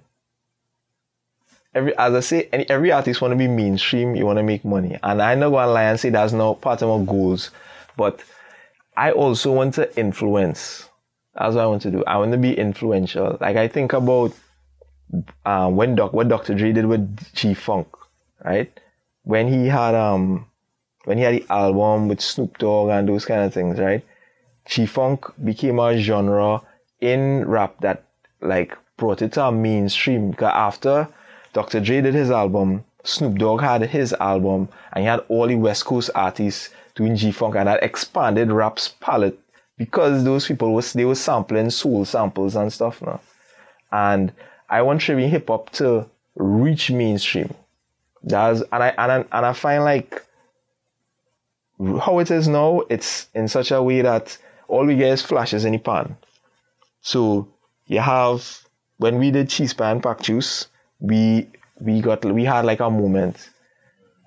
every 1.74 1.96
as 1.96 2.14
I 2.14 2.20
say, 2.20 2.48
any, 2.52 2.68
every 2.70 2.92
artist 2.92 3.20
want 3.20 3.32
to 3.32 3.36
be 3.36 3.48
mainstream, 3.48 4.14
you 4.14 4.26
want 4.26 4.38
to 4.38 4.42
make 4.42 4.64
money. 4.64 4.98
And 5.02 5.20
I 5.20 5.34
know 5.34 5.50
go 5.50 5.58
and 5.58 5.72
lie 5.72 5.84
and 5.84 5.98
say 5.98 6.10
that's 6.10 6.32
not 6.32 6.60
part 6.60 6.82
of 6.82 7.00
my 7.00 7.04
goals. 7.04 7.50
But 7.96 8.22
I 8.96 9.12
also 9.12 9.52
want 9.52 9.74
to 9.74 9.98
influence. 9.98 10.88
That's 11.34 11.54
what 11.54 11.64
I 11.64 11.66
want 11.66 11.82
to 11.82 11.90
do. 11.90 12.04
I 12.04 12.18
want 12.18 12.32
to 12.32 12.38
be 12.38 12.56
influential. 12.56 13.38
Like 13.40 13.56
I 13.56 13.68
think 13.68 13.92
about 13.92 14.32
uh, 15.44 15.68
when 15.70 15.94
Doc 15.94 16.12
what 16.12 16.28
Dr. 16.28 16.54
Dre 16.54 16.72
did 16.72 16.86
with 16.86 17.34
G 17.34 17.54
Funk, 17.54 17.88
right? 18.44 18.70
When 19.24 19.48
he 19.48 19.66
had 19.68 19.94
um 19.94 20.46
when 21.04 21.18
he 21.18 21.24
had 21.24 21.34
the 21.34 21.46
album 21.50 22.08
with 22.08 22.20
Snoop 22.20 22.58
Dogg 22.58 22.90
and 22.90 23.08
those 23.08 23.24
kind 23.24 23.42
of 23.42 23.52
things, 23.52 23.78
right? 23.78 24.04
G 24.66 24.86
Funk 24.86 25.26
became 25.44 25.78
a 25.78 25.96
genre 25.98 26.62
in 27.00 27.46
rap 27.46 27.80
that 27.80 28.04
like 28.40 28.76
brought 28.96 29.22
it 29.22 29.32
to 29.32 29.46
a 29.46 29.52
mainstream. 29.52 30.30
Because 30.30 30.52
after 30.54 31.08
Dr. 31.52 31.80
Dre 31.80 32.00
did 32.00 32.14
his 32.14 32.30
album, 32.30 32.84
Snoop 33.04 33.38
Dogg 33.38 33.60
had 33.60 33.82
his 33.82 34.12
album 34.14 34.68
and 34.92 35.02
he 35.02 35.08
had 35.08 35.20
all 35.28 35.46
the 35.46 35.56
West 35.56 35.84
Coast 35.84 36.10
artists 36.14 36.70
doing 36.94 37.16
G 37.16 37.32
Funk 37.32 37.56
and 37.56 37.66
that 37.68 37.82
expanded 37.82 38.52
rap's 38.52 38.88
palette 39.00 39.38
because 39.76 40.24
those 40.24 40.46
people 40.46 40.74
was 40.74 40.92
they 40.92 41.04
were 41.04 41.14
sampling 41.14 41.70
soul 41.70 42.04
samples 42.04 42.54
and 42.54 42.72
stuff 42.72 43.02
now. 43.02 43.20
And 43.90 44.32
I 44.72 44.80
want 44.80 45.02
Trini 45.02 45.28
hip 45.28 45.48
hop 45.48 45.68
to 45.72 46.08
reach 46.34 46.90
mainstream. 46.90 47.52
That's 48.24 48.62
and 48.72 48.82
I 48.82 48.88
and 48.96 49.12
I, 49.12 49.16
and 49.16 49.46
I 49.46 49.52
find 49.52 49.84
like 49.84 50.24
how 52.00 52.18
it 52.20 52.30
is 52.30 52.48
now, 52.48 52.80
it's 52.88 53.26
in 53.34 53.48
such 53.48 53.70
a 53.70 53.82
way 53.82 54.00
that 54.00 54.38
all 54.68 54.86
we 54.86 54.96
get 54.96 55.12
is 55.12 55.20
flashes 55.20 55.66
in 55.66 55.72
the 55.72 55.78
pan. 55.78 56.16
So 57.02 57.48
you 57.86 58.00
have 58.00 58.62
when 58.96 59.18
we 59.18 59.30
did 59.30 59.50
cheese 59.50 59.74
pan 59.74 60.00
pack 60.00 60.22
juice, 60.22 60.68
we 61.00 61.48
we 61.78 62.00
got 62.00 62.24
we 62.24 62.44
had 62.46 62.64
like 62.64 62.80
a 62.80 62.88
moment. 62.88 63.50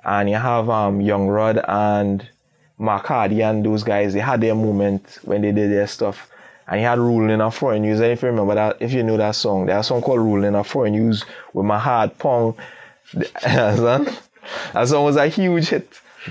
And 0.03 0.29
you 0.29 0.35
have 0.35 0.69
um 0.69 1.01
Young 1.01 1.27
Rod 1.27 1.59
and 1.67 2.29
Mark 2.77 3.07
Hardy 3.07 3.41
and 3.41 3.65
those 3.65 3.83
guys, 3.83 4.13
they 4.13 4.19
had 4.19 4.41
their 4.41 4.53
moment 4.53 5.17
when 5.23 5.41
they 5.41 5.51
did 5.51 5.71
their 5.71 5.87
stuff. 5.87 6.29
And 6.67 6.79
he 6.79 6.83
had 6.83 6.97
Ruling 6.97 7.29
in 7.29 7.41
a 7.41 7.51
Foreign 7.51 7.83
News. 7.83 7.99
And 7.99 8.11
if 8.11 8.21
you 8.21 8.29
remember 8.29 8.55
that, 8.55 8.77
if 8.79 8.91
you 8.91 9.03
know 9.03 9.17
that 9.17 9.35
song, 9.35 9.67
there's 9.67 9.85
a 9.85 9.87
song 9.87 10.01
called 10.01 10.19
Ruling 10.19 10.45
in 10.47 10.55
a 10.55 10.63
Foreign 10.63 10.93
News 10.93 11.23
with 11.53 11.65
my 11.65 11.77
heart 11.77 12.17
pong. 12.17 12.55
that 13.13 14.17
song 14.85 15.05
was 15.05 15.15
a 15.15 15.27
huge 15.27 15.69
hit. 15.69 15.87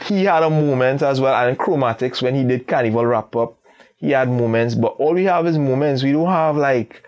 He 0.06 0.24
had 0.24 0.42
a 0.42 0.50
moment 0.50 1.02
as 1.02 1.20
well. 1.20 1.34
And 1.34 1.56
Chromatics, 1.56 2.20
when 2.20 2.34
he 2.34 2.42
did 2.42 2.66
Carnival 2.66 3.06
Wrap 3.06 3.36
Up, 3.36 3.56
he 3.96 4.10
had 4.10 4.28
moments. 4.28 4.74
But 4.74 4.96
all 4.98 5.14
we 5.14 5.24
have 5.24 5.46
is 5.46 5.56
moments. 5.56 6.02
We 6.02 6.12
don't 6.12 6.26
have 6.26 6.56
like, 6.56 7.06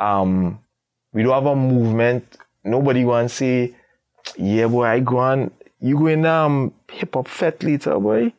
um, 0.00 0.58
we 1.12 1.22
don't 1.22 1.34
have 1.34 1.46
a 1.46 1.54
movement. 1.54 2.36
Nobody 2.64 3.04
wants 3.04 3.34
to 3.34 3.38
say, 3.38 3.74
yeah, 4.36 4.66
boy, 4.66 4.84
I 4.84 5.00
go 5.00 5.18
on, 5.18 5.52
you 5.80 5.96
go 5.98 6.06
in 6.06 6.26
um, 6.26 6.74
hip 6.90 7.14
hop 7.14 7.28
fat 7.28 7.62
later, 7.62 7.98
boy. 7.98 8.32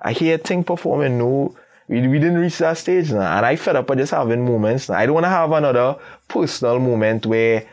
I 0.00 0.12
hear 0.12 0.38
Ting 0.38 0.64
performing. 0.64 1.18
No, 1.18 1.56
we, 1.88 2.06
we 2.06 2.18
didn't 2.18 2.38
reach 2.38 2.58
that 2.58 2.78
stage 2.78 3.10
now. 3.10 3.36
And 3.36 3.46
I 3.46 3.56
fed 3.56 3.76
up 3.76 3.88
with 3.88 3.98
just 3.98 4.12
having 4.12 4.44
moments. 4.44 4.88
Now. 4.88 4.96
I 4.96 5.06
don't 5.06 5.14
want 5.14 5.24
to 5.24 5.30
have 5.30 5.50
another 5.52 5.96
personal 6.28 6.78
moment 6.78 7.26
where, 7.26 7.66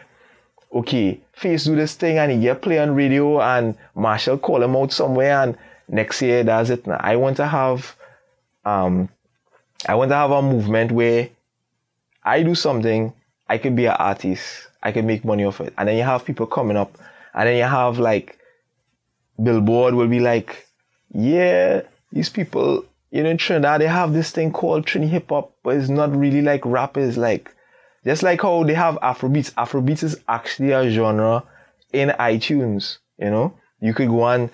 okay, 0.73 1.19
Face 1.35 1.65
do 1.65 1.75
this 1.75 1.95
thing 1.95 2.17
and 2.17 2.31
he 2.31 2.39
get 2.39 2.61
play 2.61 2.79
on 2.79 2.95
radio 2.95 3.41
and 3.41 3.77
Machel 3.95 4.41
call 4.41 4.63
him 4.63 4.75
out 4.75 4.93
somewhere 4.93 5.41
and 5.43 5.57
next 5.89 6.21
year 6.21 6.45
does 6.45 6.69
it 6.69 6.87
now. 6.87 6.97
I 6.97 7.17
want 7.17 7.35
to 7.37 7.45
have, 7.45 7.93
um, 8.63 9.09
I 9.85 9.95
want 9.95 10.09
to 10.11 10.15
have 10.15 10.31
a 10.31 10.41
movement 10.41 10.93
where 10.93 11.29
I 12.23 12.41
do 12.41 12.55
something, 12.55 13.13
I 13.49 13.57
can 13.57 13.75
be 13.75 13.85
an 13.85 13.97
artist, 13.99 14.69
I 14.81 14.93
can 14.93 15.05
make 15.05 15.25
money 15.25 15.43
off 15.43 15.59
it. 15.59 15.73
And 15.77 15.89
then 15.89 15.97
you 15.97 16.03
have 16.03 16.23
people 16.23 16.47
coming 16.47 16.77
up 16.77 16.97
and 17.33 17.49
then 17.49 17.57
you 17.57 17.63
have 17.63 17.99
like, 17.99 18.39
Billboard 19.41 19.93
will 19.93 20.07
be 20.07 20.21
like, 20.21 20.65
yeah, 21.13 21.81
these 22.13 22.29
people, 22.29 22.85
you 23.15 23.23
know, 23.23 23.29
in 23.29 23.37
Trinidad, 23.37 23.79
they 23.79 23.87
have 23.87 24.11
this 24.11 24.31
thing 24.31 24.51
called 24.51 24.85
Trini 24.85 25.07
hip 25.07 25.29
hop, 25.29 25.53
but 25.63 25.77
it's 25.77 25.87
not 25.87 26.13
really 26.13 26.41
like 26.41 26.65
rap. 26.65 26.97
Like, 26.97 27.55
just 28.03 28.23
like 28.23 28.41
how 28.41 28.65
they 28.65 28.73
have 28.73 28.95
Afrobeats. 28.95 29.53
Afrobeats 29.53 30.03
is 30.03 30.19
actually 30.27 30.73
a 30.73 30.89
genre 30.89 31.41
in 31.93 32.09
iTunes, 32.19 32.97
you 33.17 33.29
know? 33.29 33.53
You 33.79 33.93
could 33.93 34.09
go 34.09 34.27
and 34.27 34.49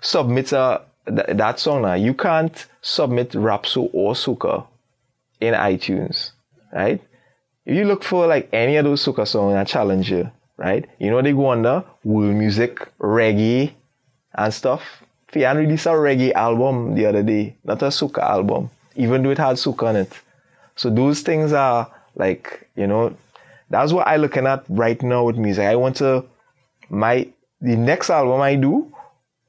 submit 0.00 0.52
a, 0.52 0.80
th- 1.06 1.36
that 1.36 1.60
song 1.60 1.82
now. 1.82 1.92
You 1.92 2.14
can't 2.14 2.64
submit 2.80 3.32
Rapso 3.32 3.90
or 3.92 4.14
Soca 4.14 4.66
in 5.38 5.52
iTunes, 5.52 6.30
right? 6.72 7.02
If 7.66 7.76
you 7.76 7.84
look 7.84 8.04
for 8.04 8.26
like 8.26 8.48
any 8.54 8.76
of 8.76 8.86
those 8.86 9.04
Soca 9.04 9.28
songs, 9.28 9.54
I 9.54 9.64
challenge 9.64 10.10
you, 10.10 10.30
right? 10.56 10.88
You 10.98 11.10
know, 11.10 11.20
they 11.20 11.32
go 11.32 11.50
under 11.50 11.84
world 12.04 12.34
music, 12.34 12.90
reggae, 12.98 13.74
and 14.32 14.54
stuff. 14.54 15.02
Fay-Ann 15.28 15.58
released 15.58 15.86
a 15.86 15.90
reggae 15.90 16.32
album 16.32 16.94
the 16.94 17.06
other 17.06 17.22
day, 17.22 17.54
not 17.64 17.82
a 17.82 17.86
soca 17.86 18.22
album, 18.22 18.70
even 18.96 19.22
though 19.22 19.30
it 19.30 19.38
had 19.38 19.56
soca 19.56 19.88
on 19.88 19.96
it. 19.96 20.12
So 20.76 20.90
those 20.90 21.20
things 21.20 21.52
are 21.52 21.90
like, 22.14 22.68
you 22.76 22.86
know, 22.86 23.14
that's 23.70 23.92
what 23.92 24.06
I'm 24.06 24.20
looking 24.22 24.46
at 24.46 24.64
right 24.68 25.00
now 25.02 25.24
with 25.24 25.36
music. 25.36 25.66
I 25.66 25.76
want 25.76 25.96
to, 25.96 26.24
my, 26.88 27.28
the 27.60 27.76
next 27.76 28.08
album 28.10 28.40
I 28.40 28.54
do, 28.54 28.90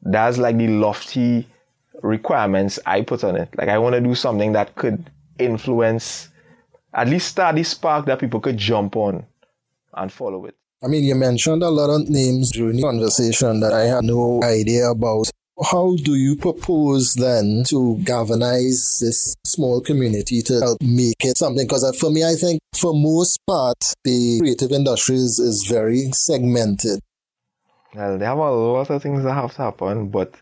that's 0.02 0.38
like 0.38 0.58
the 0.58 0.68
lofty 0.68 1.48
requirements 2.02 2.80
I 2.86 3.02
put 3.02 3.24
on 3.24 3.36
it. 3.36 3.50
Like 3.58 3.70
I 3.70 3.78
want 3.78 3.96
to 3.96 4.02
do 4.02 4.16
something 4.16 4.52
that 4.54 4.76
could 4.76 5.10
influence, 5.38 6.30
at 6.94 7.08
least 7.08 7.30
start 7.30 7.56
the 7.56 7.64
spark 7.64 8.06
that 8.08 8.20
people 8.20 8.42
could 8.42 8.58
jump 8.58 8.98
on 8.98 9.26
and 9.94 10.12
follow 10.12 10.46
it. 10.46 10.56
I 10.84 10.88
mean, 10.88 11.04
you 11.04 11.16
mentioned 11.16 11.62
a 11.62 11.70
lot 11.70 11.90
of 11.90 12.10
names 12.10 12.52
during 12.52 12.78
the 12.78 12.82
conversation 12.84 13.60
that 13.60 13.74
I 13.74 13.84
had 13.84 14.04
no 14.04 14.42
idea 14.44 14.90
about. 14.90 15.30
How 15.62 15.96
do 15.98 16.16
you 16.16 16.38
propose 16.38 17.16
then 17.16 17.64
to 17.68 17.98
galvanize 18.04 19.00
this 19.02 19.36
small 19.44 19.82
community 19.82 20.42
to 20.44 20.60
help 20.60 20.78
make 20.82 21.26
it 21.26 21.38
something? 21.38 21.68
Because 21.68 21.98
for 22.00 22.10
me, 22.10 22.24
I 22.24 22.36
think 22.36 22.62
for 22.76 22.94
most 22.94 23.40
part, 23.46 23.78
the 24.06 24.40
creative 24.40 24.72
industries 24.72 25.38
is 25.38 25.66
very 25.66 26.12
segmented. 26.14 27.02
Well, 27.94 28.18
they 28.18 28.26
have 28.26 28.38
a 28.38 28.52
lot 28.52 28.90
of 28.90 29.04
things 29.04 29.24
that 29.24 29.34
have 29.34 29.54
to 29.56 29.62
happen, 29.64 30.08
but 30.10 30.34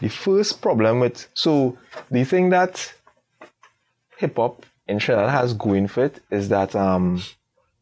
the 0.00 0.08
first 0.08 0.62
problem 0.62 1.00
with 1.00 1.26
so 1.34 1.76
the 2.10 2.24
thing 2.24 2.50
that 2.50 2.92
hip 4.18 4.36
hop 4.36 4.64
in 4.88 4.98
Trinidad 4.98 5.30
has 5.30 5.52
going 5.52 5.88
for 5.88 6.04
it 6.04 6.20
is 6.30 6.48
that 6.48 6.74
um 6.74 7.22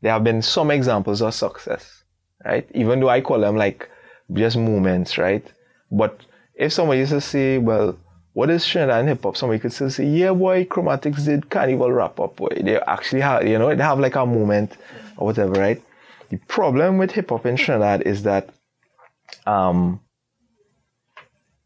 there 0.00 0.12
have 0.12 0.24
been 0.24 0.42
some 0.42 0.70
examples 0.70 1.22
of 1.22 1.34
success, 1.34 2.02
right? 2.44 2.68
Even 2.74 3.00
though 3.00 3.08
I 3.08 3.20
call 3.20 3.40
them 3.40 3.56
like 3.56 3.88
just 4.32 4.56
moments, 4.56 5.18
right? 5.18 5.46
But 5.90 6.20
if 6.54 6.72
somebody 6.72 7.00
used 7.00 7.12
to 7.12 7.20
say, 7.20 7.58
well, 7.58 7.98
what 8.32 8.50
is 8.50 8.66
Trinidad 8.66 9.06
hip 9.06 9.22
hop? 9.22 9.36
Somebody 9.36 9.60
could 9.60 9.72
still 9.72 9.90
say, 9.90 10.06
yeah, 10.06 10.32
boy, 10.32 10.64
Chromatics 10.64 11.24
did 11.24 11.50
Carnival 11.50 11.92
Wrap 11.92 12.18
Up, 12.18 12.36
boy. 12.36 12.48
They 12.60 12.80
actually 12.80 13.22
have, 13.22 13.46
you 13.46 13.58
know, 13.58 13.74
they 13.74 13.82
have 13.82 14.00
like 14.00 14.16
a 14.16 14.26
moment 14.26 14.76
or 15.16 15.26
whatever, 15.26 15.52
right? 15.52 15.82
The 16.30 16.38
problem 16.48 16.98
with 16.98 17.12
hip 17.12 17.30
hop 17.30 17.46
in 17.46 17.56
Trinidad 17.56 18.02
is 18.02 18.24
that 18.24 18.50
um, 19.46 20.00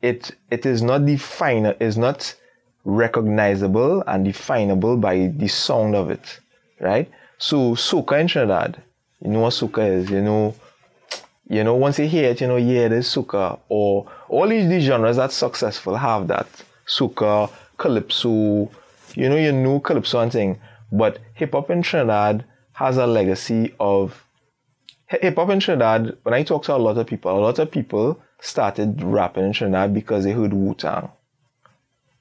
it 0.03 0.33
it 0.51 0.67
is 0.67 0.83
not 0.83 1.07
defined, 1.07 1.75
is 1.81 1.97
not 1.97 2.35
recognizable 2.85 4.03
and 4.07 4.25
definable 4.25 4.97
by 4.97 5.33
the 5.37 5.49
sound 5.49 5.95
of 5.95 6.11
it, 6.11 6.41
right? 6.81 7.11
So 7.39 7.75
soca 7.75 8.21
in 8.21 8.29
Trinidad, 8.29 8.83
you 9.21 9.31
know 9.31 9.41
what 9.41 9.55
soca 9.55 9.89
is, 9.89 10.11
you 10.11 10.21
know, 10.21 10.55
you 11.49 11.65
know, 11.65 11.75
once 11.77 11.99
you 11.99 12.07
hear 12.07 12.31
it, 12.31 12.41
you 12.41 12.47
know, 12.47 12.57
yeah, 12.57 12.89
there's 12.89 13.09
soca 13.09 13.59
or 13.69 14.11
all 14.29 14.49
these, 14.49 14.85
genres 14.85 15.17
that's 15.17 15.35
successful 15.35 15.97
have 15.97 16.29
that 16.29 16.49
soca, 16.87 17.51
calypso, 17.77 18.71
you 19.15 19.29
know, 19.29 19.37
you 19.37 19.53
know 19.53 19.81
calypso 19.81 20.21
and 20.21 20.33
thing. 20.33 20.59
But 20.91 21.19
hip 21.35 21.53
hop 21.53 21.71
in 21.71 21.83
Trinidad 21.83 22.45
has 22.73 22.97
a 22.97 23.07
legacy 23.07 23.75
of 23.79 24.25
hip 25.07 25.37
hop 25.37 25.51
in 25.51 25.61
Trinidad. 25.61 26.17
When 26.23 26.35
I 26.35 26.43
talk 26.43 26.65
to 26.65 26.75
a 26.75 26.77
lot 26.77 26.99
of 26.99 27.07
people, 27.07 27.31
a 27.31 27.41
lot 27.41 27.59
of 27.59 27.71
people 27.71 28.21
started 28.41 29.03
rapping 29.03 29.45
in 29.45 29.53
Trinidad 29.53 29.93
because 29.93 30.25
they 30.25 30.33
heard 30.33 30.53
Wu 30.53 30.75
Tang. 30.75 31.11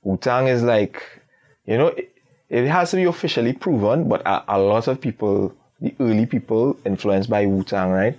Wu 0.04 0.18
Tang 0.18 0.48
is 0.48 0.64
like, 0.64 1.04
you 1.66 1.78
know, 1.78 1.88
it, 1.88 2.14
it, 2.50 2.68
has 2.68 2.92
to 2.92 2.96
be 2.96 3.04
officially 3.04 3.54
proven, 3.54 4.08
but 4.08 4.22
a, 4.26 4.56
a 4.56 4.60
lot 4.60 4.88
of 4.88 5.00
people, 5.02 5.54
the 5.82 5.94
early 6.00 6.26
people, 6.26 6.78
influenced 6.86 7.30
by 7.30 7.46
Wu 7.46 7.64
Tang, 7.64 7.92
right? 7.92 8.18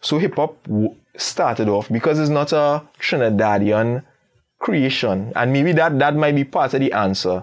So 0.00 0.18
hip 0.18 0.36
hop 0.36 0.56
started 1.16 1.68
off 1.68 1.88
because 1.88 2.18
it's 2.18 2.30
not 2.30 2.52
a 2.52 2.82
Trinidadian 2.98 4.04
creation, 4.58 5.32
and 5.34 5.52
maybe 5.52 5.72
that 5.72 5.98
that 5.98 6.14
might 6.14 6.34
be 6.34 6.44
part 6.44 6.74
of 6.74 6.80
the 6.80 6.92
answer. 6.92 7.42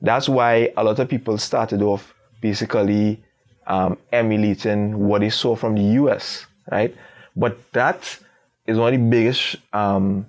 That's 0.00 0.28
why 0.28 0.72
a 0.76 0.84
lot 0.84 0.98
of 0.98 1.08
people 1.08 1.38
started 1.38 1.82
off 1.82 2.14
basically 2.40 3.22
um, 3.66 3.98
emulating 4.12 4.98
what 4.98 5.20
they 5.20 5.30
saw 5.30 5.56
from 5.56 5.74
the 5.74 5.82
US, 6.02 6.46
right? 6.70 6.94
But 7.36 7.58
that 7.72 8.18
is 8.66 8.78
one 8.78 8.94
of 8.94 9.00
the 9.00 9.06
biggest 9.06 9.56
um, 9.72 10.26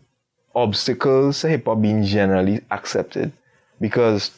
obstacles 0.54 1.42
to 1.42 1.50
hip 1.50 1.66
hop 1.66 1.82
being 1.82 2.04
generally 2.04 2.62
accepted 2.72 3.32
because 3.82 4.32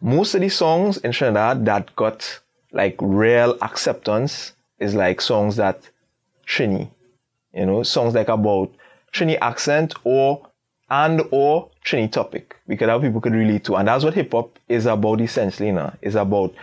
most 0.00 0.34
of 0.34 0.40
the 0.40 0.48
songs 0.48 0.98
in 0.98 1.12
Trinidad 1.12 1.64
that 1.66 1.94
got 1.96 2.40
like 2.72 2.96
real 3.00 3.56
acceptance 3.62 4.52
is 4.78 4.94
like 4.94 5.20
songs 5.20 5.56
that 5.56 5.80
Trini, 6.46 6.90
you 7.54 7.66
know, 7.66 7.82
songs 7.82 8.14
like 8.14 8.28
about 8.28 8.70
Trini 9.12 9.38
accent 9.40 9.94
or 10.04 10.46
and 10.88 11.22
or 11.30 11.70
Trini 11.84 12.10
topic 12.10 12.56
because 12.66 12.88
how 12.88 13.00
people 13.00 13.20
could 13.20 13.32
relate 13.32 13.64
to. 13.64 13.76
And 13.76 13.88
that's 13.88 14.04
what 14.04 14.14
hip 14.14 14.32
hop 14.32 14.58
is 14.68 14.86
about 14.86 15.20
essentially 15.20 15.68
you 15.68 15.74
know, 15.74 15.92
It's 16.02 16.16
about 16.16 16.54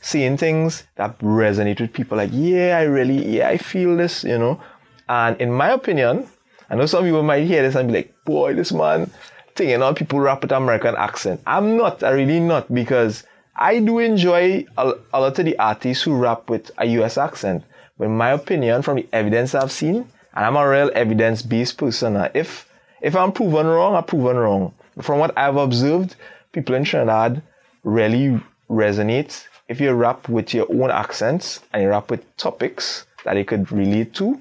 seeing 0.00 0.36
things 0.36 0.84
that 0.96 1.18
resonate 1.18 1.80
with 1.80 1.92
people 1.92 2.18
like, 2.18 2.30
yeah, 2.32 2.78
I 2.78 2.82
really, 2.82 3.36
yeah, 3.36 3.48
I 3.48 3.56
feel 3.56 3.96
this, 3.96 4.24
you 4.24 4.38
know. 4.38 4.60
And 5.08 5.40
in 5.40 5.52
my 5.52 5.70
opinion, 5.70 6.26
I 6.68 6.76
know 6.76 6.86
some 6.86 7.04
people 7.04 7.22
might 7.22 7.46
hear 7.46 7.62
this 7.62 7.74
and 7.74 7.88
be 7.88 7.94
like, 7.94 8.14
boy, 8.24 8.54
this 8.54 8.72
man 8.72 9.10
thinking 9.54 9.82
all 9.82 9.94
people 9.94 10.20
rap 10.20 10.42
with 10.42 10.52
American 10.52 10.94
accent. 10.96 11.40
I'm 11.46 11.76
not, 11.76 12.02
I 12.02 12.10
really 12.10 12.40
not, 12.40 12.72
because 12.72 13.24
I 13.56 13.78
do 13.78 13.98
enjoy 13.98 14.66
a, 14.76 14.92
a 15.12 15.20
lot 15.20 15.38
of 15.38 15.44
the 15.44 15.58
artists 15.58 16.02
who 16.02 16.14
rap 16.14 16.50
with 16.50 16.70
a 16.78 16.86
US 16.86 17.16
accent. 17.16 17.64
But 17.98 18.06
in 18.06 18.16
my 18.16 18.30
opinion, 18.30 18.82
from 18.82 18.96
the 18.96 19.06
evidence 19.12 19.54
I've 19.54 19.70
seen, 19.70 20.08
And 20.34 20.44
I'm 20.44 20.56
a 20.56 20.68
real 20.68 20.90
evidence-based 20.94 21.78
person. 21.78 22.16
If 22.34 22.68
if 23.00 23.14
I'm 23.14 23.32
proven 23.32 23.66
wrong, 23.66 23.94
I'm 23.94 24.04
proven 24.04 24.36
wrong. 24.36 24.74
From 25.00 25.18
what 25.18 25.36
I've 25.36 25.56
observed, 25.56 26.16
people 26.52 26.74
in 26.74 26.84
Trinidad 26.84 27.42
really 27.82 28.40
resonate 28.70 29.46
if 29.68 29.80
you 29.80 29.92
rap 29.92 30.28
with 30.28 30.54
your 30.54 30.66
own 30.70 30.90
accents 30.90 31.60
and 31.72 31.82
you 31.82 31.88
rap 31.88 32.10
with 32.10 32.36
topics 32.36 33.06
that 33.24 33.34
they 33.34 33.44
could 33.44 33.70
relate 33.70 34.14
to. 34.14 34.40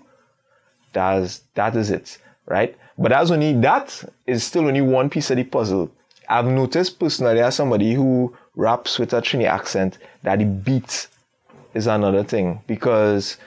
That's 0.93 1.41
that 1.55 1.75
is 1.75 1.89
it, 1.89 2.17
right? 2.45 2.75
But 2.97 3.09
that's 3.09 3.31
only 3.31 3.53
that 3.61 4.03
is 4.27 4.43
still 4.43 4.67
only 4.67 4.81
one 4.81 5.09
piece 5.09 5.31
of 5.31 5.37
the 5.37 5.43
puzzle. 5.43 5.91
I've 6.29 6.45
noticed 6.45 6.99
personally 6.99 7.41
as 7.41 7.55
somebody 7.55 7.93
who 7.93 8.35
raps 8.55 8.99
with 8.99 9.13
a 9.13 9.21
Trini 9.21 9.45
accent 9.45 9.97
that 10.23 10.39
the 10.39 10.45
beat 10.45 11.07
is 11.73 11.87
another 11.87 12.23
thing 12.23 12.61
because 12.67 13.37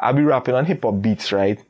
I'll 0.00 0.14
be 0.14 0.22
rapping 0.22 0.54
on 0.54 0.64
hip 0.64 0.82
hop 0.82 1.02
beats, 1.02 1.32
right? 1.32 1.60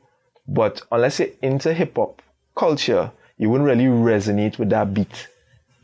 But 0.47 0.81
unless 0.91 1.19
you're 1.19 1.29
into 1.41 1.73
hip 1.73 1.95
hop 1.95 2.21
culture, 2.55 3.11
you 3.37 3.49
wouldn't 3.49 3.67
really 3.67 3.85
resonate 3.85 4.59
with 4.59 4.69
that 4.69 4.93
beat. 4.93 5.27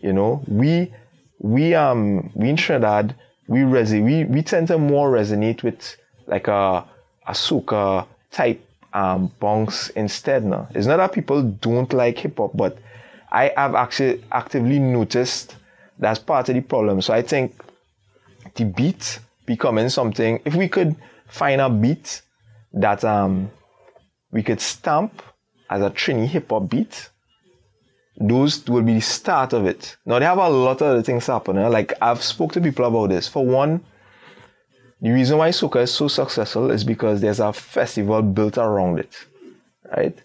You 0.01 0.13
know, 0.13 0.43
we 0.47 0.93
we 1.39 1.73
um 1.75 2.31
we 2.35 2.49
in 2.49 2.55
Trinidad 2.55 3.15
we 3.47 3.59
resi 3.59 4.03
we, 4.03 4.25
we 4.25 4.41
tend 4.43 4.67
to 4.67 4.77
more 4.77 5.11
resonate 5.11 5.63
with 5.63 5.95
like 6.27 6.47
a 6.47 6.85
a 7.27 7.31
soca 7.31 8.05
type 8.31 8.63
um 8.93 9.31
bonks 9.41 9.91
instead 9.91 10.43
now. 10.45 10.67
It's 10.75 10.87
not 10.87 10.97
that 10.97 11.13
people 11.13 11.41
don't 11.41 11.91
like 11.93 12.17
hip 12.19 12.37
hop, 12.37 12.55
but 12.55 12.77
I 13.31 13.51
have 13.55 13.75
actually 13.75 14.23
actively 14.31 14.79
noticed 14.79 15.55
that's 15.97 16.19
part 16.19 16.49
of 16.49 16.55
the 16.55 16.61
problem. 16.61 17.01
So 17.01 17.13
I 17.13 17.21
think 17.21 17.61
the 18.55 18.65
beat 18.65 19.19
becoming 19.45 19.89
something 19.89 20.39
if 20.45 20.55
we 20.55 20.67
could 20.67 20.95
find 21.27 21.59
a 21.61 21.69
beat 21.69 22.21
that 22.73 23.03
um 23.03 23.49
we 24.31 24.43
could 24.43 24.61
stamp 24.61 25.21
as 25.69 25.81
a 25.81 25.89
Trini 25.89 26.27
hip 26.27 26.49
hop 26.49 26.69
beat, 26.69 27.09
those 28.17 28.65
will 28.67 28.81
be 28.81 28.95
the 28.95 29.01
start 29.01 29.53
of 29.53 29.65
it. 29.65 29.95
Now 30.05 30.19
they 30.19 30.25
have 30.25 30.37
a 30.37 30.49
lot 30.49 30.81
of 30.81 30.87
other 30.87 31.01
things 31.01 31.27
happening. 31.27 31.63
Eh? 31.63 31.67
Like 31.67 31.93
I've 32.01 32.21
spoke 32.21 32.51
to 32.53 32.61
people 32.61 32.85
about 32.85 33.09
this. 33.09 33.27
For 33.27 33.45
one, 33.45 33.83
the 35.01 35.11
reason 35.11 35.37
why 35.37 35.49
soca 35.49 35.83
is 35.83 35.93
so 35.93 36.09
successful 36.09 36.71
is 36.71 36.83
because 36.83 37.21
there's 37.21 37.39
a 37.39 37.53
festival 37.53 38.21
built 38.21 38.57
around 38.57 38.99
it, 38.99 39.15
right? 39.95 40.17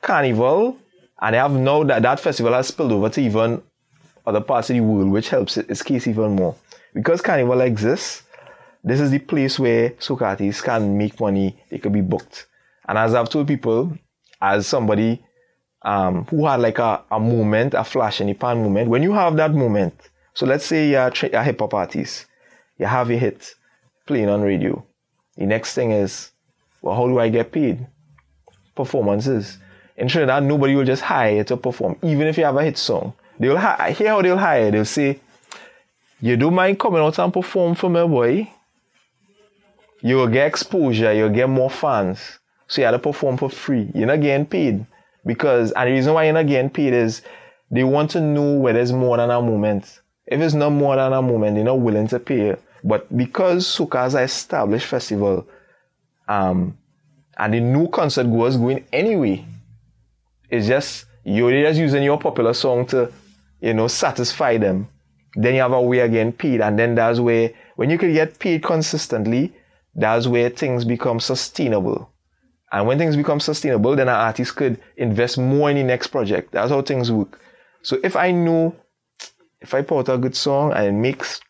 Carnival, 0.00 0.78
and 1.20 1.34
they 1.34 1.38
have 1.38 1.52
now 1.52 1.84
that 1.84 2.02
that 2.02 2.18
festival 2.20 2.54
has 2.54 2.68
spilled 2.68 2.92
over 2.92 3.10
to 3.10 3.20
even 3.20 3.60
other 4.26 4.40
parts 4.40 4.70
of 4.70 4.76
the 4.76 4.80
world, 4.80 5.10
which 5.10 5.28
helps 5.28 5.58
its 5.58 5.82
case 5.82 6.06
even 6.06 6.36
more. 6.36 6.54
Because 6.94 7.20
Carnival 7.20 7.60
exists, 7.60 8.22
this 8.82 9.00
is 9.00 9.10
the 9.10 9.18
place 9.18 9.58
where 9.58 9.90
soca 9.90 10.22
artists 10.22 10.62
can 10.62 10.96
make 10.96 11.20
money. 11.20 11.58
They 11.68 11.78
can 11.78 11.92
be 11.92 12.00
booked. 12.00 12.46
And 12.88 12.96
as 12.96 13.14
I've 13.14 13.28
told 13.28 13.46
people, 13.46 13.96
as 14.40 14.66
somebody 14.66 15.22
um, 15.82 16.24
who 16.24 16.46
had 16.46 16.60
like 16.60 16.78
a, 16.78 17.02
a 17.10 17.20
moment, 17.20 17.74
a 17.74 17.84
flash 17.84 18.20
in 18.20 18.28
the 18.28 18.34
pan 18.34 18.62
moment, 18.62 18.88
when 18.88 19.02
you 19.02 19.12
have 19.12 19.36
that 19.36 19.54
moment, 19.54 19.94
so 20.34 20.46
let's 20.46 20.64
say 20.64 20.88
you're 20.88 21.12
a, 21.32 21.44
hip 21.44 21.60
hop 21.60 21.74
artist, 21.74 22.26
you 22.78 22.86
have 22.86 23.10
a 23.10 23.16
hit 23.16 23.54
playing 24.06 24.28
on 24.28 24.40
radio. 24.40 24.84
The 25.36 25.46
next 25.46 25.74
thing 25.74 25.92
is, 25.92 26.30
well, 26.80 26.96
how 26.96 27.06
do 27.06 27.18
I 27.18 27.28
get 27.28 27.52
paid? 27.52 27.86
Performances. 28.74 29.58
In 29.96 30.08
Trinidad, 30.08 30.44
nobody 30.44 30.74
will 30.74 30.84
just 30.84 31.02
hire 31.02 31.36
you 31.36 31.44
to 31.44 31.56
perform, 31.56 31.96
even 32.02 32.26
if 32.26 32.38
you 32.38 32.44
have 32.44 32.56
a 32.56 32.64
hit 32.64 32.78
song. 32.78 33.12
They'll 33.38 33.58
hi- 33.58 33.90
hear 33.90 34.08
how 34.08 34.22
they'll 34.22 34.38
hire. 34.38 34.70
They'll 34.70 34.84
say, 34.84 35.20
"You 36.20 36.36
don't 36.36 36.54
mind 36.54 36.78
coming 36.78 37.00
out 37.00 37.18
and 37.18 37.32
perform 37.32 37.74
for 37.74 37.90
me, 37.90 38.06
boy? 38.06 38.50
You 40.00 40.16
will 40.16 40.28
get 40.28 40.46
exposure. 40.46 41.12
You'll 41.12 41.30
get 41.30 41.48
more 41.48 41.70
fans. 41.70 42.37
So 42.68 42.80
you 42.80 42.86
have 42.86 42.94
to 42.94 42.98
perform 42.98 43.36
for 43.36 43.50
free. 43.50 43.90
You're 43.94 44.06
not 44.06 44.20
getting 44.20 44.46
paid." 44.46 44.86
Because, 45.26 45.72
and 45.72 45.88
the 45.88 45.92
reason 45.92 46.14
why 46.14 46.24
you're 46.24 46.32
not 46.32 46.46
getting 46.46 46.70
paid 46.70 46.94
is 46.94 47.22
they 47.70 47.84
want 47.84 48.10
to 48.12 48.20
know 48.20 48.54
whether 48.54 48.80
it's 48.80 48.92
more 48.92 49.16
than 49.16 49.30
a 49.30 49.42
moment. 49.42 50.00
If 50.26 50.40
it's 50.40 50.54
not 50.54 50.70
more 50.70 50.96
than 50.96 51.12
a 51.12 51.20
moment, 51.20 51.56
they're 51.56 51.64
not 51.64 51.80
willing 51.80 52.08
to 52.08 52.18
pay. 52.18 52.56
But 52.84 53.14
because 53.14 53.66
Soca 53.66 54.06
is 54.06 54.14
an 54.14 54.22
established 54.22 54.86
festival, 54.86 55.46
um, 56.28 56.78
and 57.36 57.54
the 57.54 57.60
new 57.60 57.88
concert 57.88 58.24
goers 58.24 58.56
going 58.56 58.84
anyway, 58.92 59.44
it's 60.48 60.66
just 60.66 61.06
you're 61.24 61.50
just 61.50 61.78
using 61.78 62.02
your 62.02 62.18
popular 62.18 62.54
song 62.54 62.86
to, 62.86 63.12
you 63.60 63.74
know, 63.74 63.88
satisfy 63.88 64.56
them. 64.56 64.88
Then 65.34 65.54
you 65.54 65.60
have 65.60 65.72
a 65.72 65.80
way 65.80 66.00
again 66.00 66.32
paid, 66.32 66.60
and 66.60 66.78
then 66.78 66.94
that's 66.94 67.20
where 67.20 67.52
when 67.76 67.90
you 67.90 67.98
can 67.98 68.12
get 68.12 68.38
paid 68.38 68.62
consistently, 68.62 69.52
that's 69.94 70.26
where 70.26 70.48
things 70.48 70.84
become 70.84 71.20
sustainable. 71.20 72.10
And 72.70 72.86
when 72.86 72.98
things 72.98 73.16
become 73.16 73.40
sustainable, 73.40 73.96
then 73.96 74.08
an 74.08 74.14
artist 74.14 74.56
could 74.56 74.80
invest 74.96 75.38
more 75.38 75.70
in 75.70 75.76
the 75.76 75.84
next 75.84 76.08
project. 76.08 76.52
That's 76.52 76.70
how 76.70 76.82
things 76.82 77.10
work. 77.10 77.40
So 77.82 77.98
if 78.02 78.16
I 78.16 78.30
know, 78.30 78.76
if 79.60 79.72
I 79.72 79.82
put 79.82 80.08
out 80.08 80.14
a 80.14 80.18
good 80.18 80.36
song 80.36 80.72
and 80.72 80.86
it 80.86 80.92
makes, 80.92 81.40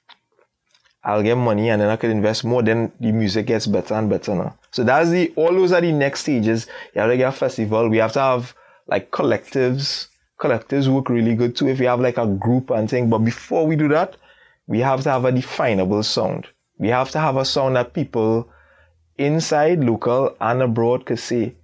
I'll 1.03 1.23
get 1.23 1.37
money 1.37 1.71
and 1.71 1.83
then 1.83 1.89
I 1.89 1.97
could 1.97 2.11
invest 2.11 2.45
more, 2.45 2.63
then 2.63 2.93
the 3.01 3.13
music 3.13 3.47
gets 3.47 3.67
better 3.67 3.95
and 3.95 4.09
better 4.09 4.35
now. 4.35 4.59
So 4.71 4.85
that's 4.85 5.11
the, 5.11 5.33
all 5.37 5.53
those 5.53 5.73
are 5.73 5.81
the 5.81 5.93
next 5.93 6.21
stages. 6.21 6.67
You 6.95 7.01
have 7.01 7.11
to 7.11 7.17
get 7.17 7.29
a 7.29 7.37
festival. 7.37 7.89
We 7.89 7.97
have 7.99 8.13
to 8.13 8.21
have 8.21 8.55
like 8.87 9.11
collectives. 9.11 10.09
Collectives 10.41 10.87
work 10.87 11.09
really 11.09 11.35
good 11.35 11.57
too 11.57 11.69
if 11.69 11.81
we 11.81 11.87
have 11.87 12.01
like 12.01 12.19
a 12.19 12.27
group 12.27 12.71
and 12.71 12.89
thing. 12.89 13.11
But 13.11 13.19
before 13.19 13.67
we 13.67 13.75
do 13.75 13.89
that, 13.89 14.17
we 14.69 14.79
have 14.81 15.03
to 15.03 15.11
have 15.11 15.25
a 15.25 15.33
definable 15.33 16.03
sound. 16.05 16.47
We 16.79 16.89
have 16.89 17.11
to 17.11 17.19
have 17.19 17.37
a 17.37 17.45
sound 17.45 17.75
that 17.75 17.93
people 17.93 18.49
inside, 19.19 19.81
local, 19.85 20.37
and 20.41 20.63
abroad 20.63 21.05
could 21.07 21.19
see 21.19 21.57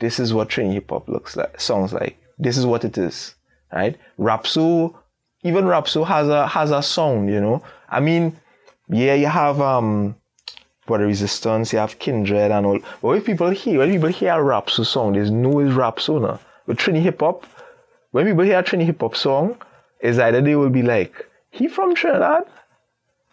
this 0.00 0.20
is 0.20 0.32
what 0.32 0.48
Trini 0.48 0.74
hip 0.74 0.90
hop 0.90 1.08
looks 1.08 1.36
like, 1.36 1.60
sounds 1.60 1.92
like. 1.92 2.18
This 2.38 2.56
is 2.56 2.66
what 2.66 2.84
it 2.84 2.98
is, 2.98 3.34
right? 3.72 3.96
Rapso, 4.18 4.94
even 5.42 5.64
Rapso 5.64 6.06
has 6.06 6.28
a 6.28 6.46
has 6.46 6.70
a 6.70 6.82
sound, 6.82 7.30
you 7.30 7.40
know. 7.40 7.62
I 7.88 8.00
mean, 8.00 8.38
yeah, 8.88 9.14
you 9.14 9.26
have 9.26 9.60
um, 9.60 10.14
Brother 10.86 11.06
Resistance, 11.06 11.72
you 11.72 11.78
have 11.80 11.98
Kindred 11.98 12.50
and 12.50 12.64
all. 12.64 12.78
But 12.78 13.08
when 13.08 13.22
people 13.22 13.50
hear, 13.50 13.80
when 13.80 13.90
people 13.90 14.08
hear 14.08 14.32
a 14.34 14.44
Rapso 14.44 14.86
song, 14.86 15.14
there's 15.14 15.30
no 15.30 15.60
is 15.60 15.74
Rapso 15.74 16.20
now. 16.20 16.40
But 16.66 16.76
Trini 16.76 17.00
hip 17.02 17.20
hop, 17.20 17.44
when 18.12 18.26
people 18.26 18.44
hear 18.44 18.62
Trini 18.62 18.84
hip 18.84 19.00
hop 19.00 19.16
song, 19.16 19.56
is 20.00 20.18
either 20.18 20.40
they 20.40 20.54
will 20.54 20.70
be 20.70 20.82
like, 20.82 21.26
he 21.50 21.66
from 21.66 21.94
Trinidad, 21.94 22.44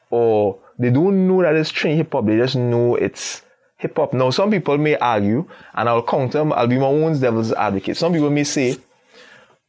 or 0.09 0.57
they 0.80 0.89
don't 0.89 1.28
know 1.28 1.43
that 1.43 1.55
it's 1.55 1.72
Trini 1.72 1.95
hip 1.95 2.11
hop. 2.11 2.26
They 2.26 2.38
just 2.38 2.55
know 2.55 2.95
it's 2.95 3.43
hip 3.78 3.98
hop. 3.98 4.14
Now, 4.14 4.30
some 4.30 4.52
people 4.52 4.78
may 4.78 4.98
argue, 4.98 5.48
and 5.74 5.90
I'll 5.90 6.04
counter, 6.04 6.54
I'll 6.54 6.68
be 6.68 6.78
my 6.78 6.86
own 6.86 7.20
devil's 7.20 7.52
advocate. 7.52 7.98
Some 7.98 8.14
people 8.14 8.30
may 8.30 8.44
say, 8.44 8.78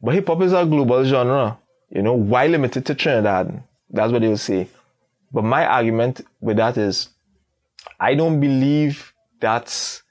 but 0.01 0.13
hip 0.13 0.27
hop 0.27 0.41
is 0.41 0.53
a 0.53 0.65
global 0.65 1.03
genre. 1.03 1.57
You 1.89 2.01
know, 2.01 2.13
why 2.13 2.47
limited 2.47 2.85
to 2.85 2.95
Trinidad? 2.95 3.63
That's 3.89 4.11
what 4.11 4.21
they 4.21 4.27
will 4.27 4.37
say. 4.37 4.67
But 5.31 5.43
my 5.43 5.65
argument 5.65 6.21
with 6.39 6.57
that 6.57 6.77
is, 6.77 7.09
I 7.99 8.15
don't 8.15 8.39
believe 8.39 9.13
that's 9.39 10.03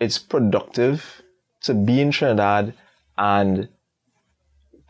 it's 0.00 0.18
productive 0.18 1.22
to 1.62 1.74
be 1.74 2.00
in 2.00 2.10
Trinidad 2.10 2.74
and 3.16 3.68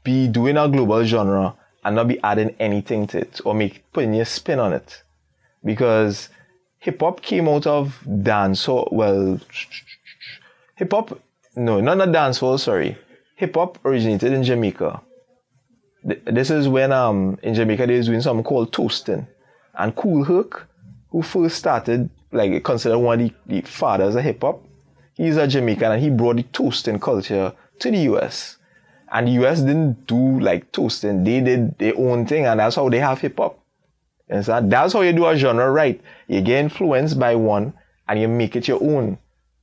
be 0.05 0.29
doing 0.29 0.57
a 0.57 0.69
global 0.69 1.05
genre 1.05 1.55
and 1.85 1.97
not 1.97 2.09
be 2.09 2.23
adding 2.23 2.55
anything 2.59 3.07
to 3.09 3.19
it 3.19 3.41
or 3.45 3.55
make 3.55 3.91
putting 3.93 4.15
your 4.15 4.25
spin 4.25 4.59
on 4.59 4.73
it. 4.73 5.03
Because 5.65 6.29
hip 6.79 7.01
hop 7.01 7.21
came 7.21 7.49
out 7.49 7.67
of 7.67 8.01
dancehall. 8.07 8.93
Well, 8.93 9.41
hip 10.77 10.93
hop, 10.93 11.21
no, 11.57 11.81
not 11.81 12.01
a 12.01 12.11
dancehall. 12.11 12.59
Sorry, 12.59 12.97
hip 13.35 13.55
hop 13.55 13.79
originated 13.85 14.33
in 14.33 14.43
Jamaica. 14.45 15.01
This 16.05 16.51
is 16.51 16.69
when 16.69 16.93
um 16.93 17.39
in 17.43 17.55
Jamaica 17.55 17.87
they 17.87 17.97
was 17.97 18.07
doing 18.07 18.21
something 18.21 18.45
called 18.45 18.73
toasting, 18.73 19.27
and 19.75 19.95
Kool 19.95 20.25
Herc, 20.25 20.69
who 21.11 21.23
first 21.23 21.57
started 21.57 22.09
like 22.33 22.63
considered 22.65 22.99
one 22.99 23.21
of 23.21 23.29
the, 23.29 23.61
the 23.61 23.61
fathers 23.63 24.15
of 24.15 24.23
hip 24.23 24.41
hop, 24.43 24.63
he's 25.15 25.37
a 25.37 25.47
Jamaican 25.47 25.93
and 25.93 26.03
he 26.03 26.11
brought 26.11 26.37
the 26.37 26.43
toasting 26.45 27.01
culture 27.01 27.53
to 27.81 27.91
the 27.91 27.99
US. 28.13 28.57
And 29.11 29.27
the 29.27 29.33
US 29.45 29.61
didn't 29.61 30.07
do 30.07 30.39
like 30.41 30.71
toasting; 30.71 31.25
they 31.25 31.41
did 31.41 31.79
their 31.79 31.97
own 31.97 32.27
thing, 32.27 32.47
and 32.47 32.61
that's 32.61 32.77
how 32.77 32.89
they 32.89 33.01
have 33.01 33.21
hip 33.21 33.39
hop. 33.39 33.59
And 34.29 34.45
so 34.45 34.61
that's 34.63 34.93
how 34.93 35.01
you 35.01 35.13
do 35.13 35.27
a 35.27 35.37
genre 35.37 35.71
right. 35.71 36.01
You 36.27 36.41
get 36.41 36.61
influenced 36.61 37.19
by 37.19 37.35
one 37.35 37.73
and 38.09 38.21
you 38.21 38.29
make 38.29 38.57
it 38.57 38.69
your 38.69 38.83
own. 38.83 39.19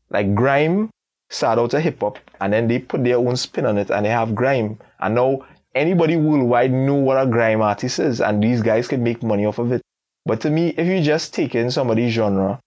Like 0.09 0.33
grime 0.33 0.89
started 1.29 1.61
out 1.61 1.73
a 1.73 1.79
hip 1.79 1.99
hop 1.99 2.19
and 2.39 2.53
then 2.53 2.67
they 2.67 2.79
put 2.79 3.03
their 3.03 3.17
own 3.17 3.35
spin 3.35 3.65
on 3.65 3.77
it 3.77 3.89
and 3.89 4.05
they 4.05 4.09
have 4.09 4.35
grime. 4.35 4.79
And 4.99 5.15
now 5.15 5.45
anybody 5.73 6.15
worldwide 6.15 6.71
know 6.71 6.95
what 6.95 7.21
a 7.21 7.29
grime 7.29 7.61
artist 7.61 7.99
is 7.99 8.21
and 8.21 8.43
these 8.43 8.61
guys 8.61 8.87
can 8.87 9.03
make 9.03 9.21
money 9.23 9.45
off 9.45 9.59
of 9.59 9.71
it. 9.71 9.81
But 10.25 10.41
to 10.41 10.49
me, 10.49 10.69
if 10.69 10.87
you 10.87 11.01
just 11.01 11.33
take 11.33 11.53
in 11.53 11.69
somebody's 11.69 12.13
genre 12.13 12.59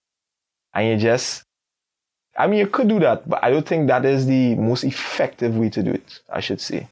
and 0.73 0.87
you 0.87 0.97
just 0.97 1.43
I 2.37 2.47
mean 2.47 2.59
you 2.59 2.67
could 2.67 2.87
do 2.87 2.99
that, 2.99 3.27
but 3.27 3.43
I 3.43 3.49
don't 3.51 3.67
think 3.67 3.87
that 3.87 4.05
is 4.05 4.25
the 4.25 4.55
most 4.55 4.85
effective 4.85 5.57
way 5.57 5.69
to 5.71 5.83
do 5.83 5.91
it, 5.91 6.21
I 6.31 6.39
should 6.39 6.61
say. 6.61 6.87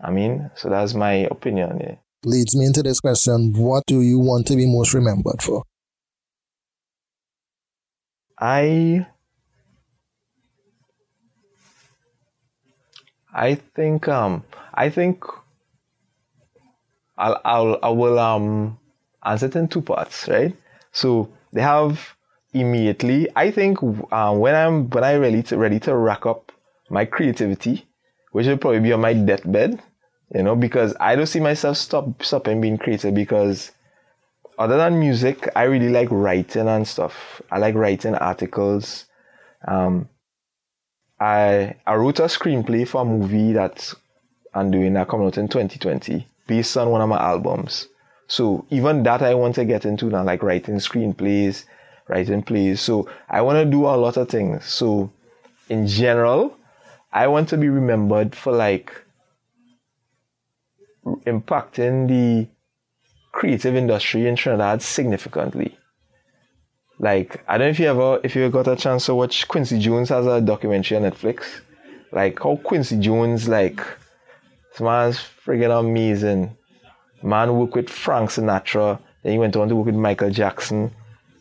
I 0.00 0.10
mean, 0.10 0.50
so 0.54 0.68
that's 0.68 0.94
my 0.94 1.26
opinion. 1.30 1.80
Yeah 1.80 1.94
leads 2.24 2.56
me 2.56 2.66
into 2.66 2.82
this 2.82 3.00
question 3.00 3.52
what 3.54 3.84
do 3.86 4.00
you 4.00 4.18
want 4.18 4.46
to 4.46 4.56
be 4.56 4.66
most 4.66 4.94
remembered 4.94 5.42
for? 5.42 5.62
I 8.40 9.06
I 13.32 13.54
think 13.54 14.06
um 14.08 14.44
I 14.74 14.90
think 14.90 15.24
I'll 17.16 17.40
I'll 17.44 17.78
I 17.82 17.88
will 17.90 18.18
um 18.18 18.78
answer 19.24 19.46
it 19.46 19.56
in 19.56 19.68
two 19.68 19.82
parts, 19.82 20.28
right? 20.28 20.54
So 20.92 21.28
they 21.52 21.60
have 21.62 22.16
immediately. 22.52 23.28
I 23.36 23.50
think 23.50 23.78
uh, 23.82 24.34
when 24.36 24.54
I'm 24.54 24.88
when 24.90 25.04
I 25.04 25.12
really 25.14 25.42
ready 25.52 25.80
to 25.80 25.96
rack 25.96 26.26
up 26.26 26.52
my 26.90 27.04
creativity, 27.04 27.86
which 28.32 28.46
will 28.46 28.58
probably 28.58 28.80
be 28.80 28.92
on 28.92 29.00
my 29.00 29.12
deathbed, 29.14 29.82
you 30.34 30.42
know, 30.42 30.54
because 30.54 30.94
I 31.00 31.16
don't 31.16 31.26
see 31.26 31.40
myself 31.40 31.76
stop 31.76 32.22
stopping 32.22 32.60
being 32.60 32.78
creative 32.78 33.14
because 33.14 33.72
other 34.58 34.76
than 34.76 34.98
music, 34.98 35.48
I 35.54 35.64
really 35.64 35.88
like 35.88 36.08
writing 36.10 36.68
and 36.68 36.86
stuff. 36.86 37.40
I 37.50 37.58
like 37.58 37.74
writing 37.74 38.14
articles. 38.14 39.06
Um, 39.66 40.08
I 41.20 41.76
I 41.86 41.94
wrote 41.94 42.18
a 42.18 42.24
screenplay 42.24 42.86
for 42.86 43.02
a 43.02 43.04
movie 43.04 43.52
that 43.52 43.94
I'm 44.54 44.70
doing 44.70 44.94
that 44.94 45.08
coming 45.08 45.26
out 45.26 45.38
in 45.38 45.48
2020 45.48 46.26
based 46.46 46.76
on 46.76 46.90
one 46.90 47.00
of 47.00 47.08
my 47.08 47.18
albums. 47.18 47.88
So 48.26 48.66
even 48.70 49.02
that 49.04 49.22
I 49.22 49.34
want 49.34 49.54
to 49.54 49.64
get 49.64 49.84
into 49.84 50.06
now, 50.06 50.22
like 50.24 50.42
writing 50.42 50.76
screenplays, 50.76 51.64
writing 52.08 52.42
plays. 52.42 52.80
So 52.80 53.08
I 53.28 53.40
want 53.42 53.56
to 53.56 53.64
do 53.64 53.86
a 53.86 53.96
lot 53.96 54.16
of 54.16 54.28
things. 54.28 54.64
So 54.66 55.10
in 55.68 55.86
general, 55.86 56.56
I 57.12 57.26
want 57.28 57.48
to 57.50 57.56
be 57.56 57.68
remembered 57.68 58.34
for 58.34 58.52
like 58.52 58.92
impacting 61.26 62.08
the 62.08 62.48
creative 63.32 63.76
industry 63.76 64.26
in 64.26 64.36
Trinidad 64.36 64.82
significantly. 64.82 65.76
Like 66.98 67.44
I 67.46 67.58
don't 67.58 67.68
know 67.68 67.70
if 67.70 67.78
you 67.78 67.86
ever 67.86 68.20
if 68.24 68.34
you 68.34 68.48
got 68.50 68.66
a 68.66 68.76
chance 68.76 69.06
to 69.06 69.14
watch 69.14 69.46
Quincy 69.46 69.78
Jones 69.78 70.08
has 70.08 70.26
a 70.26 70.40
documentary 70.40 70.96
on 70.96 71.04
Netflix. 71.04 71.44
Like 72.10 72.42
how 72.42 72.56
Quincy 72.56 72.98
Jones 72.98 73.48
like 73.48 73.80
this 74.72 74.80
man's 74.80 75.18
friggin' 75.18 75.78
amazing. 75.78 76.56
Man 77.22 77.56
worked 77.56 77.74
with 77.74 77.90
Frank 77.90 78.30
Sinatra, 78.30 79.00
then 79.22 79.32
he 79.32 79.38
went 79.38 79.56
on 79.56 79.68
to 79.68 79.76
work 79.76 79.86
with 79.86 79.94
Michael 79.94 80.30
Jackson. 80.30 80.92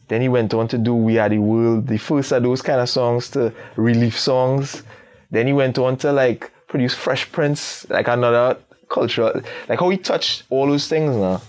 Then 0.08 0.22
he 0.22 0.30
went 0.30 0.54
on 0.54 0.68
to 0.70 0.78
do 0.78 0.94
We 0.94 1.18
Are 1.18 1.30
the 1.30 1.40
World, 1.40 1.88
the 1.88 1.98
first 1.98 2.32
of 2.32 2.44
those 2.44 2.62
kind 2.62 2.80
of 2.80 2.90
songs 2.90 3.30
to 3.32 3.54
relief 3.76 4.18
songs. 4.18 4.84
Then 5.32 5.48
he 5.48 5.54
went 5.54 5.78
on 5.78 5.98
to 5.98 6.12
like 6.12 6.52
produce 6.68 6.94
Fresh 6.94 7.32
Prince, 7.32 7.90
like 7.90 8.08
another 8.08 8.58
cultural, 8.90 9.42
like 9.68 9.80
how 9.80 9.88
we 9.88 9.98
touch 9.98 10.44
all 10.50 10.68
those 10.68 10.88
things 10.88 11.16
now. 11.16 11.42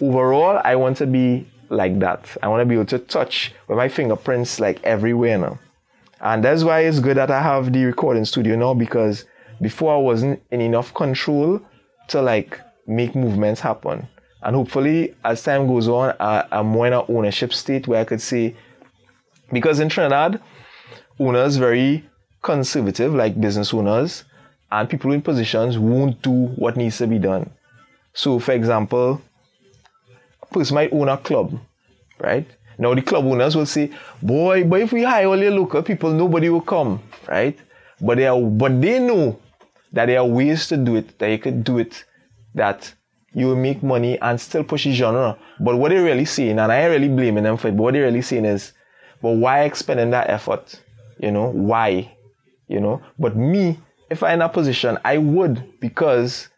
Overall, 0.00 0.60
I 0.64 0.76
want 0.76 0.96
to 0.98 1.06
be 1.06 1.46
like 1.68 1.98
that. 2.00 2.36
I 2.42 2.48
want 2.48 2.60
to 2.60 2.66
be 2.66 2.74
able 2.74 2.86
to 2.86 2.98
touch 2.98 3.52
with 3.68 3.78
my 3.78 3.88
fingerprints 3.88 4.60
like 4.60 4.82
everywhere 4.84 5.38
now. 5.38 5.58
And 6.20 6.44
that's 6.44 6.62
why 6.62 6.80
it's 6.80 7.00
good 7.00 7.16
that 7.16 7.30
I 7.30 7.42
have 7.42 7.72
the 7.72 7.84
recording 7.84 8.24
studio 8.24 8.56
now 8.56 8.74
because 8.74 9.24
before 9.60 9.94
I 9.94 9.98
wasn't 9.98 10.42
in 10.50 10.60
enough 10.60 10.94
control 10.94 11.60
to 12.08 12.22
like 12.22 12.60
make 12.86 13.14
movements 13.14 13.60
happen. 13.60 14.08
And 14.42 14.56
hopefully, 14.56 15.14
as 15.24 15.42
time 15.42 15.66
goes 15.66 15.88
on, 15.88 16.14
I, 16.18 16.44
I'm 16.50 16.66
more 16.66 16.86
in 16.86 16.92
an 16.92 17.04
ownership 17.08 17.52
state 17.54 17.86
where 17.86 18.00
I 18.00 18.04
could 18.04 18.20
say, 18.20 18.56
because 19.52 19.78
in 19.78 19.88
Trinidad, 19.88 20.40
owners 21.18 21.56
very 21.56 22.04
conservative, 22.42 23.14
like 23.14 23.40
business 23.40 23.72
owners, 23.72 24.24
and 24.72 24.88
people 24.88 25.12
in 25.12 25.20
positions 25.20 25.78
won't 25.78 26.20
do 26.22 26.46
what 26.56 26.76
needs 26.76 26.98
to 26.98 27.06
be 27.06 27.18
done. 27.18 27.48
So, 28.14 28.38
for 28.38 28.52
example, 28.52 29.20
a 30.42 30.46
person 30.46 30.74
might 30.74 30.92
own 30.92 31.08
a 31.08 31.18
club, 31.18 31.58
right? 32.18 32.46
Now 32.78 32.94
the 32.94 33.02
club 33.02 33.26
owners 33.26 33.54
will 33.54 33.66
say, 33.66 33.90
"Boy, 34.22 34.64
but 34.64 34.80
if 34.80 34.92
we 34.92 35.02
hire 35.02 35.26
all 35.26 35.36
local 35.36 35.82
people, 35.82 36.10
nobody 36.10 36.48
will 36.48 36.62
come, 36.62 37.00
right?" 37.28 37.56
But 38.00 38.16
they 38.16 38.26
are, 38.26 38.40
but 38.40 38.80
they 38.80 38.98
know 38.98 39.38
that 39.92 40.06
there 40.06 40.18
are 40.18 40.26
ways 40.26 40.66
to 40.68 40.76
do 40.78 40.96
it. 40.96 41.18
That 41.18 41.28
you 41.28 41.38
could 41.38 41.62
do 41.62 41.78
it, 41.78 42.04
that 42.54 42.94
you 43.34 43.48
will 43.48 43.56
make 43.56 43.82
money 43.82 44.18
and 44.20 44.40
still 44.40 44.64
push 44.64 44.84
the 44.84 44.92
genre. 44.92 45.36
But 45.60 45.76
what 45.76 45.90
they're 45.90 46.02
really 46.02 46.24
saying, 46.24 46.58
and 46.58 46.72
I 46.72 46.82
ain't 46.82 46.90
really 46.90 47.08
blaming 47.08 47.44
them 47.44 47.58
for 47.58 47.68
it, 47.68 47.76
but 47.76 47.82
what 47.82 47.94
they're 47.94 48.04
really 48.04 48.22
saying 48.22 48.46
is, 48.46 48.72
but 49.20 49.32
why 49.32 49.64
expending 49.64 50.10
that 50.10 50.30
effort? 50.30 50.80
You 51.18 51.30
know, 51.30 51.48
why? 51.50 52.10
You 52.68 52.80
know, 52.80 53.02
but 53.18 53.36
me, 53.36 53.78
if 54.12 54.22
I'm 54.22 54.34
in 54.34 54.42
a 54.42 54.48
position, 54.48 54.98
I 55.04 55.16
would 55.16 55.80
because 55.80 56.48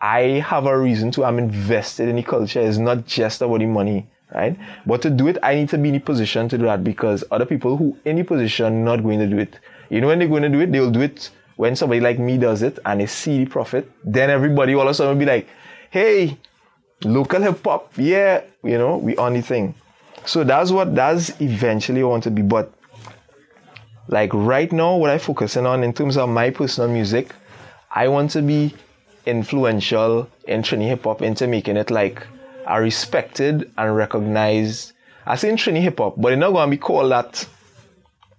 I 0.00 0.42
have 0.50 0.66
a 0.66 0.76
reason 0.76 1.10
to. 1.12 1.24
I'm 1.24 1.38
invested 1.38 2.08
in 2.08 2.16
the 2.16 2.22
culture. 2.22 2.60
It's 2.60 2.78
not 2.78 3.06
just 3.06 3.42
about 3.42 3.58
the 3.58 3.66
money, 3.66 4.08
right? 4.34 4.58
But 4.86 5.02
to 5.02 5.10
do 5.10 5.28
it, 5.28 5.38
I 5.42 5.54
need 5.54 5.68
to 5.68 5.78
be 5.78 5.90
in 5.90 5.96
a 5.96 6.00
position 6.00 6.48
to 6.48 6.56
do 6.58 6.64
that 6.64 6.82
because 6.82 7.22
other 7.30 7.44
people 7.44 7.76
who 7.76 7.96
in 8.06 8.16
the 8.16 8.24
position 8.24 8.84
not 8.84 9.02
going 9.02 9.18
to 9.20 9.26
do 9.26 9.38
it. 9.38 9.60
You 9.90 10.00
know, 10.00 10.08
when 10.08 10.18
they're 10.18 10.28
going 10.28 10.42
to 10.42 10.48
do 10.48 10.60
it, 10.60 10.72
they'll 10.72 10.90
do 10.90 11.02
it 11.02 11.30
when 11.56 11.76
somebody 11.76 12.00
like 12.00 12.18
me 12.18 12.38
does 12.38 12.62
it 12.62 12.78
and 12.86 13.00
they 13.00 13.06
see 13.06 13.44
the 13.44 13.50
profit. 13.50 13.90
Then 14.02 14.30
everybody 14.30 14.74
all 14.74 14.82
of 14.82 14.88
a 14.88 14.94
sudden 14.94 15.12
will 15.12 15.24
be 15.24 15.30
like, 15.30 15.46
hey, 15.90 16.38
local 17.04 17.42
hip 17.42 17.62
hop, 17.62 17.92
yeah, 17.98 18.42
you 18.64 18.78
know, 18.78 18.96
we 18.96 19.14
on 19.18 19.34
the 19.34 19.42
thing. 19.42 19.74
So 20.24 20.42
that's 20.42 20.70
what 20.70 20.94
that's 20.94 21.38
eventually 21.40 22.00
I 22.00 22.04
want 22.04 22.24
to 22.24 22.30
be. 22.30 22.40
But 22.40 22.72
like 24.08 24.32
right 24.34 24.70
now, 24.72 24.96
what 24.96 25.10
I'm 25.10 25.18
focusing 25.18 25.66
on 25.66 25.84
in 25.84 25.92
terms 25.92 26.16
of 26.16 26.28
my 26.28 26.50
personal 26.50 26.90
music, 26.90 27.34
I 27.90 28.08
want 28.08 28.30
to 28.32 28.42
be 28.42 28.74
influential 29.26 30.28
in 30.46 30.62
Trini 30.62 30.88
hip 30.88 31.04
hop 31.04 31.22
into 31.22 31.46
making 31.46 31.76
it 31.76 31.90
like 31.90 32.26
a 32.66 32.80
respected 32.80 33.70
and 33.78 33.96
recognized. 33.96 34.92
I 35.24 35.36
say 35.36 35.50
in 35.50 35.56
Trini 35.56 35.80
hip 35.80 35.98
hop, 35.98 36.20
but 36.20 36.32
it's 36.32 36.40
not 36.40 36.52
gonna 36.52 36.70
be 36.70 36.78
called 36.78 37.12
that. 37.12 37.46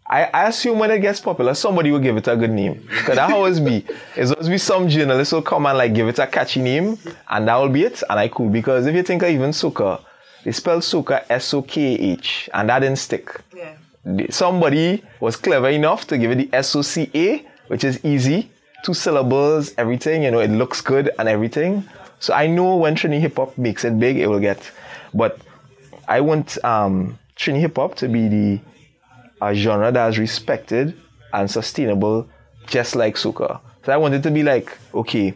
I, 0.05 0.47
assume 0.47 0.77
when 0.77 0.91
it 0.91 0.99
gets 0.99 1.19
popular, 1.19 1.55
somebody 1.55 1.89
will 1.89 1.99
give 1.99 2.17
it 2.17 2.27
a 2.27 2.35
good 2.35 2.51
name. 2.51 2.85
Because 2.87 3.15
that 3.15 3.31
always 3.31 3.59
be. 3.59 3.83
It's 4.15 4.31
always 4.31 4.49
be 4.49 4.59
some 4.59 4.87
journalist 4.87 5.33
will 5.33 5.41
come 5.41 5.65
and 5.65 5.75
like 5.77 5.95
give 5.95 6.07
it 6.07 6.19
a 6.19 6.27
catchy 6.27 6.61
name, 6.61 6.99
and 7.29 7.47
that 7.47 7.55
will 7.55 7.69
be 7.69 7.85
it. 7.85 8.03
And 8.07 8.19
I 8.19 8.27
cool 8.27 8.49
because 8.49 8.85
if 8.85 8.93
you 8.93 9.01
think 9.01 9.23
of 9.23 9.29
even 9.29 9.51
soca, 9.51 10.01
they 10.43 10.51
spell 10.51 10.79
soca 10.79 11.25
S 11.29 11.53
O 11.53 11.63
K 11.63 11.93
H, 11.95 12.49
and 12.53 12.69
that 12.69 12.79
didn't 12.79 12.99
stick. 12.99 13.41
Yeah. 13.55 13.75
Somebody 14.29 15.01
was 15.19 15.35
clever 15.35 15.69
enough 15.69 16.07
to 16.07 16.17
give 16.17 16.31
it 16.31 16.35
the 16.35 16.49
S 16.51 16.75
O 16.75 16.81
C 16.81 17.09
A, 17.15 17.45
which 17.67 17.83
is 17.83 18.03
easy, 18.03 18.51
two 18.83 18.93
syllables, 18.93 19.73
everything. 19.77 20.23
You 20.23 20.31
know, 20.31 20.39
it 20.39 20.49
looks 20.51 20.81
good 20.81 21.09
and 21.17 21.29
everything. 21.29 21.87
So 22.19 22.33
I 22.33 22.47
know 22.47 22.75
when 22.75 22.95
Trini 22.95 23.19
hip 23.19 23.37
hop 23.37 23.57
makes 23.57 23.85
it 23.85 23.97
big, 23.99 24.17
it 24.17 24.27
will 24.27 24.39
get. 24.39 24.71
But 25.13 25.39
I 26.07 26.19
want 26.21 26.63
um, 26.65 27.17
Trini 27.37 27.59
hip 27.61 27.77
hop 27.77 27.95
to 27.95 28.09
be 28.09 28.27
the 28.27 28.59
a 29.41 29.53
genre 29.53 29.91
that 29.91 30.09
is 30.09 30.19
respected 30.19 30.95
and 31.33 31.49
sustainable, 31.49 32.27
just 32.67 32.95
like 32.95 33.15
soca. 33.15 33.59
So 33.85 33.91
I 33.91 33.97
want 33.97 34.13
it 34.13 34.23
to 34.23 34.31
be 34.31 34.43
like, 34.43 34.77
okay, 34.93 35.33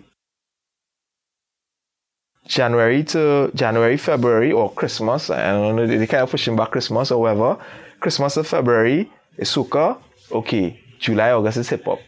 January 2.46 3.04
to 3.06 3.52
January, 3.54 3.98
February, 3.98 4.54
or 4.54 4.72
Christmas. 4.72 5.30
I 5.30 5.52
don't 5.52 5.76
know, 5.76 5.88
they 5.88 6.08
kind 6.08 6.24
of 6.24 6.32
pushing 6.32 6.56
back 6.56 6.72
Christmas 6.72 7.12
or 7.12 7.22
whatever. 7.22 7.58
Christmas 8.00 8.36
to 8.36 8.44
February 8.44 9.12
is 9.38 9.50
soca. 9.50 9.98
Okay, 10.32 10.80
July, 11.00 11.32
August 11.32 11.58
is 11.58 11.70
hip 11.70 11.86
hop. 11.86 12.00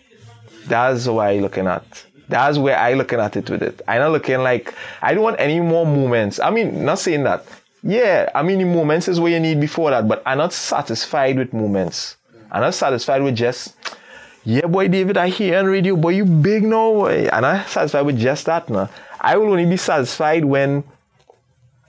That's 0.68 1.08
what 1.08 1.28
I 1.28 1.40
looking 1.40 1.68
at. 1.68 2.06
That's 2.28 2.58
where 2.58 2.78
I 2.78 2.94
looking 2.94 3.20
at 3.20 3.36
it 3.38 3.50
with 3.50 3.64
it. 3.64 3.82
I'm 3.88 4.00
not 4.00 4.12
looking 4.12 4.40
like 4.40 4.74
I 5.02 5.14
don't 5.14 5.24
want 5.24 5.40
any 5.40 5.60
more 5.60 5.86
moments. 5.86 6.40
I 6.40 6.52
mean, 6.52 6.86
not 6.86 7.00
saying 7.00 7.24
that. 7.24 7.46
Yeah, 7.82 8.30
I 8.36 8.44
mean 8.44 8.60
the 8.60 8.66
moments 8.66 9.08
is 9.08 9.20
what 9.20 9.32
you 9.32 9.40
need 9.40 9.60
before 9.60 9.90
that, 9.90 10.08
but 10.08 10.22
I'm 10.26 10.38
not 10.38 10.54
satisfied 10.54 11.38
with 11.38 11.54
moments. 11.54 12.18
I'm 12.52 12.62
not 12.62 12.74
satisfied 12.76 13.24
with 13.24 13.36
just 13.36 13.76
yeah, 14.46 14.68
boy, 14.68 14.88
David, 14.88 15.18
I 15.18 15.30
hear 15.30 15.60
on 15.60 15.66
radio, 15.66 15.96
boy, 15.96 16.10
you 16.10 16.26
big 16.26 16.64
now, 16.64 16.94
boy. 16.94 17.28
And 17.28 17.46
I'm 17.46 17.68
satisfied 17.68 18.02
with 18.02 18.18
just 18.18 18.46
that 18.46 18.70
now. 18.70 18.90
I 19.20 19.38
will 19.38 19.52
only 19.52 19.66
be 19.66 19.78
satisfied 19.78 20.46
when 20.46 20.84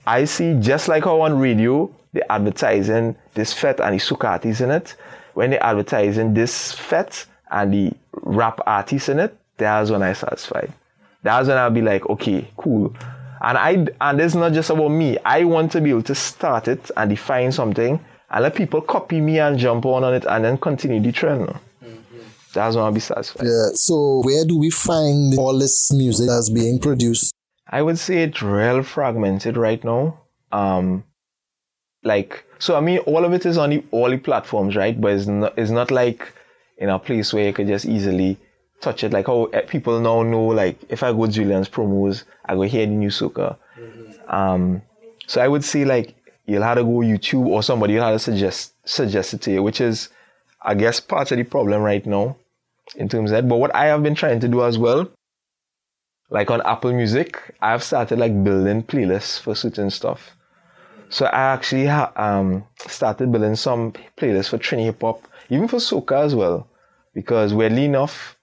I 0.05 0.25
see 0.25 0.59
just 0.59 0.87
like 0.87 1.05
how 1.05 1.21
on 1.21 1.39
radio 1.39 1.89
they're 2.13 2.29
advertising 2.29 3.15
this 3.33 3.53
fete 3.53 3.79
and 3.79 3.93
the 3.93 3.99
soca 4.03 4.25
artists 4.25 4.61
in 4.61 4.71
it. 4.71 4.95
When 5.33 5.51
they're 5.51 5.63
advertising 5.63 6.33
this 6.33 6.73
fete 6.73 7.25
and 7.49 7.73
the 7.73 7.93
rap 8.21 8.59
artists 8.65 9.09
in 9.09 9.19
it, 9.19 9.35
that's 9.57 9.89
when 9.91 10.01
I'm 10.03 10.15
satisfied. 10.15 10.73
That's 11.23 11.47
when 11.47 11.57
I'll 11.57 11.69
be 11.69 11.81
like, 11.81 12.09
okay, 12.09 12.49
cool. 12.57 12.93
And 13.41 13.57
I 13.57 13.87
and 14.01 14.21
it's 14.21 14.35
not 14.35 14.53
just 14.53 14.69
about 14.69 14.89
me. 14.89 15.17
I 15.25 15.45
want 15.45 15.71
to 15.73 15.81
be 15.81 15.89
able 15.89 16.03
to 16.03 16.15
start 16.15 16.67
it 16.67 16.91
and 16.95 17.09
define 17.09 17.51
something 17.51 17.99
and 18.29 18.43
let 18.43 18.55
people 18.55 18.81
copy 18.81 19.19
me 19.19 19.39
and 19.39 19.57
jump 19.57 19.85
on 19.85 20.03
on 20.03 20.13
it 20.13 20.25
and 20.25 20.45
then 20.45 20.57
continue 20.57 20.99
the 20.99 21.11
trend. 21.11 21.53
That's 22.53 22.75
when 22.75 22.83
I'll 22.83 22.91
be 22.91 22.99
satisfied. 22.99 23.45
Yeah. 23.45 23.69
So 23.73 24.21
where 24.23 24.45
do 24.45 24.57
we 24.57 24.69
find 24.69 25.37
all 25.37 25.57
this 25.57 25.91
music 25.91 26.27
that's 26.27 26.49
being 26.49 26.79
produced? 26.79 27.33
I 27.67 27.81
would 27.81 27.97
say 27.97 28.23
it's 28.23 28.41
real 28.41 28.83
fragmented 28.83 29.55
right 29.55 29.81
now. 29.83 30.19
Um, 30.51 31.05
like 32.03 32.45
so, 32.59 32.75
I 32.75 32.79
mean, 32.81 32.99
all 32.99 33.25
of 33.25 33.33
it 33.33 33.45
is 33.45 33.57
on 33.57 33.71
the, 33.71 33.83
all 33.91 34.09
the 34.09 34.17
platforms, 34.17 34.75
right? 34.75 34.99
But 34.99 35.13
it's 35.13 35.27
not 35.27 35.57
it's 35.57 35.71
not 35.71 35.91
like 35.91 36.33
in 36.77 36.89
a 36.89 36.99
place 36.99 37.33
where 37.33 37.45
you 37.45 37.53
could 37.53 37.67
just 37.67 37.85
easily 37.85 38.37
touch 38.81 39.03
it. 39.03 39.13
Like 39.13 39.27
how 39.27 39.45
eh, 39.45 39.61
people 39.61 39.99
now 39.99 40.23
know, 40.23 40.47
like 40.47 40.79
if 40.89 41.03
I 41.03 41.11
go 41.11 41.25
to 41.25 41.31
Julian's 41.31 41.69
promos, 41.69 42.23
I 42.45 42.55
go 42.55 42.61
hear 42.63 42.85
the 42.85 42.93
new 42.93 43.09
soca. 43.09 43.57
Um, 44.27 44.81
so 45.27 45.41
I 45.41 45.47
would 45.47 45.63
say 45.63 45.85
like 45.85 46.15
you'll 46.45 46.63
have 46.63 46.77
to 46.77 46.83
go 46.83 46.99
YouTube 46.99 47.47
or 47.47 47.63
somebody 47.63 47.95
will 47.95 48.03
have 48.03 48.15
to 48.15 48.19
suggest 48.19 48.73
suggest 48.85 49.33
it 49.33 49.41
to 49.43 49.51
you, 49.51 49.63
which 49.63 49.81
is 49.81 50.09
I 50.61 50.75
guess 50.75 50.99
part 50.99 51.31
of 51.31 51.37
the 51.37 51.43
problem 51.43 51.81
right 51.81 52.05
now. 52.05 52.37
in 52.95 53.07
terms 53.09 53.31
of 53.31 53.35
that. 53.35 53.47
But 53.49 53.57
what 53.57 53.75
I 53.75 53.87
have 53.87 54.03
been 54.03 54.15
trying 54.15 54.39
to 54.41 54.47
do 54.47 54.63
as 54.63 54.77
well, 54.77 55.09
like 56.29 56.49
on 56.51 56.61
Apple 56.61 56.93
Music, 56.93 57.55
I've 57.61 57.83
started 57.83 58.19
like 58.19 58.43
building 58.43 58.83
playlists 58.83 59.39
for 59.39 59.55
certain 59.55 59.89
stuff. 59.89 60.35
So 61.11 61.25
I 61.25 61.53
actually 61.53 61.87
ha- 61.87 62.13
um, 62.15 62.65
started 62.87 63.31
building 63.31 63.55
some 63.55 63.91
playlists 64.17 64.49
for 64.49 64.57
Trini 64.57 64.85
hip 64.85 65.01
hop, 65.01 65.27
even 65.49 65.67
for 65.67 65.77
soca 65.77 66.23
as 66.23 66.33
well, 66.33 66.67
because 67.13 67.53
weirdly 67.53 67.85
enough, 67.85 68.37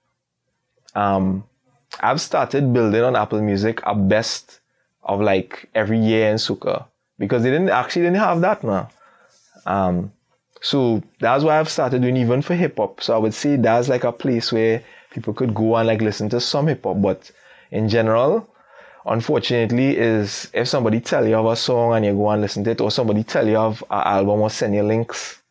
um, 0.93 1.43
I've 1.99 2.21
started 2.21 2.71
building 2.71 3.03
on 3.03 3.15
Apple 3.15 3.41
Music 3.41 3.81
a 3.83 3.95
best 3.95 4.59
of 5.03 5.19
like 5.19 5.67
every 5.73 5.97
year 5.97 6.29
in 6.29 6.35
soca 6.35 6.85
because 7.17 7.41
they 7.41 7.49
didn't 7.49 7.69
actually 7.69 8.03
didn't 8.03 8.17
have 8.17 8.41
that 8.41 8.63
now. 8.63 8.89
Um, 9.65 10.11
so 10.61 11.01
that's 11.19 11.43
why 11.43 11.59
I've 11.59 11.69
started 11.69 12.03
doing 12.03 12.17
even 12.17 12.43
for 12.43 12.53
hip 12.53 12.77
hop. 12.77 13.01
So 13.01 13.15
I 13.15 13.17
would 13.17 13.33
say 13.33 13.55
that's 13.55 13.89
like 13.89 14.03
a 14.03 14.11
place 14.11 14.51
where 14.51 14.83
people 15.09 15.33
could 15.33 15.55
go 15.55 15.75
and 15.75 15.87
like 15.87 16.01
listen 16.01 16.29
to 16.29 16.39
some 16.39 16.67
hip 16.67 16.83
hop, 16.83 17.01
but 17.01 17.31
in 17.71 17.89
general, 17.89 18.47
unfortunately, 19.05 19.97
is 19.97 20.49
if 20.53 20.67
somebody 20.67 20.99
tell 20.99 21.27
you 21.27 21.35
of 21.35 21.45
a 21.45 21.55
song 21.55 21.95
and 21.95 22.05
you 22.05 22.13
go 22.13 22.29
and 22.29 22.41
listen 22.41 22.63
to 22.63 22.71
it, 22.71 22.81
or 22.81 22.91
somebody 22.91 23.23
tell 23.23 23.47
you 23.47 23.57
of 23.57 23.83
an 23.89 24.01
album 24.05 24.41
or 24.41 24.49
send 24.49 24.75
you 24.75 24.83
links, 24.83 25.41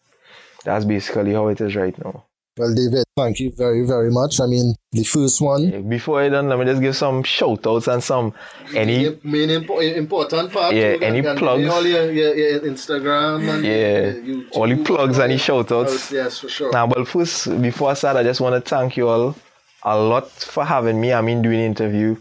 that's 0.65 0.85
basically 0.85 1.33
how 1.33 1.49
it 1.49 1.61
is 1.61 1.77
right 1.77 1.97
now. 2.05 2.25
Well, 2.59 2.75
David, 2.75 3.05
thank 3.17 3.39
you 3.39 3.53
very, 3.57 3.87
very 3.87 4.11
much. 4.11 4.41
I 4.41 4.47
mean, 4.47 4.75
the 4.91 5.05
first 5.05 5.41
one. 5.41 5.89
Before 5.89 6.21
I 6.21 6.29
done, 6.29 6.49
let 6.49 6.59
me 6.59 6.65
just 6.65 6.81
give 6.81 6.97
some 6.97 7.23
shout 7.23 7.65
outs 7.65 7.87
and 7.87 8.03
some 8.03 8.35
any 8.75 9.05
the 9.05 9.19
main 9.23 9.49
impo- 9.51 9.97
important 9.97 10.53
part. 10.53 10.75
Yeah, 10.75 10.97
any 11.01 11.23
plugs. 11.23 11.69
All 11.69 11.87
your, 11.87 12.11
your, 12.11 12.35
your 12.35 12.61
Instagram 12.61 13.49
and 13.49 13.65
yeah, 13.65 14.13
YouTube, 14.13 14.49
all 14.51 14.67
the 14.67 14.83
plugs 14.83 15.19
and 15.19 15.33
the 15.33 15.39
shout 15.39 15.71
outs. 15.71 16.11
Yes, 16.11 16.41
for 16.41 16.49
sure. 16.49 16.73
Now, 16.73 16.87
well, 16.87 17.05
first, 17.05 17.63
before 17.63 17.91
I 17.91 17.95
start, 17.95 18.17
I 18.17 18.25
just 18.25 18.41
want 18.41 18.57
to 18.57 18.69
thank 18.69 18.97
you 18.97 19.09
all 19.09 19.37
a 19.85 19.97
lot 19.97 20.29
for 20.29 20.65
having 20.65 21.01
me. 21.01 21.13
I 21.13 21.21
mean, 21.21 21.43
doing 21.43 21.59
the 21.59 21.65
interview. 21.65 22.17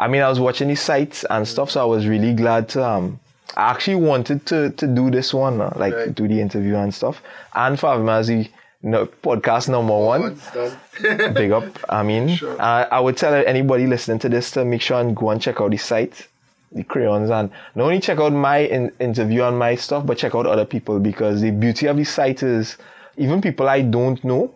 I 0.00 0.08
mean, 0.08 0.22
I 0.22 0.28
was 0.28 0.40
watching 0.40 0.68
the 0.68 0.76
sites 0.76 1.24
and 1.28 1.46
stuff, 1.46 1.70
so 1.70 1.80
I 1.82 1.84
was 1.84 2.06
really 2.08 2.32
glad 2.32 2.68
to. 2.70 2.84
Um, 2.84 3.20
I 3.56 3.70
actually 3.70 3.96
wanted 3.96 4.46
to 4.46 4.70
to 4.70 4.86
do 4.86 5.10
this 5.10 5.34
one, 5.34 5.60
uh, 5.60 5.72
like 5.76 5.94
Right. 5.94 6.14
do 6.14 6.26
the 6.26 6.40
interview 6.40 6.76
and 6.76 6.92
stuff, 6.94 7.22
and 7.54 7.78
for 7.78 7.90
having 7.90 8.06
me 8.06 8.12
as 8.12 8.26
the 8.28 8.48
no, 8.82 9.06
podcast 9.06 9.68
number 9.68 9.92
one. 9.96 10.40
Done. 10.54 11.34
Big 11.34 11.52
up. 11.52 11.64
I 11.90 12.02
mean, 12.02 12.28
Sure. 12.36 12.56
uh, 12.60 12.86
I 12.90 12.98
would 12.98 13.16
tell 13.18 13.34
anybody 13.34 13.86
listening 13.86 14.18
to 14.20 14.28
this 14.30 14.50
to 14.52 14.64
make 14.64 14.80
sure 14.80 14.98
and 15.00 15.14
go 15.14 15.28
and 15.30 15.40
check 15.42 15.60
out 15.60 15.70
the 15.70 15.76
site, 15.76 16.26
the 16.72 16.82
crayons, 16.84 17.28
and 17.28 17.50
not 17.74 17.84
only 17.84 18.00
check 18.00 18.18
out 18.20 18.32
my 18.32 18.58
in- 18.76 18.92
interview 18.98 19.42
and 19.44 19.58
my 19.58 19.74
stuff, 19.74 20.06
but 20.06 20.16
check 20.16 20.34
out 20.34 20.46
other 20.46 20.64
people 20.64 20.98
because 20.98 21.42
the 21.42 21.50
beauty 21.50 21.88
of 21.88 21.96
the 21.98 22.04
site 22.04 22.42
is 22.42 22.78
even 23.18 23.42
people 23.42 23.68
I 23.68 23.82
don't 23.82 24.22
know. 24.24 24.54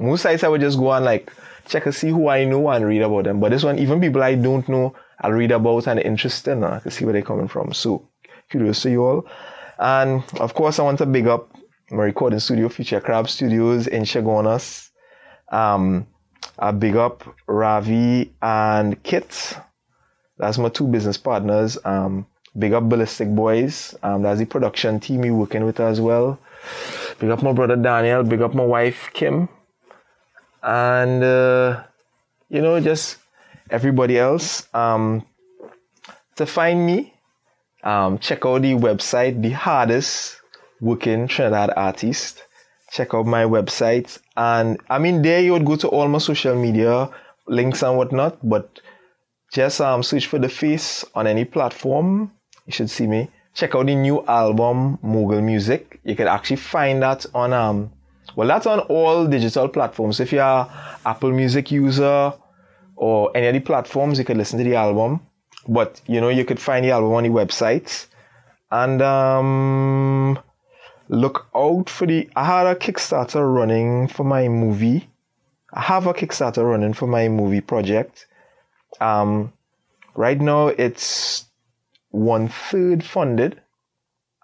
Most 0.00 0.22
sites 0.22 0.42
I 0.42 0.48
would 0.48 0.60
just 0.60 0.78
go 0.78 0.90
and 0.92 1.04
like 1.04 1.30
check 1.66 1.86
and 1.86 1.94
see 1.94 2.08
who 2.10 2.28
I 2.28 2.44
know 2.44 2.68
and 2.70 2.84
read 2.84 3.02
about 3.02 3.24
them. 3.24 3.40
But 3.40 3.50
this 3.50 3.64
one, 3.64 3.78
even 3.78 4.00
people 4.00 4.22
I 4.22 4.34
don't 4.34 4.68
know, 4.68 4.94
I'll 5.20 5.32
read 5.32 5.50
about 5.50 5.86
and 5.86 6.00
interested 6.00 6.52
in 6.52 6.64
uh, 6.64 6.80
to 6.80 6.90
see 6.90 7.04
where 7.04 7.12
they're 7.12 7.22
coming 7.22 7.48
from. 7.48 7.72
So 7.72 8.08
kudos 8.50 8.82
to 8.82 8.90
you 8.90 9.04
all. 9.04 9.26
And 9.78 10.22
of 10.40 10.54
course, 10.54 10.78
I 10.78 10.82
want 10.82 10.98
to 10.98 11.06
big 11.06 11.26
up 11.26 11.50
my 11.90 12.04
recording 12.04 12.40
studio, 12.40 12.68
Future 12.68 13.00
Crab 13.00 13.28
Studios 13.28 13.86
in 13.86 14.04
Chaguanas. 14.04 14.90
Um, 15.50 16.06
I 16.58 16.70
big 16.70 16.96
up 16.96 17.24
Ravi 17.46 18.32
and 18.40 19.02
Kit. 19.02 19.56
That's 20.38 20.58
my 20.58 20.68
two 20.68 20.86
business 20.86 21.16
partners. 21.16 21.78
Um, 21.84 22.26
big 22.58 22.72
up 22.72 22.88
Ballistic 22.88 23.28
Boys. 23.28 23.94
Um, 24.02 24.22
that's 24.22 24.38
the 24.38 24.46
production 24.46 25.00
team 25.00 25.20
we 25.20 25.30
working 25.30 25.64
with 25.64 25.80
as 25.80 26.00
well. 26.00 26.38
Big 27.18 27.30
up 27.30 27.42
my 27.42 27.52
brother 27.52 27.76
Daniel. 27.76 28.22
Big 28.22 28.42
up 28.42 28.54
my 28.54 28.64
wife 28.64 29.10
Kim. 29.12 29.48
And 30.66 31.22
uh, 31.22 31.84
you 32.50 32.60
know, 32.60 32.78
just 32.80 33.18
everybody 33.70 34.18
else. 34.18 34.68
Um, 34.74 35.24
to 36.36 36.44
find 36.44 36.84
me, 36.84 37.14
um, 37.82 38.18
check 38.18 38.44
out 38.44 38.62
the 38.62 38.74
website, 38.74 39.40
the 39.40 39.50
hardest 39.50 40.40
working 40.80 41.28
Trinidad 41.28 41.70
artist. 41.76 42.42
Check 42.90 43.14
out 43.14 43.26
my 43.26 43.44
website. 43.44 44.18
And 44.36 44.78
I 44.90 44.98
mean, 44.98 45.22
there 45.22 45.40
you 45.40 45.52
would 45.52 45.64
go 45.64 45.76
to 45.76 45.88
all 45.88 46.08
my 46.08 46.18
social 46.18 46.54
media 46.54 47.10
links 47.46 47.82
and 47.82 47.96
whatnot, 47.96 48.38
but 48.42 48.80
just 49.52 49.80
um, 49.80 50.02
search 50.02 50.26
for 50.26 50.38
the 50.38 50.48
face 50.48 51.04
on 51.14 51.26
any 51.26 51.44
platform. 51.44 52.32
You 52.66 52.72
should 52.72 52.90
see 52.90 53.06
me. 53.06 53.30
Check 53.54 53.74
out 53.74 53.86
the 53.86 53.94
new 53.94 54.24
album, 54.26 54.98
Mogul 55.02 55.40
Music. 55.40 56.00
You 56.04 56.14
can 56.14 56.28
actually 56.28 56.56
find 56.56 57.02
that 57.02 57.24
on, 57.34 57.52
um, 57.52 57.92
well, 58.36 58.46
that's 58.46 58.66
on 58.66 58.80
all 58.80 59.26
digital 59.26 59.68
platforms. 59.68 60.20
If 60.20 60.32
you're 60.32 60.70
Apple 61.04 61.32
Music 61.32 61.70
user 61.70 62.32
or 62.94 63.36
any 63.36 63.48
of 63.48 63.54
the 63.54 63.60
platforms, 63.60 64.18
you 64.18 64.24
can 64.24 64.38
listen 64.38 64.58
to 64.58 64.64
the 64.64 64.76
album. 64.76 65.20
But, 65.66 66.00
you 66.06 66.20
know, 66.20 66.28
you 66.28 66.44
could 66.44 66.60
find 66.60 66.84
the 66.84 66.92
album 66.92 67.12
on 67.12 67.24
the 67.24 67.30
website. 67.30 68.06
And, 68.70 69.02
um, 69.02 70.38
look 71.08 71.46
out 71.54 71.88
for 71.88 72.06
the 72.06 72.28
I 72.36 72.44
had 72.44 72.66
a 72.66 72.74
Kickstarter 72.74 73.54
running 73.54 74.08
for 74.08 74.24
my 74.24 74.48
movie. 74.48 75.08
I 75.72 75.80
have 75.80 76.06
a 76.06 76.14
Kickstarter 76.14 76.68
running 76.68 76.94
for 76.94 77.06
my 77.06 77.28
movie 77.28 77.60
project. 77.60 78.26
Um 79.00 79.52
right 80.14 80.40
now 80.40 80.68
it's 80.68 81.44
one 82.10 82.48
third 82.48 83.04
funded 83.04 83.60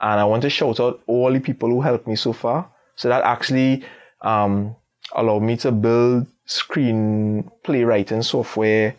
and 0.00 0.20
I 0.20 0.24
want 0.24 0.42
to 0.42 0.50
shout 0.50 0.78
out 0.78 1.00
all 1.06 1.32
the 1.32 1.40
people 1.40 1.68
who 1.70 1.80
helped 1.80 2.06
me 2.06 2.16
so 2.16 2.32
far. 2.32 2.70
So 2.96 3.08
that 3.08 3.24
actually 3.24 3.84
um 4.20 4.76
allowed 5.14 5.42
me 5.42 5.56
to 5.58 5.72
build 5.72 6.26
screenplay 6.46 7.86
writing 7.86 8.22
software 8.22 8.94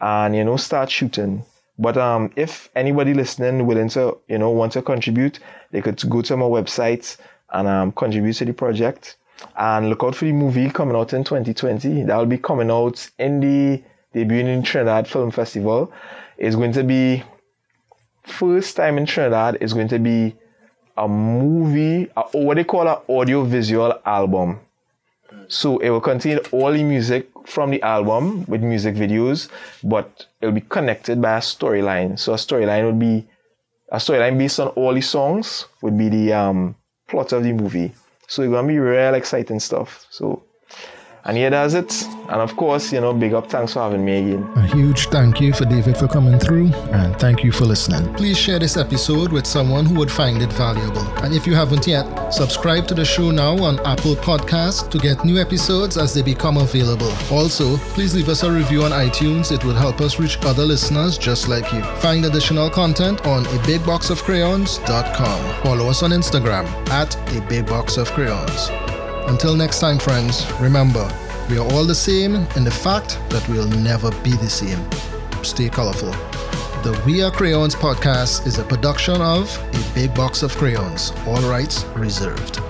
and 0.00 0.34
you 0.36 0.44
know 0.44 0.56
start 0.56 0.90
shooting. 0.90 1.44
But 1.78 1.96
um, 1.96 2.30
if 2.36 2.68
anybody 2.76 3.14
listening 3.14 3.66
willing 3.66 3.88
to, 3.90 4.18
you 4.28 4.38
know, 4.38 4.50
want 4.50 4.72
to 4.72 4.82
contribute, 4.82 5.40
they 5.70 5.80
could 5.80 6.00
go 6.08 6.22
to 6.22 6.36
my 6.36 6.44
website 6.44 7.16
and 7.50 7.66
um, 7.66 7.92
contribute 7.92 8.34
to 8.34 8.44
the 8.44 8.52
project. 8.52 9.16
And 9.56 9.88
look 9.88 10.04
out 10.04 10.14
for 10.14 10.26
the 10.26 10.32
movie 10.32 10.70
coming 10.70 10.94
out 10.94 11.12
in 11.12 11.24
2020. 11.24 12.04
That 12.04 12.16
will 12.16 12.26
be 12.26 12.38
coming 12.38 12.70
out 12.70 13.10
in 13.18 13.40
the 13.40 13.82
debuting 14.14 14.54
in 14.54 14.62
Trinidad 14.62 15.08
Film 15.08 15.30
Festival. 15.30 15.92
It's 16.36 16.54
going 16.54 16.72
to 16.72 16.84
be 16.84 17.24
first 18.24 18.76
time 18.76 18.98
in 18.98 19.06
Trinidad. 19.06 19.58
It's 19.60 19.72
going 19.72 19.88
to 19.88 19.98
be 19.98 20.36
a 20.96 21.08
movie, 21.08 22.10
a, 22.16 22.22
what 22.32 22.56
they 22.56 22.64
call 22.64 22.88
an 22.88 22.98
audio 23.08 23.44
visual 23.44 23.98
album. 24.04 24.60
So 25.48 25.78
it 25.78 25.90
will 25.90 26.00
contain 26.00 26.38
all 26.50 26.72
the 26.72 26.82
music 26.82 27.28
from 27.46 27.70
the 27.70 27.82
album 27.82 28.44
with 28.46 28.62
music 28.62 28.94
videos, 28.94 29.48
but 29.82 30.26
it'll 30.40 30.54
be 30.54 30.60
connected 30.60 31.20
by 31.20 31.36
a 31.36 31.40
storyline. 31.40 32.18
So 32.18 32.32
a 32.32 32.36
storyline 32.36 32.86
would 32.86 32.98
be 32.98 33.26
a 33.90 33.96
storyline 33.96 34.38
based 34.38 34.60
on 34.60 34.68
all 34.68 34.94
the 34.94 35.00
songs 35.00 35.66
would 35.82 35.98
be 35.98 36.08
the 36.08 36.32
um, 36.32 36.74
plot 37.08 37.32
of 37.32 37.44
the 37.44 37.52
movie. 37.52 37.92
So 38.26 38.42
it's 38.42 38.50
gonna 38.50 38.66
be 38.68 38.78
real 38.78 39.14
exciting 39.14 39.60
stuff. 39.60 40.06
So 40.10 40.44
and 41.24 41.36
here 41.36 41.50
does 41.50 41.74
it. 41.74 42.04
And 42.28 42.40
of 42.40 42.56
course, 42.56 42.92
you 42.92 43.00
know, 43.00 43.12
big 43.12 43.34
up 43.34 43.50
thanks 43.50 43.74
for 43.74 43.80
having 43.80 44.04
me 44.04 44.18
again. 44.18 44.50
A 44.56 44.66
huge 44.66 45.08
thank 45.08 45.40
you 45.40 45.52
for 45.52 45.64
David 45.64 45.96
for 45.96 46.08
coming 46.08 46.38
through, 46.38 46.72
and 46.92 47.18
thank 47.18 47.44
you 47.44 47.52
for 47.52 47.64
listening. 47.64 48.12
Please 48.14 48.38
share 48.38 48.58
this 48.58 48.76
episode 48.76 49.32
with 49.32 49.46
someone 49.46 49.84
who 49.84 49.96
would 49.96 50.10
find 50.10 50.40
it 50.40 50.52
valuable. 50.52 51.06
And 51.22 51.34
if 51.34 51.46
you 51.46 51.54
haven't 51.54 51.86
yet, 51.86 52.30
subscribe 52.30 52.86
to 52.88 52.94
the 52.94 53.04
show 53.04 53.30
now 53.30 53.62
on 53.62 53.78
Apple 53.80 54.16
Podcasts 54.16 54.88
to 54.90 54.98
get 54.98 55.24
new 55.24 55.38
episodes 55.38 55.98
as 55.98 56.14
they 56.14 56.22
become 56.22 56.56
available. 56.56 57.12
Also, 57.30 57.76
please 57.94 58.14
leave 58.14 58.28
us 58.28 58.42
a 58.44 58.50
review 58.50 58.84
on 58.84 58.92
iTunes. 58.92 59.52
It 59.52 59.64
would 59.64 59.76
help 59.76 60.00
us 60.00 60.18
reach 60.18 60.38
other 60.42 60.64
listeners 60.64 61.18
just 61.18 61.48
like 61.48 61.70
you. 61.72 61.82
Find 62.00 62.24
additional 62.24 62.70
content 62.70 63.26
on 63.26 63.46
a 63.46 63.66
big 63.66 63.84
box 63.84 64.10
of 64.10 64.22
bigboxofcrayons.com. 64.22 65.62
Follow 65.62 65.88
us 65.88 66.02
on 66.02 66.10
Instagram 66.10 66.66
at 66.88 67.14
a 67.36 67.40
big 67.48 67.66
box 67.66 67.96
of 67.96 68.10
crayons. 68.12 68.91
Until 69.26 69.56
next 69.56 69.80
time, 69.80 69.98
friends, 69.98 70.50
remember, 70.60 71.08
we 71.48 71.58
are 71.58 71.66
all 71.72 71.84
the 71.84 71.94
same 71.94 72.34
in 72.56 72.64
the 72.64 72.70
fact 72.70 73.18
that 73.30 73.46
we'll 73.48 73.68
never 73.68 74.10
be 74.22 74.32
the 74.32 74.50
same. 74.50 74.78
Stay 75.42 75.68
colorful. 75.68 76.10
The 76.82 77.00
We 77.06 77.22
Are 77.22 77.30
Crayons 77.30 77.74
podcast 77.74 78.46
is 78.46 78.58
a 78.58 78.64
production 78.64 79.20
of 79.20 79.56
A 79.74 79.94
Big 79.94 80.14
Box 80.14 80.42
of 80.42 80.56
Crayons, 80.56 81.12
all 81.26 81.40
rights 81.42 81.84
reserved. 81.94 82.60